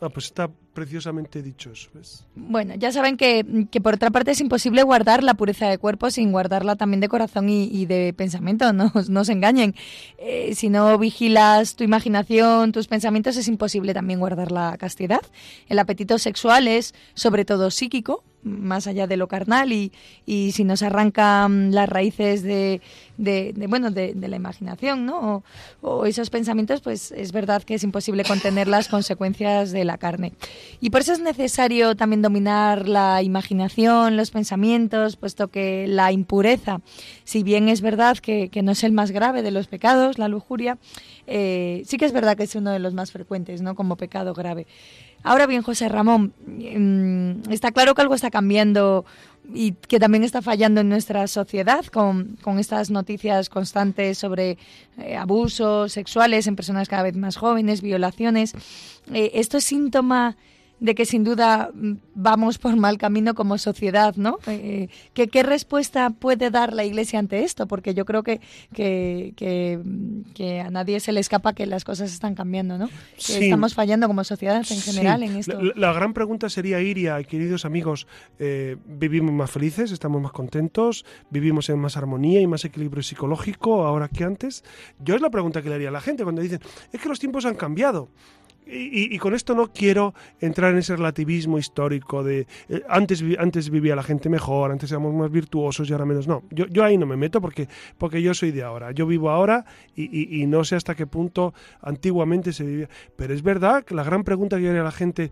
Ah, 0.00 0.08
pues 0.08 0.26
está 0.26 0.50
preciosamente 0.72 1.42
dicho 1.42 1.70
eso. 1.72 2.24
Bueno, 2.34 2.74
ya 2.76 2.92
saben 2.92 3.16
que, 3.16 3.44
por 3.82 3.94
otra 3.94 4.10
parte 4.10 4.30
es 4.32 4.40
imposible 4.40 4.82
guardar 4.82 5.22
la 5.22 5.34
pureza 5.34 5.68
de 5.68 5.78
cuerpo 5.78 6.10
sin 6.10 6.32
guardarla 6.32 6.76
también 6.76 7.00
de 7.00 7.08
corazón 7.08 7.48
y, 7.48 7.86
de 7.86 8.12
pensamiento, 8.12 8.72
no, 8.72 8.92
no 9.08 9.24
se 9.24 9.32
engañen. 9.32 9.74
Eh, 10.18 10.54
si 10.54 10.68
no 10.68 10.98
vigilas 10.98 11.76
tu 11.76 11.84
imaginación, 11.84 12.72
tus 12.72 12.88
pensamientos, 12.88 13.36
es 13.36 13.48
imposible 13.48 13.94
también 13.94 14.20
guardar 14.20 14.50
la 14.50 14.76
castidad. 14.78 15.20
El 15.68 15.78
apetito 15.78 16.18
sexual 16.18 16.68
es 16.68 16.94
sobre 17.14 17.44
todo 17.44 17.70
psíquico, 17.70 18.24
más 18.42 18.86
allá 18.86 19.06
de 19.06 19.16
lo 19.16 19.28
carnal 19.28 19.72
y, 19.72 19.92
y 20.26 20.52
si 20.52 20.64
nos 20.64 20.82
arrancan 20.82 21.72
las 21.72 21.88
raíces 21.88 22.42
de, 22.42 22.80
de, 23.16 23.54
bueno 23.68 23.90
de, 23.90 24.14
la 24.14 24.36
imaginación 24.36 25.06
¿no? 25.06 25.44
O, 25.80 26.06
esos 26.06 26.30
pensamientos 26.30 26.80
pues 26.80 27.12
es 27.12 27.32
verdad 27.32 27.62
que 27.62 27.74
es 27.74 27.84
imposible 27.84 28.24
contener 28.24 28.68
las 28.68 28.88
consecuencias 28.88 29.70
de 29.72 29.84
la 29.84 29.98
carne 29.98 30.32
y 30.80 30.90
por 30.90 31.02
eso 31.02 31.12
es 31.12 31.20
necesario 31.20 31.94
también 31.96 32.22
dominar 32.22 32.88
la 32.88 33.22
imaginación 33.22 34.16
los 34.16 34.30
pensamientos 34.30 35.16
puesto 35.16 35.48
que 35.48 35.86
la 35.88 36.12
impureza 36.12 36.80
si 37.24 37.42
bien 37.42 37.68
es 37.68 37.80
verdad 37.80 38.18
que, 38.18 38.48
que 38.48 38.62
no 38.62 38.72
es 38.72 38.84
el 38.84 38.92
más 38.92 39.10
grave 39.10 39.42
de 39.42 39.50
los 39.50 39.66
pecados 39.68 40.18
la 40.18 40.28
lujuria 40.28 40.78
eh, 41.26 41.82
sí 41.86 41.98
que 41.98 42.04
es 42.04 42.12
verdad 42.12 42.36
que 42.36 42.44
es 42.44 42.54
uno 42.54 42.70
de 42.72 42.78
los 42.78 42.94
más 42.94 43.12
frecuentes, 43.12 43.62
¿no? 43.62 43.74
Como 43.74 43.96
pecado 43.96 44.34
grave. 44.34 44.66
Ahora 45.22 45.46
bien, 45.46 45.62
José 45.62 45.88
Ramón, 45.88 46.32
mm, 46.46 47.52
está 47.52 47.70
claro 47.72 47.94
que 47.94 48.02
algo 48.02 48.14
está 48.14 48.30
cambiando 48.30 49.04
y 49.54 49.72
que 49.72 49.98
también 49.98 50.24
está 50.24 50.42
fallando 50.42 50.80
en 50.80 50.88
nuestra 50.88 51.26
sociedad 51.26 51.84
con, 51.86 52.36
con 52.42 52.58
estas 52.58 52.90
noticias 52.90 53.48
constantes 53.48 54.18
sobre 54.18 54.58
eh, 54.98 55.16
abusos 55.16 55.92
sexuales 55.92 56.46
en 56.46 56.56
personas 56.56 56.88
cada 56.88 57.02
vez 57.02 57.16
más 57.16 57.36
jóvenes, 57.36 57.82
violaciones. 57.82 58.54
Eh, 59.12 59.32
¿Esto 59.34 59.58
es 59.58 59.64
síntoma 59.64 60.36
de 60.82 60.96
que 60.96 61.06
sin 61.06 61.22
duda 61.22 61.70
mm, 61.72 61.92
vamos 62.16 62.58
por 62.58 62.74
mal 62.74 62.98
camino 62.98 63.34
como 63.34 63.56
sociedad, 63.56 64.16
¿no? 64.16 64.38
Eh, 64.48 64.88
¿qué, 65.14 65.28
¿qué, 65.28 65.44
respuesta 65.44 66.10
puede 66.10 66.50
dar 66.50 66.72
la 66.72 66.84
Iglesia 66.84 67.20
ante 67.20 67.44
esto? 67.44 67.68
Porque 67.68 67.94
yo 67.94 68.04
creo 68.04 68.24
que, 68.24 68.40
que, 68.74 69.32
que, 69.36 69.78
que 70.34 70.60
a 70.60 70.70
nadie 70.70 70.98
se 70.98 71.12
le 71.12 71.20
escapa 71.20 71.52
que 71.52 71.66
las 71.66 71.84
cosas 71.84 72.12
están 72.12 72.34
cambiando, 72.34 72.78
¿no? 72.78 72.88
Sí. 73.16 73.38
Que 73.38 73.44
estamos 73.44 73.74
fallando 73.74 74.08
como 74.08 74.24
sociedad 74.24 74.56
en 74.56 74.64
Sí. 74.64 74.80
general 74.80 75.22
en 75.22 75.36
esto. 75.36 75.62
La, 75.62 75.72
la 75.76 75.92
gran 75.92 76.14
pregunta 76.14 76.48
sería, 76.48 76.80
Iria, 76.80 77.22
queridos 77.22 77.64
amigos, 77.64 78.08
eh, 78.40 78.76
¿vivimos 78.84 79.32
más 79.32 79.52
felices? 79.52 79.92
¿Estamos 79.92 80.20
más 80.20 80.32
contentos? 80.32 81.04
¿Vivimos 81.30 81.68
en 81.68 81.78
más 81.78 81.96
armonía 81.96 82.40
y 82.40 82.48
más 82.48 82.64
equilibrio 82.64 83.04
psicológico 83.04 83.84
ahora 83.84 84.08
que 84.08 84.24
antes? 84.24 84.64
Yo 84.98 85.14
es 85.14 85.20
la 85.20 85.30
pregunta 85.30 85.62
que 85.62 85.68
le 85.68 85.76
haría 85.76 85.90
a 85.90 85.92
la 85.92 86.00
gente 86.00 86.24
cuando 86.24 86.42
dicen, 86.42 86.58
es 86.92 87.00
que 87.00 87.08
los 87.08 87.20
tiempos 87.20 87.44
han 87.46 87.54
cambiado. 87.54 88.08
Y, 88.66 89.14
y- 89.14 89.18
con 89.18 89.34
esto 89.34 89.54
no 89.54 89.72
quiero 89.72 90.14
entrar 90.40 90.72
en 90.72 90.78
ese 90.78 90.94
relativismo 90.96 91.58
histórico 91.58 92.22
de 92.22 92.46
eh, 92.68 92.82
antes, 92.88 93.22
antes 93.38 93.68
vivía 93.70 93.96
la 93.96 94.02
gente 94.02 94.28
mejor, 94.28 94.70
antes 94.70 94.90
éramos 94.90 95.12
más 95.14 95.30
virtuosos 95.30 95.88
y 95.88 95.92
ahora 95.92 96.04
menos. 96.06 96.28
No, 96.28 96.42
yo, 96.50 96.66
yo 96.66 96.84
ahí 96.84 96.96
no 96.96 97.04
me 97.06 97.16
meto 97.16 97.40
porque, 97.40 97.68
porque 97.98 98.22
yo 98.22 98.34
soy 98.34 98.50
de 98.52 98.62
ahora. 98.62 98.92
Yo 98.92 99.06
vivo 99.06 99.30
ahora 99.30 99.64
y, 99.94 100.04
y- 100.04 100.42
y 100.42 100.46
no 100.46 100.64
sé 100.64 100.76
hasta 100.76 100.94
qué 100.94 101.06
punto 101.06 101.54
antiguamente 101.80 102.52
se 102.52 102.64
vivía. 102.64 102.88
Pero 103.16 103.34
es 103.34 103.42
verdad 103.42 103.84
que 103.84 103.94
la 103.94 104.04
gran 104.04 104.24
pregunta 104.24 104.56
que 104.56 104.62
yo 104.64 104.70
a 104.70 104.84
la 104.84 104.92
gente, 104.92 105.30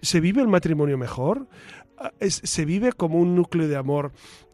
¿se 0.00 0.20
vive 0.20 0.40
el 0.42 0.48
matrimonio 0.48 0.96
mejor? 0.98 1.48
¿Se 2.20 2.64
vive 2.64 2.92
como 2.92 3.18
un 3.18 3.34
núcleo 3.34 3.66
de 3.68 3.76
amor 3.76 4.12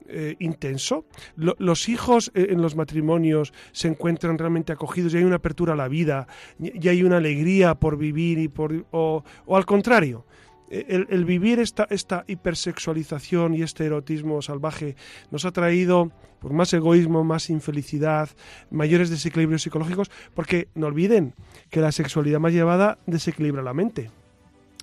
eh, 0.09 0.37
intenso? 0.39 1.05
Lo- 1.37 1.57
¿Los 1.59 1.89
hijos 1.89 2.31
eh, 2.35 2.47
en 2.51 2.63
los 2.63 2.75
matrimonios 2.77 3.53
se 3.73 3.89
encuentran 3.89 4.39
realmente 4.39 4.73
acogidos 4.73 5.13
y 5.15 5.19
hay 5.19 5.25
una 5.25 5.37
apertura 5.37 5.75
a 5.75 5.77
la 5.77 5.89
vida 5.89 6.27
y 6.59 6.89
hay 6.89 7.03
una 7.03 7.19
alegría 7.19 7.75
por 7.75 7.99
vivir 7.99 8.39
y 8.39 8.49
por 8.49 8.87
o, 8.93 9.25
al 9.49 9.67
contrario? 9.67 10.27
El, 10.71 11.07
el 11.11 11.25
vivir 11.27 11.61
esta, 11.61 11.87
esta 11.91 12.25
hipersexualización 12.27 13.55
y 13.55 13.63
este 13.63 13.85
erotismo 13.85 14.41
salvaje 14.43 14.97
nos 15.31 15.45
ha 15.45 15.53
traído 15.53 16.11
pues, 16.41 16.53
más 16.55 16.73
egoísmo, 16.73 17.23
más 17.23 17.51
infelicidad, 17.51 18.31
mayores 18.71 19.11
desequilibrios 19.11 19.63
psicológicos, 19.63 20.11
porque 20.35 20.69
no 20.75 20.87
olviden 20.87 21.35
que 21.71 21.81
la 21.81 21.93
sexualidad 21.93 22.41
más 22.41 22.53
llevada 22.55 22.99
desequilibra 23.07 23.63
la 23.63 23.75
mente. 23.75 24.11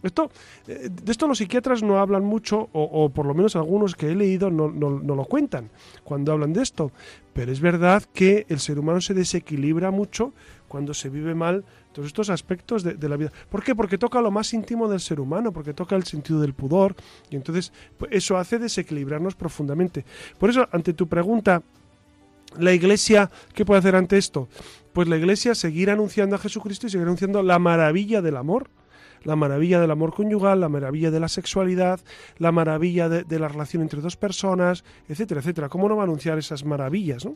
Esto, 0.03 0.31
eh, 0.67 0.89
de 0.91 1.11
esto 1.11 1.27
los 1.27 1.37
psiquiatras 1.37 1.83
no 1.83 1.99
hablan 1.99 2.23
mucho, 2.23 2.69
o, 2.73 2.83
o 2.83 3.09
por 3.09 3.25
lo 3.25 3.33
menos 3.33 3.55
algunos 3.55 3.95
que 3.95 4.11
he 4.11 4.15
leído 4.15 4.49
no, 4.49 4.69
no- 4.69 4.99
no 4.99 5.15
lo 5.15 5.25
cuentan 5.25 5.69
cuando 6.03 6.31
hablan 6.31 6.53
de 6.53 6.63
esto. 6.63 6.91
Pero 7.33 7.51
es 7.51 7.61
verdad 7.61 8.03
que 8.13 8.45
el 8.49 8.59
ser 8.59 8.79
humano 8.79 8.99
se 9.01 9.13
desequilibra 9.13 9.91
mucho 9.91 10.33
cuando 10.67 10.93
se 10.93 11.09
vive 11.09 11.35
mal 11.35 11.65
todos 11.91 12.07
estos 12.07 12.29
aspectos 12.29 12.83
de, 12.83 13.09
la 13.09 13.17
vida. 13.17 13.31
¿Por 13.49 13.61
qué? 13.63 13.75
Porque 13.75 13.97
toca 13.97 14.21
lo 14.21 14.31
más 14.31 14.53
íntimo 14.53 14.87
del 14.87 15.01
ser 15.01 15.19
humano, 15.19 15.51
porque 15.51 15.73
toca 15.73 15.95
el 15.97 16.05
sentido 16.05 16.39
del 16.39 16.53
pudor, 16.53 16.95
y 17.29 17.35
entonces 17.35 17.73
pues, 17.97 18.11
eso 18.13 18.37
hace 18.37 18.57
desequilibrarnos 18.59 19.35
profundamente. 19.35 20.05
Por 20.39 20.49
eso, 20.49 20.67
ante 20.71 20.93
tu 20.93 21.07
pregunta, 21.07 21.61
la 22.57 22.73
iglesia, 22.73 23.29
¿qué 23.53 23.65
puede 23.65 23.79
hacer 23.79 23.95
ante 23.95 24.17
esto? 24.17 24.47
Pues 24.93 25.07
la 25.07 25.17
iglesia 25.17 25.55
seguir 25.55 25.89
anunciando 25.89 26.35
a 26.35 26.39
Jesucristo 26.39 26.87
y 26.87 26.89
seguir 26.89 27.05
anunciando 27.05 27.43
la 27.43 27.59
maravilla 27.59 28.21
del 28.21 28.37
amor, 28.37 28.69
la 29.23 29.35
maravilla 29.35 29.79
del 29.79 29.91
amor 29.91 30.13
conyugal, 30.13 30.59
la 30.59 30.69
maravilla 30.69 31.11
de 31.11 31.19
la 31.19 31.27
sexualidad, 31.27 31.99
la 32.37 32.51
maravilla 32.51 33.09
de, 33.09 33.39
la 33.39 33.47
relación 33.47 33.81
entre 33.81 34.01
dos 34.01 34.17
personas, 34.17 34.83
etcétera, 35.07 35.41
etcétera. 35.41 35.69
¿Cómo 35.69 35.87
no 35.89 35.95
va 35.95 36.03
a 36.03 36.05
anunciar 36.05 36.37
esas 36.37 36.65
maravillas, 36.65 37.25
no? 37.25 37.35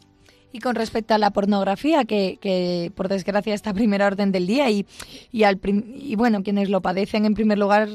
Y 0.52 0.60
con 0.60 0.76
respecto 0.76 1.14
a 1.14 1.18
la 1.18 1.32
pornografía, 1.32 2.06
que, 2.06 2.92
por 2.96 3.10
desgracia 3.10 3.54
está 3.54 3.72
a 3.72 3.74
primera 3.74 4.08
orden 4.08 4.32
del 4.32 4.48
día 4.48 4.70
y, 4.70 4.86
y, 5.32 5.44
al 5.44 5.58
prim- 5.58 5.84
y 5.94 6.16
bueno, 6.16 6.44
quienes 6.44 6.70
lo 6.70 6.82
padecen 6.82 7.26
en 7.26 7.34
primer 7.34 7.58
lugar, 7.58 7.90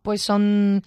pues 0.00 0.22
son, 0.22 0.82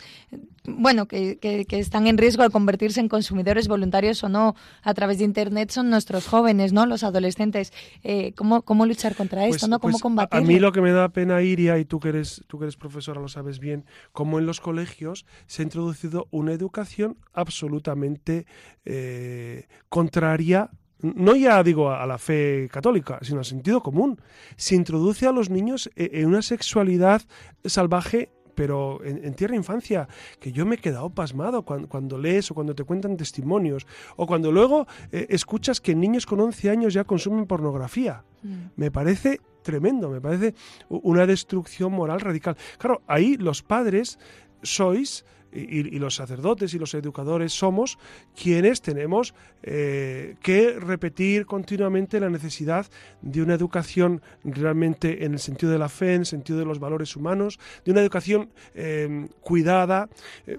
bueno, 0.64 1.08
que, 1.08 1.38
que, 1.40 1.66
que 1.66 1.80
están 1.80 2.06
en 2.08 2.18
riesgo 2.18 2.44
de 2.44 2.50
convertirse 2.52 3.00
en 3.00 3.08
consumidores 3.10 3.68
voluntarios 3.68 4.24
o 4.24 4.30
no 4.30 4.56
a 4.84 4.94
través 4.94 5.18
de 5.18 5.24
Internet 5.26 5.72
son 5.72 5.90
nuestros 5.90 6.28
jóvenes, 6.28 6.72
¿no? 6.72 6.86
Los 6.86 7.04
adolescentes. 7.04 7.74
Eh, 8.04 8.34
¿cómo, 8.36 8.62
¿Cómo 8.62 8.86
luchar 8.86 9.16
contra 9.16 9.48
esto, 9.48 9.68
no? 9.68 9.80
¿Cómo 9.80 9.94
pues, 9.94 10.02
a- 10.02 10.04
combatirlo? 10.04 10.46
A 10.46 10.48
mí 10.48 10.60
lo 10.60 10.72
que 10.72 10.82
me 10.82 10.92
da 10.92 11.10
pena, 11.10 11.42
Iria, 11.42 11.78
y 11.80 11.86
tú 11.86 12.00
que 12.00 12.10
eres, 12.10 12.44
tú 12.48 12.60
que 12.60 12.66
eres 12.66 12.76
profesora 12.78 13.20
lo 13.20 13.28
sabes 13.28 13.60
bien, 13.60 13.86
como 14.12 14.38
en 14.40 14.46
los 14.46 14.60
colegios 14.62 15.26
se 15.48 15.62
ha 15.62 15.66
introducido 15.66 16.28
una 16.32 16.52
educación 16.54 17.18
absolutamente 17.34 18.46
eh, 18.86 19.68
contraria. 19.90 20.70
No 21.02 21.36
ya 21.36 21.64
digo 21.64 21.90
a 21.92 22.06
la 22.06 22.20
fe 22.20 22.70
católica, 22.72 23.18
sino 23.24 23.40
al 23.40 23.46
sentido 23.46 23.82
común. 23.82 24.22
Se 24.56 24.76
introduce 24.76 25.26
a 25.26 25.32
los 25.32 25.50
niños 25.50 25.90
e- 25.96 26.12
en 26.14 26.28
una 26.28 26.44
sexualidad 26.44 27.24
salvaje 27.66 28.30
pero 28.56 29.04
en, 29.04 29.24
en 29.24 29.34
tierna 29.34 29.56
infancia, 29.58 30.08
que 30.40 30.52
yo 30.52 30.66
me 30.66 30.76
he 30.76 30.78
quedado 30.78 31.10
pasmado 31.10 31.64
cuando, 31.64 31.88
cuando 31.88 32.18
lees 32.18 32.52
o 32.52 32.54
cuando 32.54 32.76
te 32.76 32.84
cuentan 32.84 33.18
testimonios, 33.18 33.88
o 34.16 34.26
cuando 34.28 34.52
luego 34.52 34.88
eh, 35.12 35.28
escuchas 35.30 35.82
que 35.82 35.96
niños 35.96 36.26
con 36.26 36.40
11 36.40 36.70
años 36.70 36.94
ya 36.94 37.04
consumen 37.04 37.46
pornografía. 37.46 38.24
Mm. 38.44 38.56
Me 38.76 38.92
parece 38.92 39.40
tremendo, 39.62 40.10
me 40.10 40.22
parece 40.22 40.56
una 40.90 41.26
destrucción 41.26 41.92
moral 41.94 42.20
radical. 42.20 42.58
Claro, 42.78 43.02
ahí 43.08 43.38
los 43.38 43.62
padres 43.62 44.20
sois, 44.64 45.26
y, 45.52 46.00
los 46.00 46.16
sacerdotes 46.16 46.74
y 46.74 46.80
los 46.80 46.94
educadores 46.94 47.54
somos 47.54 47.98
quienes 48.36 48.82
tenemos 48.82 49.34
eh, 49.64 50.36
que 50.42 50.80
repetir 50.80 51.46
continuamente 51.46 52.20
la 52.20 52.30
necesidad 52.30 52.88
de 53.22 53.42
una 53.42 53.54
educación 53.54 54.22
realmente 54.44 55.26
en 55.26 55.34
el 55.34 55.40
sentido 55.40 55.72
de 55.72 55.80
la 55.80 55.90
fe, 55.90 56.16
en 56.16 56.22
el 56.22 56.26
sentido 56.26 56.60
de 56.60 56.66
los 56.66 56.80
valores 56.80 57.16
humanos, 57.16 57.60
de 57.86 57.92
una 57.92 58.02
educación 58.02 58.50
eh, 58.74 59.28
cuidada. 59.42 60.10
Eh, 60.48 60.58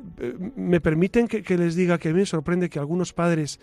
me 0.56 0.80
permiten 0.80 1.28
que, 1.28 1.42
que 1.42 1.56
les 1.56 1.74
diga 1.74 1.98
que 1.98 2.10
a 2.10 2.12
mí 2.12 2.20
me 2.20 2.26
sorprende 2.26 2.68
que 2.68 2.78
algunos 2.78 3.12
padres 3.12 3.60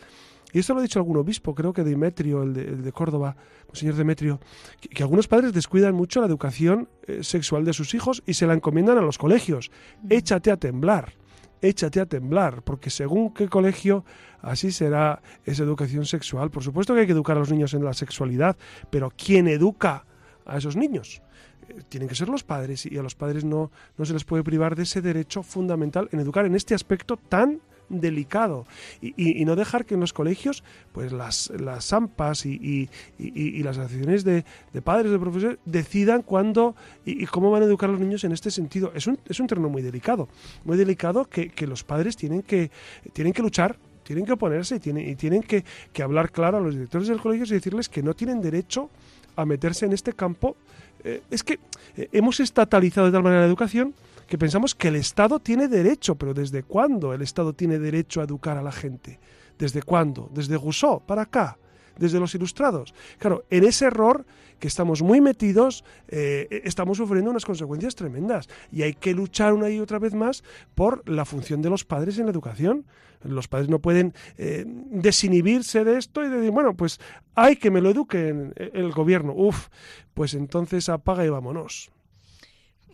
y 0.51 0.59
esto 0.59 0.73
lo 0.73 0.79
ha 0.79 0.83
dicho 0.83 0.99
algún 0.99 1.17
obispo, 1.17 1.53
creo 1.53 1.73
que 1.73 1.83
Demetrio, 1.83 2.43
el 2.43 2.53
de, 2.53 2.61
el 2.63 2.83
de 2.83 2.91
Córdoba, 2.91 3.35
señor 3.73 3.95
Demetrio, 3.95 4.39
que, 4.79 4.89
que, 4.89 5.03
algunos 5.03 5.27
padres 5.27 5.53
descuidan 5.53 5.93
mucho 5.93 6.21
la 6.21 6.27
educación 6.27 6.89
eh, 7.07 7.23
sexual 7.23 7.65
de 7.65 7.73
sus 7.73 7.93
hijos 7.93 8.23
y 8.25 8.33
se 8.33 8.47
la 8.47 8.53
encomiendan 8.53 8.97
a 8.97 9.01
los 9.01 9.17
colegios. 9.17 9.71
Échate 10.09 10.51
a 10.51 10.57
temblar, 10.57 11.13
échate 11.61 11.99
a 11.99 12.05
temblar, 12.05 12.63
porque 12.63 12.89
según 12.89 13.33
qué 13.33 13.47
colegio, 13.47 14.05
así 14.41 14.71
será 14.71 15.21
esa 15.45 15.63
educación 15.63 16.05
sexual. 16.05 16.49
Por 16.49 16.63
supuesto 16.63 16.93
que 16.93 17.01
hay 17.01 17.05
que 17.05 17.13
educar 17.13 17.37
a 17.37 17.41
los 17.41 17.51
niños 17.51 17.73
en 17.73 17.83
la 17.83 17.93
sexualidad, 17.93 18.57
pero 18.89 19.11
¿quién 19.15 19.47
educa 19.47 20.05
a 20.45 20.57
esos 20.57 20.75
niños? 20.75 21.21
Eh, 21.67 21.81
tienen 21.89 22.09
que 22.09 22.15
ser 22.15 22.29
los 22.29 22.43
padres 22.43 22.87
y 22.87 22.97
a 22.97 23.03
los 23.03 23.13
padres 23.13 23.43
no, 23.45 23.71
no 23.97 24.05
se 24.05 24.13
les 24.13 24.23
puede 24.23 24.43
privar 24.43 24.75
de 24.75 24.83
ese 24.83 25.01
derecho 25.01 25.43
fundamental 25.43 26.09
en 26.11 26.19
educar 26.19 26.45
en 26.45 26.55
este 26.55 26.73
aspecto 26.73 27.17
tan 27.17 27.61
delicado 27.89 28.65
y, 29.01 29.43
no 29.45 29.55
dejar 29.55 29.85
que 29.85 29.95
en 29.95 29.99
los 29.99 30.13
colegios 30.13 30.63
pues 30.91 31.11
las, 31.11 31.51
las 31.59 31.91
AMPAs 31.91 32.45
y, 32.45 32.89
y 33.17 33.63
las 33.63 33.77
asociaciones 33.77 34.23
de, 34.23 34.43
padres, 34.83 35.11
de 35.11 35.19
profesores 35.19 35.57
decidan 35.65 36.21
cuándo 36.21 36.75
y, 37.05 37.25
cómo 37.25 37.51
van 37.51 37.63
a 37.63 37.65
educar 37.65 37.89
a 37.89 37.93
los 37.93 38.01
niños 38.01 38.23
en 38.23 38.31
este 38.31 38.51
sentido. 38.51 38.91
Es 38.95 39.07
un, 39.07 39.19
es 39.25 39.39
un 39.39 39.47
terreno 39.47 39.69
muy 39.69 39.81
delicado, 39.81 40.29
muy 40.65 40.77
delicado 40.77 41.25
que, 41.25 41.49
que 41.49 41.67
los 41.67 41.83
padres 41.83 42.15
tienen 42.15 42.41
que, 42.41 42.71
tienen 43.13 43.33
que 43.33 43.41
luchar 43.41 43.77
tienen 44.03 44.25
que 44.25 44.31
oponerse 44.31 44.77
y 44.77 44.79
tienen, 44.79 45.07
y 45.07 45.15
tienen 45.15 45.43
que, 45.43 45.63
que, 45.93 46.01
hablar 46.01 46.31
claro 46.31 46.57
a 46.57 46.59
los 46.59 46.73
directores 46.73 47.07
del 47.07 47.21
colegio 47.21 47.45
y 47.45 47.49
decirles 47.49 47.89
que 47.89 48.01
no 48.01 48.15
tienen 48.15 48.41
derecho 48.41 48.89
a 49.35 49.45
meterse 49.45 49.85
en 49.85 49.93
este 49.93 50.13
campo. 50.13 50.55
Eh, 51.03 51.21
es 51.29 51.43
que 51.43 51.59
eh, 51.95 52.09
hemos 52.11 52.39
estatalizado 52.39 53.05
de 53.05 53.13
tal 53.13 53.21
manera 53.21 53.41
la 53.41 53.47
educación 53.47 53.93
que 54.29 54.37
pensamos 54.37 54.75
que 54.75 54.89
el 54.89 54.95
Estado 54.95 55.39
tiene 55.39 55.67
derecho, 55.67 56.15
pero 56.15 56.35
¿desde 56.35 56.61
cuándo 56.61 57.13
el 57.13 57.23
Estado 57.23 57.53
tiene 57.53 57.79
derecho 57.79 58.21
a 58.21 58.25
educar 58.25 58.57
a 58.57 58.61
la 58.61 58.71
gente? 58.71 59.19
¿Desde 59.57 59.81
cuándo? 59.81 60.29
¿Desde 60.31 60.55
Rousseau 60.55 61.03
para 61.03 61.23
acá? 61.23 61.57
¿Desde 61.97 62.19
los 62.19 62.35
ilustrados? 62.35 62.93
Claro, 63.17 63.43
en 63.49 63.63
ese 63.63 63.85
error 63.85 64.27
que 64.59 64.67
estamos 64.67 65.01
muy 65.01 65.19
metidos, 65.19 65.83
eh, 66.07 66.61
estamos 66.63 66.97
sufriendo 66.97 67.31
unas 67.31 67.43
consecuencias 67.43 67.95
tremendas 67.95 68.47
y 68.71 68.83
hay 68.83 68.93
que 68.93 69.15
luchar 69.15 69.51
una 69.51 69.67
y 69.69 69.79
otra 69.79 69.97
vez 69.97 70.13
más 70.13 70.43
por 70.75 71.09
la 71.09 71.25
función 71.25 71.63
de 71.63 71.71
los 71.71 71.83
padres 71.83 72.19
en 72.19 72.25
la 72.25 72.31
educación. 72.31 72.85
Los 73.23 73.47
padres 73.47 73.67
no 73.67 73.79
pueden 73.79 74.13
eh, 74.37 74.63
desinhibirse 74.65 75.83
de 75.83 75.97
esto 75.97 76.23
y 76.23 76.29
decir, 76.29 76.51
bueno, 76.51 76.75
pues 76.75 76.99
hay 77.33 77.55
que 77.55 77.71
me 77.71 77.81
lo 77.81 77.89
eduque 77.89 78.51
el 78.55 78.91
gobierno. 78.91 79.33
Uf, 79.33 79.69
pues 80.13 80.35
entonces 80.35 80.87
apaga 80.87 81.25
y 81.25 81.29
vámonos. 81.29 81.91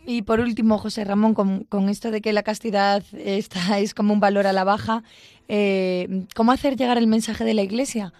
Y 0.06 0.22
por 0.22 0.40
último, 0.40 0.78
José 0.78 1.04
Ramón, 1.04 1.34
con, 1.34 1.64
con, 1.64 1.88
esto 1.88 2.10
de 2.10 2.20
que 2.20 2.32
la 2.32 2.42
castidad 2.44 3.02
está, 3.12 3.78
es 3.80 3.92
como 3.92 4.12
un 4.14 4.20
valor 4.20 4.46
a 4.46 4.52
la 4.52 4.64
baja, 4.64 5.02
eh, 5.48 6.24
¿cómo 6.34 6.52
hacer 6.52 6.76
llegar 6.76 6.96
el 6.96 7.06
mensaje 7.08 7.44
de 7.44 7.54
la 7.54 7.62
Iglesia? 7.62 8.12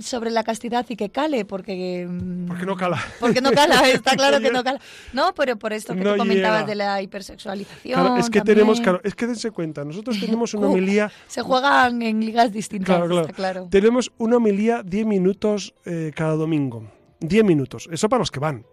sobre 0.00 0.30
la 0.30 0.44
castidad 0.44 0.84
y 0.90 0.96
que 0.96 1.08
cale, 1.08 1.46
porque... 1.46 2.06
mm, 2.06 2.46
Porque 2.46 2.66
no 2.66 2.76
cala. 2.76 3.02
Porque 3.20 3.40
no 3.40 3.52
cala, 3.52 3.88
está 3.88 4.16
claro 4.16 4.38
que 4.40 4.50
no 4.50 4.62
cala. 4.62 4.80
No, 5.14 5.32
pero 5.34 5.56
por 5.56 5.72
esto 5.72 5.94
que 5.94 6.00
No 6.00 6.12
tú 6.12 6.18
comentabas 6.18 6.60
llega. 6.60 6.66
de 6.66 6.74
la 6.74 7.00
hipersexualización. 7.02 7.98
Claro, 7.98 8.16
es 8.18 8.28
que 8.28 8.40
también. 8.40 8.56
tenemos, 8.56 8.80
claro, 8.80 9.00
es 9.02 9.14
que 9.14 9.26
dense 9.26 9.50
cuenta, 9.50 9.84
nosotros 9.86 10.20
tenemos 10.20 10.52
una 10.54 10.66
homilía 10.68 11.10
Se 11.26 11.40
juegan 11.40 12.02
en 12.02 12.20
ligas 12.20 12.52
distintas, 12.52 12.86
Claro, 12.96 13.06
claro. 13.06 13.20
está 13.22 13.32
claro. 13.32 13.68
Tenemos 13.70 14.12
una 14.18 14.36
homilía 14.36 14.82
10 14.82 15.06
minutos 15.06 15.74
eh, 15.86 16.12
cada 16.14 16.34
domingo. 16.34 16.84
10 17.20 17.44
minutos. 17.44 17.88
Eso 17.90 18.08
para 18.10 18.18
los 18.20 18.30
que 18.30 18.40
van. 18.40 18.64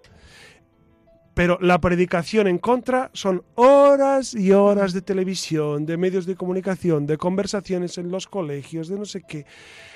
Pero 1.35 1.57
la 1.61 1.79
predicación 1.79 2.47
en 2.47 2.57
contra 2.57 3.11
son 3.13 3.43
horas 3.55 4.33
y 4.33 4.53
horas 4.53 4.93
de 4.93 5.01
televisión, 5.01 5.85
de 5.85 5.97
medios 5.97 6.25
de 6.25 6.35
comunicación, 6.35 7.05
de 7.05 7.17
conversaciones 7.17 7.97
en 7.97 8.09
los 8.09 8.25
colegios, 8.25 8.87
de 8.87 8.97
no 8.97 9.05
sé 9.05 9.21
qué. 9.21 9.45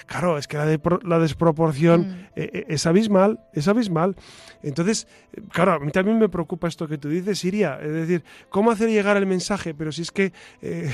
Claro, 0.09 0.39
es 0.39 0.47
que 0.47 0.57
la, 0.57 0.65
de- 0.65 0.79
la 1.03 1.19
desproporción 1.19 2.01
Mm. 2.01 2.13
eh, 2.35 2.49
eh, 2.53 2.65
es 2.69 2.87
abismal, 2.87 3.39
es 3.53 3.67
abismal. 3.67 4.15
Entonces, 4.63 5.07
claro, 5.51 5.73
a 5.73 5.79
mí 5.79 5.91
también 5.91 6.17
me 6.17 6.27
preocupa 6.29 6.67
esto 6.67 6.87
que 6.87 6.97
tú 6.97 7.09
dices, 7.09 7.37
Siria. 7.37 7.79
Es 7.79 7.91
decir, 7.93 8.23
¿cómo 8.49 8.71
hacer 8.71 8.89
llegar 8.89 9.17
el 9.17 9.27
mensaje? 9.27 9.75
Pero 9.75 9.91
si 9.91 10.01
es 10.01 10.11
que 10.11 10.33
eh, 10.63 10.89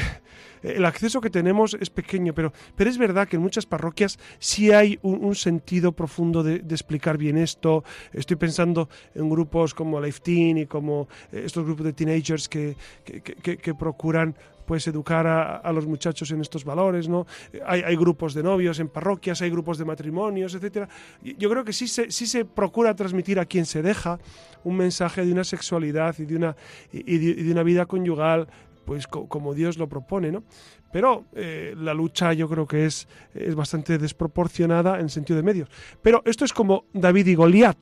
el 0.63 0.83
acceso 0.83 1.21
que 1.21 1.29
tenemos 1.29 1.77
es 1.79 1.89
pequeño, 1.89 2.33
pero, 2.33 2.51
pero 2.75 2.89
es 2.89 2.97
verdad 2.97 3.25
que 3.27 3.37
en 3.37 3.41
muchas 3.41 3.65
parroquias 3.65 4.19
sí 4.37 4.73
hay 4.73 4.99
un, 5.01 5.23
un 5.23 5.35
sentido 5.35 5.93
profundo 5.93 6.43
de, 6.43 6.59
de 6.59 6.75
explicar 6.75 7.17
bien 7.17 7.37
esto. 7.37 7.85
Estoy 8.11 8.35
pensando 8.35 8.89
en 9.13 9.29
grupos 9.29 9.73
como 9.73 10.01
Life 10.01 10.19
Teen 10.23 10.57
y 10.57 10.65
como 10.65 11.07
eh, 11.31 11.43
estos 11.45 11.63
grupos 11.65 11.85
de 11.85 11.93
teenagers 11.93 12.49
que, 12.49 12.75
que, 13.05 13.21
que- 13.21 13.35
que- 13.35 13.57
que 13.57 13.73
procuran 13.75 14.35
pues 14.65 14.87
educar 14.87 15.27
a, 15.27 15.71
los 15.71 15.85
muchachos 15.85 16.31
en 16.31 16.41
estos 16.41 16.63
valores, 16.63 17.07
¿no? 17.07 17.25
Hay, 17.65 17.81
hay 17.81 17.95
grupos 17.95 18.33
de 18.33 18.43
novios 18.43 18.79
en 18.79 18.89
parroquias, 18.89 19.41
hay 19.41 19.49
grupos 19.49 19.77
de 19.77 19.85
matrimonios, 19.85 20.55
etcétera. 20.55 20.89
Yo 21.21 21.49
creo 21.49 21.63
que 21.63 21.73
sí 21.73 21.87
se, 21.87 22.11
sí 22.11 22.25
se 22.25 22.45
procura 22.45 22.95
transmitir 22.95 23.39
a 23.39 23.45
quien 23.45 23.65
se 23.65 23.81
deja 23.81 24.19
un 24.63 24.77
mensaje 24.77 25.25
de 25.25 25.31
una 25.31 25.43
sexualidad 25.43 26.15
y 26.17 26.25
de 26.25 26.35
una, 26.35 26.55
y 26.91 27.17
de, 27.17 27.51
una 27.51 27.63
vida 27.63 27.85
conyugal 27.85 28.47
pues 28.85 29.07
co- 29.07 29.27
como 29.27 29.53
Dios 29.53 29.77
lo 29.77 29.87
propone, 29.89 30.31
¿no? 30.31 30.43
Pero 30.91 31.25
eh, 31.33 31.73
la 31.77 31.93
lucha 31.93 32.33
yo 32.33 32.47
creo 32.47 32.65
que 32.67 32.85
es, 32.85 33.07
es 33.33 33.53
bastante 33.55 33.97
desproporcionada 33.97 34.99
en 34.99 35.09
sentido 35.09 35.37
de 35.37 35.43
medios. 35.43 35.69
Pero 36.01 36.21
esto 36.25 36.45
es 36.45 36.53
como 36.53 36.85
David 36.93 37.27
y 37.27 37.35
Goliat, 37.35 37.77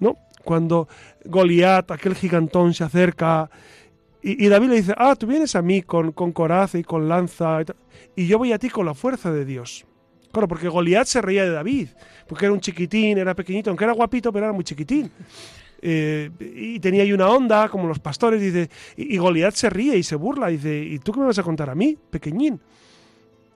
¿no? 0.00 0.16
Cuando 0.44 0.86
Goliat, 1.24 1.90
aquel 1.90 2.14
gigantón, 2.14 2.74
se 2.74 2.84
acerca 2.84 3.50
y, 4.28 4.48
David 4.48 4.68
le 4.68 4.76
dice, 4.76 4.94
ah, 4.96 5.14
tú 5.14 5.28
vienes 5.28 5.54
a 5.54 5.62
mí 5.62 5.82
con, 5.82 6.10
con 6.10 6.32
coraza 6.32 6.78
y 6.78 6.82
con 6.82 7.08
lanza 7.08 7.60
y 8.16 8.26
yo 8.26 8.38
voy 8.38 8.52
a 8.52 8.58
ti 8.58 8.68
con 8.68 8.84
la 8.84 8.94
fuerza 8.94 9.30
de 9.30 9.44
Dios. 9.44 9.86
Claro, 10.32 10.48
porque 10.48 10.68
Goliat 10.68 11.06
se 11.06 11.22
reía 11.22 11.44
de 11.44 11.50
David, 11.50 11.90
porque 12.26 12.46
era 12.46 12.52
un 12.52 12.60
chiquitín, 12.60 13.18
era 13.18 13.34
pequeñito, 13.34 13.70
aunque 13.70 13.84
era 13.84 13.92
guapito, 13.92 14.32
pero 14.32 14.46
era 14.46 14.52
muy 14.52 14.64
chiquitín. 14.64 15.10
Eh, 15.80 16.28
y 16.40 16.80
tenía 16.80 17.04
ahí 17.04 17.12
una 17.12 17.28
onda, 17.28 17.68
como 17.68 17.86
los 17.86 18.00
pastores, 18.00 18.40
dice, 18.40 18.68
y, 18.96 19.14
y 19.14 19.18
Goliat 19.18 19.54
se 19.54 19.70
ríe 19.70 19.96
y 19.96 20.02
se 20.02 20.16
burla, 20.16 20.48
dice, 20.48 20.76
¿y 20.76 20.98
tú 20.98 21.12
qué 21.12 21.20
me 21.20 21.26
vas 21.26 21.38
a 21.38 21.44
contar 21.44 21.70
a 21.70 21.76
mí, 21.76 21.96
pequeñín? 22.10 22.60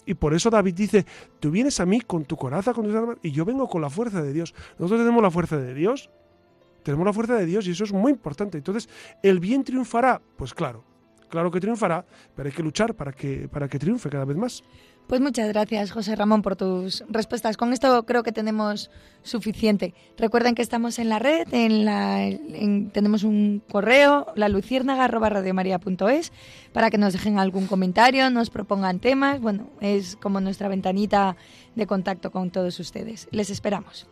Y 0.07 0.14
por 0.14 0.35
eso 0.35 0.51
David 0.51 0.75
dice, 0.75 1.05
tú 1.41 1.51
vienes 1.51 1.81
a 1.81 1.87
mí 1.87 2.01
con 2.01 2.25
tu 2.25 2.37
coraza, 2.37 2.73
con 2.73 2.85
tus 2.85 2.95
armas, 2.95 3.18
y 3.23 3.33
yo 3.33 3.45
vengo 3.45 3.68
con 3.68 3.83
la 3.83 3.91
fuerza 3.91 4.23
de 4.23 4.33
Dios. 4.33 4.55
Nosotros 4.79 5.01
tenemos 5.01 5.23
la 5.23 5.31
fuerza 5.31 5.57
de 5.57 5.75
Dios, 5.75 6.11
tenemos 6.91 7.07
la 7.07 7.12
fuerza 7.12 7.34
de 7.34 7.47
Dios 7.47 7.66
y 7.66 7.70
eso 7.72 7.84
es 7.84 7.93
muy 7.93 8.12
importante. 8.12 8.59
Entonces, 8.59 8.88
¿el 9.22 9.41
bien 9.41 9.64
triunfará? 9.64 10.20
Pues 10.36 10.53
claro, 10.55 10.84
claro 11.28 11.51
que 11.51 11.61
triunfará, 11.61 12.05
pero 12.36 12.49
hay 12.49 12.55
que 12.55 12.62
luchar 12.62 12.95
para 12.95 13.12
que, 13.12 13.49
para 13.49 13.68
que 13.68 13.78
triunfe 13.78 14.09
cada 14.11 14.24
vez 14.24 14.36
más. 14.36 14.62
Pues 15.07 15.20
muchas 15.20 15.49
gracias, 15.49 15.91
José 15.91 16.14
Ramón, 16.14 16.41
por 16.41 16.55
tus 16.55 17.03
respuestas. 17.09 17.57
Con 17.57 17.72
esto 17.72 18.07
creo 18.07 18.22
que 18.22 18.30
tenemos 18.30 18.93
suficiente. 19.24 19.93
Recuerden 20.16 20.55
que 20.55 20.62
estamos 20.62 21.01
en 21.01 21.09
la 21.09 21.18
red, 21.18 21.49
en 21.53 21.84
la, 21.84 22.24
en- 22.28 22.91
tenemos 22.93 23.24
un 23.24 23.61
correo, 23.72 24.26
la 24.36 24.49
luciérnaga@radiomaria.es, 24.49 26.32
para 26.72 26.91
que 26.91 26.99
nos 26.99 27.12
dejen 27.12 27.41
algún 27.41 27.66
comentario, 27.66 28.30
nos 28.30 28.51
propongan 28.51 29.01
temas. 29.01 29.41
Bueno, 29.41 29.68
es 29.80 30.14
como 30.14 30.41
nuestra 30.41 30.68
ventanita 30.68 31.36
de 31.74 31.86
contacto 31.88 32.30
con 32.30 32.51
todos 32.53 32.78
ustedes. 32.78 33.26
Les 33.32 33.51
esperamos. 33.51 34.07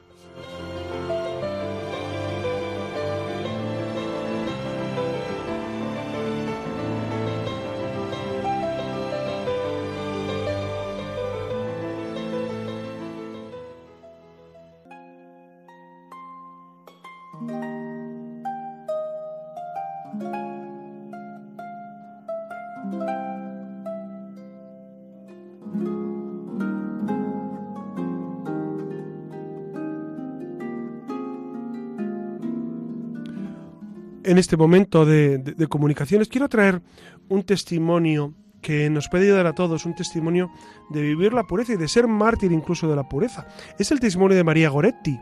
En 34.29 34.39
este 34.39 34.57
momento 34.57 35.07
de, 35.07 35.67
comunicaciones, 35.69 36.29
quiero 36.29 36.49
traer 36.49 36.83
un 37.29 37.43
testimonio 37.45 38.35
que 38.61 38.91
nos 38.91 39.09
puede 39.09 39.25
ayudar 39.25 39.47
a 39.47 39.55
todos, 39.55 39.87
un 39.87 39.95
testimonio 39.95 40.51
de 40.91 41.01
vivir 41.01 41.33
la 41.33 41.45
pureza 41.45 41.73
y 41.73 41.77
de 41.77 41.89
ser 41.89 42.09
mártir 42.09 42.53
incluso 42.53 42.89
de 42.89 42.97
la 42.97 43.09
pureza. 43.09 43.47
Es 43.79 43.91
el 43.91 44.01
testimonio 44.01 44.37
de 44.37 44.45
María 44.45 44.69
Goretti, 44.69 45.19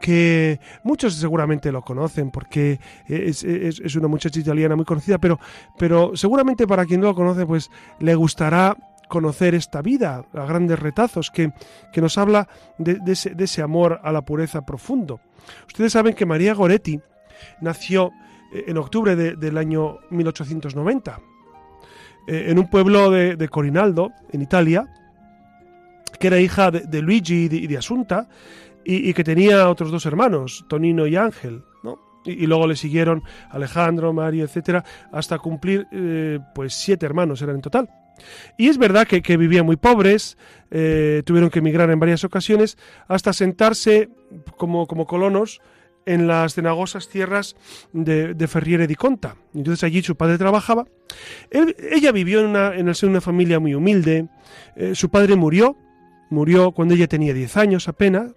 que 0.00 0.60
muchos 0.84 1.14
seguramente 1.14 1.72
lo 1.72 1.82
conocen 1.82 2.30
porque 2.30 2.78
es, 3.06 3.44
una 3.96 4.08
muchacha 4.08 4.38
italiana 4.38 4.76
muy 4.76 4.84
conocida, 4.84 5.18
pero, 5.18 5.38
pero 5.78 6.14
seguramente 6.14 6.66
para 6.66 6.84
quien 6.84 7.00
no 7.00 7.06
lo 7.06 7.14
conoce, 7.14 7.46
pues 7.46 7.70
le 8.00 8.14
gustará 8.14 8.76
conocer 9.08 9.54
esta 9.54 9.80
vida 9.80 10.24
a 10.34 10.44
grandes 10.44 10.78
retazos 10.78 11.30
que, 11.30 11.52
que 11.92 12.00
nos 12.00 12.18
habla 12.18 12.48
de, 12.78 12.98
ese, 13.06 13.62
amor 13.62 14.00
a 14.02 14.12
la 14.12 14.22
pureza 14.22 14.66
profundo. 14.66 15.20
Ustedes 15.66 15.92
saben 15.92 16.14
que 16.14 16.26
María 16.26 16.54
Goretti 16.54 17.00
nació 17.60 18.10
en 18.52 18.76
octubre 18.76 19.16
de- 19.16 19.36
del 19.36 19.56
año 19.58 19.98
1890 20.10 21.20
eh, 22.26 22.46
en 22.48 22.58
un 22.58 22.68
pueblo 22.68 23.10
de, 23.10 23.48
Corinaldo, 23.48 24.12
en 24.30 24.42
Italia, 24.42 24.86
que 26.20 26.28
era 26.28 26.38
hija 26.38 26.70
de, 26.70 27.02
Luigi 27.02 27.44
y 27.44 27.48
de, 27.48 27.56
y 27.56 27.76
Asunta, 27.76 28.28
y, 28.84 29.12
que 29.12 29.24
tenía 29.24 29.68
otros 29.68 29.90
dos 29.90 30.06
hermanos, 30.06 30.64
Tonino 30.68 31.06
y 31.06 31.16
Ángel. 31.16 31.62
Y, 32.24 32.46
luego 32.46 32.68
le 32.68 32.76
siguieron 32.76 33.24
Alejandro, 33.50 34.12
Mario, 34.12 34.44
etcétera, 34.44 34.84
hasta 35.10 35.38
cumplir, 35.38 35.88
eh, 35.90 36.38
pues, 36.54 36.74
siete 36.74 37.04
hermanos 37.04 37.42
eran 37.42 37.56
en 37.56 37.62
total. 37.62 37.88
Y 38.56 38.68
es 38.68 38.78
verdad 38.78 39.08
que, 39.08 39.22
que 39.22 39.36
vivían 39.36 39.66
muy 39.66 39.74
pobres, 39.74 40.38
eh, 40.70 41.22
tuvieron 41.26 41.50
que 41.50 41.58
emigrar 41.58 41.90
en 41.90 41.98
varias 41.98 42.22
ocasiones, 42.22 42.78
hasta 43.08 43.32
sentarse 43.32 44.10
como, 44.56 44.86
como 44.86 45.06
colonos 45.06 45.60
en 46.06 46.26
las 46.26 46.54
cenagosas 46.54 47.08
tierras 47.08 47.56
de, 47.92 48.34
de 48.34 48.48
Ferriere 48.48 48.86
di 48.86 48.94
Conta. 48.94 49.36
Entonces 49.54 49.84
allí 49.84 50.02
su 50.02 50.16
padre 50.16 50.38
trabajaba. 50.38 50.86
Ella 51.50 52.12
vivió 52.12 52.40
en, 52.40 52.46
una, 52.46 52.74
en 52.74 52.88
el 52.88 52.94
seno 52.94 53.10
de 53.10 53.16
una 53.16 53.20
familia 53.20 53.60
muy 53.60 53.74
humilde. 53.74 54.28
Eh, 54.76 54.94
su 54.94 55.10
padre 55.10 55.36
murió, 55.36 55.76
murió 56.30 56.72
cuando 56.72 56.94
ella 56.94 57.06
tenía 57.06 57.34
10 57.34 57.56
años 57.56 57.88
apenas, 57.88 58.32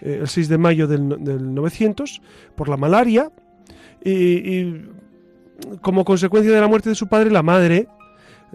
eh, 0.00 0.18
el 0.22 0.28
6 0.28 0.48
de 0.48 0.58
mayo 0.58 0.86
del, 0.86 1.24
del 1.24 1.54
900, 1.54 2.20
por 2.56 2.68
la 2.68 2.76
malaria. 2.76 3.30
Y, 4.04 4.10
y 4.12 4.88
como 5.80 6.04
consecuencia 6.04 6.52
de 6.52 6.60
la 6.60 6.66
muerte 6.66 6.88
de 6.88 6.94
su 6.94 7.08
padre, 7.08 7.30
la 7.30 7.42
madre, 7.42 7.88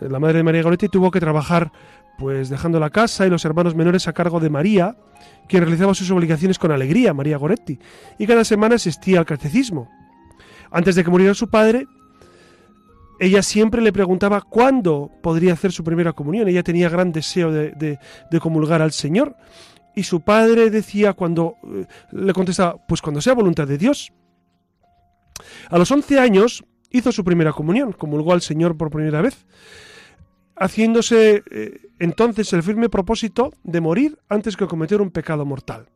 eh, 0.01 0.09
la 0.09 0.19
madre 0.19 0.37
de 0.37 0.43
María 0.43 0.63
Goretti, 0.63 0.89
tuvo 0.89 1.11
que 1.11 1.19
trabajar 1.19 1.71
pues 2.17 2.49
dejando 2.49 2.79
la 2.79 2.89
casa 2.89 3.25
y 3.25 3.29
los 3.29 3.45
hermanos 3.45 3.75
menores 3.75 4.07
a 4.07 4.13
cargo 4.13 4.39
de 4.39 4.49
María, 4.49 4.95
quien 5.47 5.63
realizaba 5.63 5.93
sus 5.93 6.09
obligaciones 6.11 6.59
con 6.59 6.71
alegría, 6.71 7.13
María 7.13 7.37
Goretti, 7.37 7.79
y 8.17 8.27
cada 8.27 8.43
semana 8.43 8.75
asistía 8.75 9.19
al 9.19 9.25
catecismo. 9.25 9.89
Antes 10.71 10.95
de 10.95 11.03
que 11.03 11.09
muriera 11.09 11.33
su 11.33 11.49
padre, 11.49 11.87
ella 13.19 13.41
siempre 13.41 13.81
le 13.81 13.93
preguntaba 13.93 14.41
cuándo 14.41 15.09
podría 15.23 15.53
hacer 15.53 15.71
su 15.71 15.83
primera 15.83 16.13
comunión. 16.13 16.47
Ella 16.47 16.63
tenía 16.63 16.89
gran 16.89 17.11
deseo 17.11 17.51
de, 17.51 17.71
de- 17.71 18.39
comulgar 18.39 18.81
al 18.81 18.91
Señor. 18.91 19.35
Y 19.95 20.03
su 20.03 20.21
padre 20.21 20.69
decía 20.69 21.13
cuando 21.13 21.55
eh, 21.63 21.85
le 22.11 22.33
contestaba, 22.33 22.75
pues 22.87 23.01
cuando 23.01 23.19
sea 23.21 23.33
voluntad 23.33 23.67
de 23.67 23.79
Dios. 23.79 24.13
A 25.69 25.77
los 25.79 25.89
11 25.89 26.19
años 26.19 26.63
hizo 26.91 27.11
su 27.11 27.23
primera 27.23 27.53
comunión, 27.53 27.91
comulgó 27.93 28.33
al 28.33 28.41
Señor 28.41 28.77
por 28.77 28.91
primera 28.91 29.21
vez, 29.21 29.47
haciéndose 30.59 31.43
eh, 31.49 31.81
entonces 31.99 32.51
el 32.53 32.63
firme 32.63 32.89
propósito 32.89 33.53
de 33.63 33.81
morir 33.81 34.17
antes 34.29 34.57
que 34.57 34.67
cometer 34.67 35.01
un 35.01 35.11
pecado 35.11 35.45
mortal. 35.45 35.87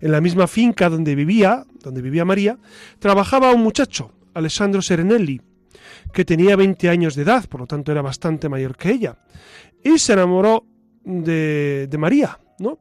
En 0.00 0.12
la 0.12 0.20
misma 0.20 0.46
finca 0.46 0.88
donde 0.88 1.14
vivía, 1.14 1.64
donde 1.82 2.02
vivía 2.02 2.24
María, 2.24 2.58
trabajaba 2.98 3.52
un 3.52 3.62
muchacho, 3.62 4.12
Alessandro 4.34 4.82
Serenelli, 4.82 5.40
que 6.12 6.24
tenía 6.24 6.56
20 6.56 6.88
años 6.88 7.14
de 7.14 7.22
edad, 7.22 7.46
por 7.48 7.60
lo 7.60 7.66
tanto 7.66 7.92
era 7.92 8.02
bastante 8.02 8.48
mayor 8.48 8.76
que 8.76 8.90
ella, 8.90 9.18
y 9.82 9.98
se 9.98 10.12
enamoró 10.12 10.66
de, 11.04 11.88
de 11.90 11.98
María, 11.98 12.38
¿no? 12.58 12.78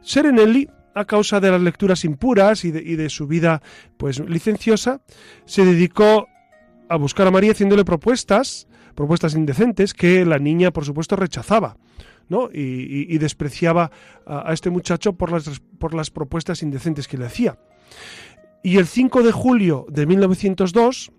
Serenelli, 0.00 0.68
a 0.94 1.04
causa 1.04 1.40
de 1.40 1.50
las 1.50 1.60
lecturas 1.60 2.04
impuras 2.04 2.64
y 2.64 2.70
de, 2.70 2.82
y 2.82 2.96
de 2.96 3.08
su 3.10 3.26
vida 3.26 3.62
pues 3.96 4.18
licenciosa, 4.20 5.02
se 5.44 5.64
dedicó 5.64 6.26
a 6.88 6.96
buscar 6.96 7.26
a 7.26 7.30
María 7.30 7.52
haciéndole 7.52 7.84
propuestas, 7.84 8.66
propuestas 9.00 9.34
indecentes 9.34 9.94
que 9.94 10.26
la 10.26 10.38
niña, 10.38 10.72
por 10.72 10.84
supuesto, 10.84 11.16
rechazaba. 11.16 11.78
¿no? 12.28 12.50
Y, 12.52 13.16
despreciaba 13.16 13.90
a, 14.26 14.52
este 14.52 14.68
muchacho 14.68 15.14
por 15.14 15.32
las, 15.32 15.58
por 15.78 15.94
las 15.94 16.10
propuestas 16.10 16.62
indecentes 16.62 17.08
que 17.08 17.16
le 17.16 17.24
hacía. 17.24 17.58
Y 18.62 18.76
el 18.76 18.86
5 18.86 19.22
de 19.22 19.32
julio 19.32 19.86
de 19.88 20.04
1902, 20.04 21.12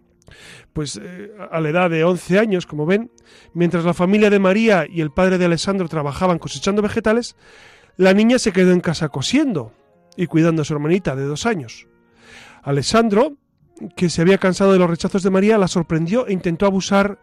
pues 0.74 1.02
eh, 1.02 1.32
a 1.52 1.60
la 1.60 1.70
edad 1.70 1.90
de 1.90 2.04
11 2.04 2.38
años, 2.38 2.68
como 2.68 2.86
ven, 2.86 3.10
mientras 3.56 3.84
la 3.84 3.96
familia 3.96 4.30
de 4.30 4.38
María 4.38 4.86
y 4.88 5.02
el 5.02 5.10
padre 5.10 5.40
de 5.40 5.46
Alessandro 5.46 5.90
trabajaban 5.90 6.38
cosechando 6.38 6.84
vegetales, 6.84 7.36
la 7.98 8.14
niña 8.14 8.38
se 8.38 8.52
quedó 8.52 8.74
en 8.74 8.82
casa 8.82 9.10
cosiendo 9.10 9.74
y 10.16 10.28
cuidando 10.28 10.62
a 10.62 10.66
su 10.66 10.74
hermanita 10.74 11.16
de 11.16 11.24
dos 11.24 11.48
años. 11.48 11.88
Alessandro, 12.62 13.38
que 13.96 14.12
se 14.12 14.22
había 14.22 14.38
cansado 14.38 14.72
de 14.72 14.78
los 14.78 14.90
rechazos 14.90 15.24
de 15.24 15.32
María, 15.32 15.58
la 15.58 15.68
sorprendió 15.68 16.28
e 16.28 16.34
intentó 16.34 16.68
abusar 16.68 17.18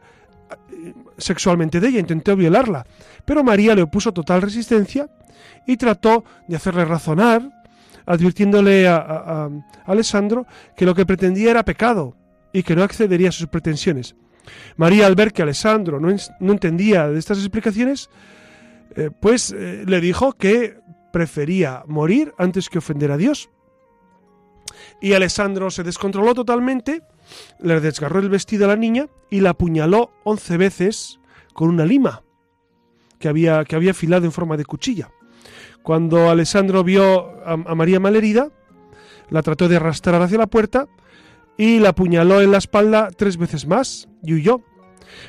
sexualmente 1.17 1.81
de 1.81 1.89
ella, 1.89 2.01
intentó 2.01 2.37
violarla, 2.37 2.87
pero 3.25 3.43
María 3.45 3.75
le 3.75 3.83
opuso 3.83 4.13
total 4.13 4.43
resistencia 4.43 5.09
y 5.67 5.77
trató 5.77 6.25
de 6.47 6.57
hacerle 6.57 6.85
razonar, 6.85 7.43
advirtiéndole 8.07 8.89
a, 8.89 8.97
a- 8.97 9.51
Alessandro 9.87 10.47
que 10.77 10.87
lo 10.87 10.95
que 10.95 11.05
pretendía 11.07 11.51
era 11.51 11.65
pecado 11.65 12.17
y 12.53 12.63
que 12.63 12.75
no 12.77 12.83
accedería 12.83 13.29
a 13.29 13.33
sus 13.33 13.49
pretensiones. 13.49 14.15
María, 14.77 15.07
al 15.07 15.15
ver 15.15 15.33
que 15.33 15.43
Alessandro 15.43 16.01
no 16.01 16.53
entendía 16.53 17.09
de 17.09 17.19
estas 17.19 17.39
explicaciones, 17.39 18.09
eh, 18.97 19.11
pues 19.21 19.53
eh, 19.53 19.85
le 19.87 20.01
dijo 20.01 20.33
que 20.33 20.79
prefería 21.13 21.83
morir 21.87 22.33
antes 22.39 22.69
que 22.71 22.79
ofender 22.79 23.11
a 23.13 23.17
Dios. 23.19 23.51
Y 25.01 25.13
Alessandro 25.13 25.71
se 25.71 25.83
descontroló 25.83 26.35
totalmente, 26.35 27.03
le 27.61 27.81
desgarró 27.81 28.21
el 28.21 28.29
vestido 28.29 28.65
a 28.65 28.69
la 28.69 28.77
niña 28.77 29.09
y 29.31 29.41
la 29.41 29.51
apuñaló 29.51 30.13
once 30.25 30.57
veces 30.57 31.21
con 31.53 31.69
una 31.69 31.85
lima 31.85 32.23
que 33.19 33.29
había, 33.29 33.65
que 33.65 33.77
había 33.77 33.91
afilado 33.91 34.25
en 34.25 34.33
forma 34.33 34.57
de 34.57 34.65
cuchilla. 34.65 35.11
Cuando 35.83 36.31
Alessandro 36.31 36.85
vio 36.85 37.45
a, 37.47 37.57
María 37.57 38.01
malherida, 38.01 38.51
la 39.31 39.43
trató 39.43 39.69
de 39.69 39.77
arrastrar 39.77 40.21
hacia 40.21 40.39
la 40.39 40.47
puerta 40.47 40.87
y 41.57 41.79
la 41.79 41.91
apuñaló 41.91 42.41
en 42.41 42.53
la 42.53 42.59
espalda 42.59 43.09
tres 43.17 43.37
veces 43.37 43.67
más 43.67 44.09
y 44.23 44.35
huyó. 44.35 44.63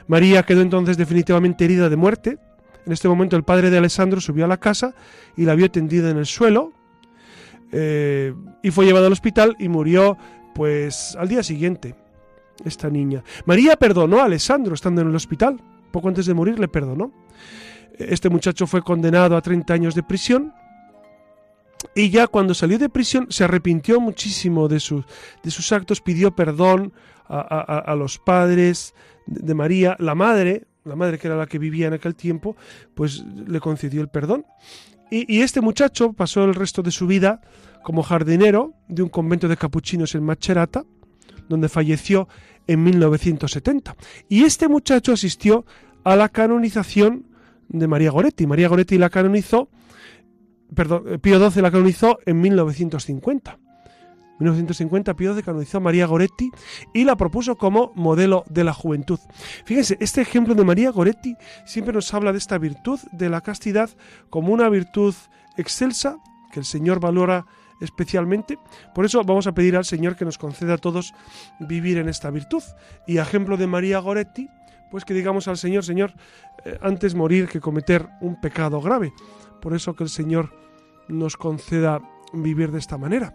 María 0.08 0.44
quedó 0.44 0.62
entonces 0.62 0.98
definitivamente 0.98 1.66
herida 1.66 1.90
de 1.90 1.96
muerte. 1.96 2.38
En 2.86 2.92
este 2.92 3.08
momento 3.08 3.36
el 3.36 3.44
padre 3.44 3.70
de 3.70 3.78
Alessandro 3.78 4.22
subió 4.22 4.46
a 4.46 4.48
la 4.48 4.58
casa 4.58 4.96
y 5.38 5.46
la 5.46 5.56
vio 5.56 5.72
tendida 5.72 6.10
en 6.10 6.18
el 6.18 6.26
suelo 6.26 6.74
eh, 7.72 8.34
y 8.64 8.72
fue 8.72 8.86
llevada 8.86 9.08
al 9.08 9.14
hospital 9.14 9.56
y 9.60 9.70
murió 9.70 10.18
pues 10.60 11.16
al 11.18 11.30
día 11.30 11.42
siguiente 11.42 11.96
esta 12.66 12.90
niña. 12.90 13.24
María 13.46 13.78
perdonó 13.78 14.20
a 14.20 14.26
Alessandro 14.26 14.74
estando 14.74 15.00
en 15.00 15.08
el 15.08 15.16
hospital. 15.16 15.58
Poco 15.90 16.10
antes 16.10 16.26
de 16.26 16.34
morir 16.34 16.60
le 16.60 16.68
perdonó. 16.68 17.14
Este 17.98 18.28
muchacho 18.30 18.68
fue 18.68 18.82
condenado 18.82 19.38
a 19.38 19.42
30 19.42 19.74
años 19.74 19.96
de 19.96 20.04
prisión 20.04 20.54
y 21.96 22.10
ya 22.10 22.28
cuando 22.28 22.54
salió 22.54 22.78
de 22.78 22.90
prisión 22.90 23.28
se 23.30 23.46
arrepintió 23.46 24.02
muchísimo 24.02 24.68
de, 24.68 24.82
sus 24.82 25.06
de 25.44 25.50
sus 25.50 25.72
actos, 25.72 26.02
pidió 26.02 26.36
perdón 26.36 26.92
a, 27.30 27.40
a- 27.40 27.80
a 27.80 27.96
los 27.96 28.20
padres 28.20 28.94
de, 29.28 29.54
María, 29.54 29.96
la 29.98 30.14
madre, 30.14 30.66
la 30.84 30.98
madre 30.98 31.18
que 31.20 31.28
era 31.28 31.38
la 31.38 31.48
que 31.48 31.58
vivía 31.58 31.88
en 31.88 31.94
aquel 31.94 32.16
tiempo, 32.16 32.58
pues 32.96 33.24
le 33.48 33.62
concedió 33.62 34.02
el 34.02 34.10
perdón. 34.10 34.46
Y, 35.12 35.42
este 35.42 35.62
muchacho 35.62 36.14
pasó 36.14 36.44
el 36.44 36.54
resto 36.54 36.84
de 36.84 36.92
su 36.92 37.08
vida 37.08 37.42
como 37.84 38.04
jardinero 38.04 38.74
de 38.88 39.02
un 39.02 39.10
convento 39.10 39.48
de 39.48 39.58
capuchinos 39.58 40.14
en 40.14 40.24
Macerata, 40.24 40.86
donde 41.48 41.68
falleció 41.68 42.28
en 42.68 42.84
1970. 42.84 43.96
Y 44.28 44.44
este 44.44 44.68
muchacho 44.68 45.14
asistió 45.14 45.66
a 46.04 46.16
la 46.16 46.30
canonización 46.30 47.26
de 47.70 47.88
María 47.88 48.12
Goretti. 48.12 48.46
María 48.46 48.68
Goretti 48.68 48.98
la 49.00 49.10
canonizó, 49.10 49.70
perdón, 50.76 51.04
eh, 51.08 51.18
Pío 51.18 51.50
XII 51.50 51.62
la 51.64 51.72
canonizó 51.72 52.20
en 52.26 52.42
1950. 52.42 53.60
1950 54.40 55.14
Pío 55.16 55.34
XII 55.34 55.44
canonizó 55.44 55.78
a 55.78 55.82
María 55.82 56.08
Goretti 56.08 56.52
y 56.94 57.04
la 57.04 57.16
propuso 57.16 57.56
como 57.56 57.92
modelo 57.96 58.44
de 58.50 58.64
la 58.64 58.74
juventud. 58.74 59.20
Fíjense, 59.66 59.98
este 60.00 60.22
ejemplo 60.22 60.56
de 60.56 60.64
María 60.64 60.92
Goretti 60.92 61.36
siempre 61.66 61.94
nos 61.94 62.14
habla 62.14 62.32
de 62.32 62.38
esta 62.38 62.58
virtud 62.58 63.00
de 63.12 63.30
la 63.30 63.42
castidad 63.42 63.90
como 64.30 64.54
una 64.54 64.70
virtud 64.70 65.14
excelsa 65.58 66.18
que 66.52 66.60
el 66.60 66.66
Señor 66.66 67.00
valora 67.00 67.46
especialmente. 67.82 68.58
Por 68.94 69.06
eso 69.06 69.24
vamos 69.24 69.48
a 69.48 69.54
pedir 69.54 69.76
al 69.76 69.86
Señor 69.86 70.16
que 70.16 70.26
nos 70.26 70.38
conceda 70.38 70.76
a 70.76 70.78
todos 70.78 71.14
vivir 71.60 71.98
en 71.98 72.10
esta 72.10 72.30
virtud. 72.30 72.64
Y 73.08 73.18
ejemplo 73.18 73.58
de 73.58 73.68
María 73.68 74.00
Goretti, 74.00 74.50
pues 74.92 75.06
que 75.06 75.14
digamos 75.14 75.48
al 75.48 75.58
Señor, 75.58 75.84
Señor, 75.84 76.14
eh, 76.66 76.78
antes 76.82 77.16
morir 77.16 77.48
que 77.48 77.62
cometer 77.62 78.08
un 78.22 78.40
pecado 78.40 78.82
grave. 78.82 79.14
Por 79.62 79.74
eso 79.74 79.96
que 79.96 80.04
el 80.04 80.10
Señor 80.10 80.54
nos 81.08 81.38
conceda 81.38 82.02
vivir 82.34 82.72
de 82.72 82.80
esta 82.80 82.98
manera. 82.98 83.34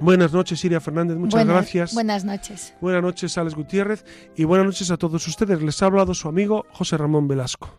Buenas 0.00 0.32
noches, 0.32 0.60
Siria 0.60 0.80
Fernández, 0.80 1.16
muchas 1.16 1.40
Buenas- 1.40 1.54
gracias. 1.56 1.94
Buenas 1.94 2.24
noches. 2.24 2.74
Buenas 2.80 3.02
noches, 3.02 3.36
Alex 3.38 3.54
Gutiérrez, 3.54 4.04
y 4.36 4.44
buenas 4.44 4.66
noches 4.66 4.90
a 4.90 4.96
todos 4.96 5.26
ustedes. 5.28 5.60
Les 5.62 5.82
ha 5.82 5.86
hablado 5.86 6.14
su 6.14 6.28
amigo 6.28 6.66
José 6.72 6.96
Ramón 6.96 7.28
Velasco. 7.28 7.78